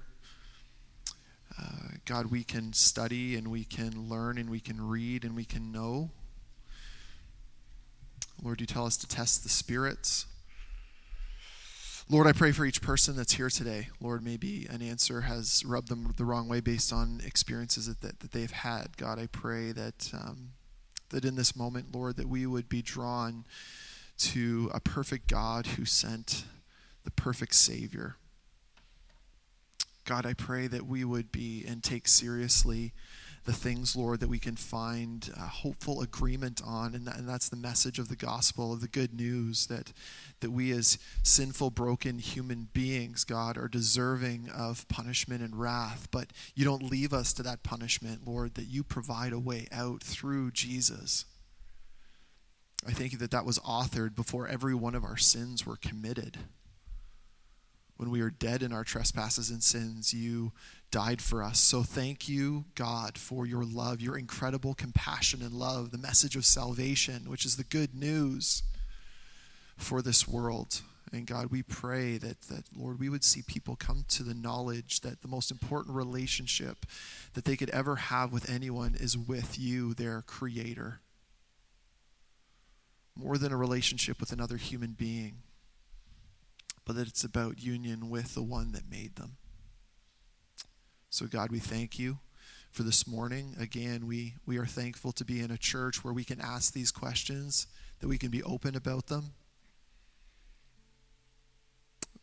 uh, 1.61 1.63
God, 2.05 2.27
we 2.27 2.43
can 2.43 2.73
study 2.73 3.37
and 3.37 3.49
we 3.49 3.65
can 3.65 4.09
learn 4.09 4.39
and 4.39 4.51
we 4.51 4.61
can 4.61 4.87
read 4.87 5.25
and 5.25 5.37
we 5.37 5.45
can 5.45 5.71
know. 5.71 6.11
Lord, 8.43 8.61
you 8.61 8.67
tell 8.67 8.87
us 8.87 8.97
to 8.99 9.07
test 9.07 9.43
the 9.43 9.49
spirits. 9.49 10.27
Lord, 12.11 12.27
I 12.27 12.33
pray 12.33 12.53
for 12.53 12.67
each 12.67 12.83
person 12.83 13.17
that's 13.17 13.33
here 13.33 13.49
today. 13.49 13.89
Lord, 13.99 14.23
maybe 14.23 14.67
an 14.69 14.83
answer 14.83 15.23
has 15.23 15.65
rubbed 15.65 15.89
them 15.89 16.13
the 16.19 16.27
wrong 16.27 16.49
way 16.49 16.61
based 16.61 16.93
on 16.93 17.23
experiences 17.25 17.87
that, 17.87 18.03
that, 18.03 18.21
that 18.21 18.33
they've 18.33 18.51
had. 18.51 18.99
God, 18.99 19.19
I 19.19 19.27
pray 19.27 19.73
that, 19.73 20.11
um, 20.13 20.51
that 21.09 21.25
in 21.25 21.35
this 21.35 21.57
moment, 21.57 21.95
Lord, 21.95 22.17
that 22.17 22.29
we 22.29 22.45
would 22.45 22.69
be 22.69 22.83
drawn 22.83 23.47
to 24.19 24.71
a 24.75 24.81
perfect 24.81 25.29
God 25.29 25.67
who 25.67 25.87
sent 25.87 26.45
the 27.05 27.11
perfect 27.11 27.55
Savior. 27.55 28.17
God, 30.05 30.27
I 30.27 30.35
pray 30.35 30.67
that 30.67 30.87
we 30.87 31.05
would 31.05 31.33
be 31.33 31.65
and 31.67 31.83
take 31.83 32.07
seriously 32.07 32.93
the 33.45 33.53
things, 33.53 33.95
Lord, 33.95 34.21
that 34.21 34.29
we 34.29 34.39
can 34.39 34.57
find 34.57 35.31
uh, 35.37 35.47
hopeful 35.47 36.01
agreement 36.01 36.63
on. 36.65 36.95
And, 36.95 37.07
that, 37.07 37.17
and, 37.17 37.29
that's 37.29 37.49
the 37.49 37.57
message 37.57 37.99
of 37.99 38.09
the 38.09 38.17
gospel, 38.17 38.73
of 38.73 38.81
the 38.81 38.89
good 38.89 39.15
news 39.15 39.67
that, 39.67 39.93
that 40.41 40.51
we 40.51 40.73
as 40.73 40.99
sinful, 41.23 41.71
broken 41.71 42.19
human 42.19 42.69
beings, 42.73 43.25
God, 43.25 43.59
are 43.59 43.69
deserving 43.69 44.49
of 44.49 44.89
punishment 44.89 45.43
and 45.43 45.59
wrath. 45.59 46.09
But 46.11 46.29
you 46.55 46.65
don't 46.65 46.91
leave 46.91 47.13
us 47.13 47.33
to 47.35 47.43
that 47.43 47.63
punishment, 47.63 48.27
Lord, 48.27 48.55
that 48.55 48.65
you 48.65 48.83
provide 48.83 49.33
a 49.33 49.39
way 49.39 49.67
out 49.71 50.03
through 50.03 50.53
Jesus. 50.53 51.27
I 52.87 52.93
thank 52.93 53.13
you 53.13 53.19
that 53.19 53.31
that 53.31 53.47
was 53.47 53.59
authored 53.61 54.15
before 54.15 54.49
every 54.49 54.75
one 54.75 54.95
of 54.95 55.05
our 55.05 55.17
sins 55.17 55.67
were 55.67 55.77
committed 55.77 56.39
when 57.97 58.11
we 58.11 58.21
were 58.21 58.31
dead 58.31 58.63
in 58.63 58.73
our 58.73 58.85
trespasses 58.85 59.51
and 59.51 59.63
sins, 59.63 60.13
you 60.13 60.53
died 60.91 61.23
for 61.23 61.43
us. 61.43 61.61
So 61.61 61.83
thank 61.83 62.29
you, 62.29 62.65
God, 62.75 63.17
for 63.19 63.47
your 63.47 63.65
love, 63.65 64.01
your 64.01 64.19
incredible 64.19 64.75
compassion 64.75 65.43
and 65.43 65.53
love, 65.53 65.91
the 65.91 65.99
message 65.99 66.37
of 66.37 66.45
salvation, 66.45 67.29
which 67.29 67.45
is 67.45 67.57
the 67.57 67.65
good 67.65 67.95
news 67.95 68.63
for 69.77 70.03
this 70.03 70.27
world. 70.27 70.83
And 71.13 71.27
God, 71.27 71.47
we 71.51 71.63
pray 71.63 72.19
that, 72.19 72.43
that, 72.43 72.65
Lord, 72.77 72.99
we 72.99 73.09
would 73.09 73.23
see 73.23 73.43
people 73.43 73.77
come 73.77 74.05
to 74.09 74.25
the 74.25 74.35
knowledge 74.35 75.01
that 75.03 75.23
the 75.23 75.29
most 75.29 75.53
important 75.53 75.95
relationship 75.95 76.87
that 77.35 77.45
they 77.45 77.57
could 77.57 77.71
ever 77.71 77.97
have 77.97 78.33
with 78.33 78.51
anyone 78.51 78.97
is 78.99 79.17
with 79.17 79.59
you, 79.59 79.95
their 79.95 80.23
creator. 80.23 81.01
More 83.17 83.39
than 83.39 83.53
a 83.53 83.57
relationship 83.57 84.19
with 84.19 84.33
another 84.33 84.57
human 84.57 84.93
being 84.93 85.43
but 86.85 86.97
that 86.97 87.09
it's 87.09 87.25
about 87.25 87.63
union 87.63 88.11
with 88.11 88.35
the 88.35 88.43
one 88.43 88.73
that 88.73 88.91
made 88.91 89.17
them. 89.17 89.37
So, 91.11 91.27
God, 91.27 91.51
we 91.51 91.61
thank 91.61 91.99
you 91.99 92.19
for 92.71 92.83
this 92.83 93.07
morning. 93.07 93.55
Again, 93.61 94.07
we, 94.07 94.35
we 94.47 94.59
are 94.59 94.67
thankful 94.67 95.13
to 95.13 95.25
be 95.25 95.41
in 95.41 95.51
a 95.51 95.57
church 95.57 96.03
where 96.03 96.13
we 96.13 96.25
can 96.25 96.41
ask 96.41 96.73
these 96.73 96.91
questions, 96.91 97.69
that 98.01 98.09
we 98.09 98.19
can 98.19 98.31
be 98.31 98.43
open 98.43 98.75
about 98.75 99.07
them. 99.07 99.33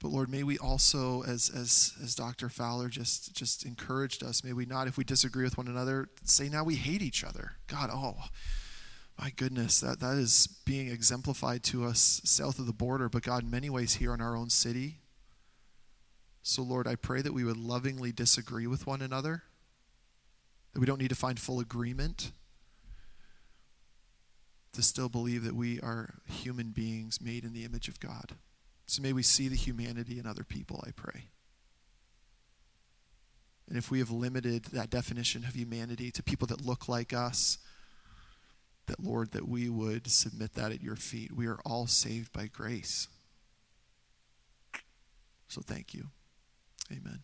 But 0.01 0.09
Lord, 0.09 0.29
may 0.29 0.43
we 0.43 0.57
also, 0.57 1.21
as 1.23 1.51
as 1.55 1.93
as 2.03 2.15
Dr. 2.15 2.49
Fowler 2.49 2.89
just 2.89 3.35
just 3.35 3.65
encouraged 3.65 4.23
us, 4.23 4.43
may 4.43 4.51
we 4.51 4.65
not, 4.65 4.87
if 4.87 4.97
we 4.97 5.03
disagree 5.03 5.43
with 5.43 5.57
one 5.57 5.67
another, 5.67 6.09
say 6.23 6.49
now 6.49 6.63
we 6.63 6.75
hate 6.75 7.03
each 7.03 7.23
other. 7.23 7.53
God, 7.67 7.91
oh, 7.93 8.15
my 9.19 9.29
goodness, 9.29 9.79
that, 9.81 9.99
that 9.99 10.17
is 10.17 10.47
being 10.65 10.87
exemplified 10.87 11.63
to 11.63 11.85
us 11.85 12.21
south 12.23 12.59
of 12.59 12.65
the 12.65 12.73
border, 12.73 13.09
but 13.09 13.23
God, 13.23 13.43
in 13.43 13.51
many 13.51 13.69
ways 13.69 13.95
here 13.95 14.13
in 14.13 14.21
our 14.21 14.35
own 14.35 14.49
city. 14.49 14.99
So, 16.43 16.63
Lord, 16.63 16.87
I 16.87 16.95
pray 16.95 17.21
that 17.21 17.33
we 17.33 17.43
would 17.43 17.57
lovingly 17.57 18.11
disagree 18.11 18.65
with 18.65 18.87
one 18.87 19.01
another, 19.01 19.43
that 20.73 20.79
we 20.79 20.87
don't 20.87 20.99
need 20.99 21.09
to 21.09 21.15
find 21.15 21.39
full 21.39 21.59
agreement, 21.59 22.31
to 24.73 24.81
still 24.81 25.09
believe 25.09 25.43
that 25.43 25.55
we 25.55 25.79
are 25.81 26.15
human 26.27 26.71
beings 26.71 27.21
made 27.21 27.43
in 27.43 27.53
the 27.53 27.63
image 27.63 27.87
of 27.87 27.99
God. 27.99 28.33
So, 28.87 29.03
may 29.03 29.13
we 29.13 29.21
see 29.21 29.47
the 29.47 29.55
humanity 29.55 30.17
in 30.17 30.25
other 30.25 30.43
people, 30.43 30.83
I 30.87 30.91
pray. 30.91 31.25
And 33.69 33.77
if 33.77 33.91
we 33.91 33.99
have 33.99 34.11
limited 34.11 34.65
that 34.65 34.89
definition 34.89 35.45
of 35.45 35.53
humanity 35.55 36.11
to 36.11 36.23
people 36.23 36.47
that 36.47 36.65
look 36.65 36.89
like 36.89 37.13
us, 37.13 37.57
that, 38.87 38.99
Lord, 38.99 39.31
that 39.31 39.47
we 39.47 39.69
would 39.69 40.09
submit 40.09 40.53
that 40.55 40.71
at 40.71 40.81
your 40.81 40.95
feet. 40.95 41.31
We 41.35 41.47
are 41.47 41.59
all 41.65 41.87
saved 41.87 42.31
by 42.33 42.47
grace. 42.47 43.07
So 45.47 45.61
thank 45.61 45.93
you. 45.93 46.07
Amen. 46.91 47.23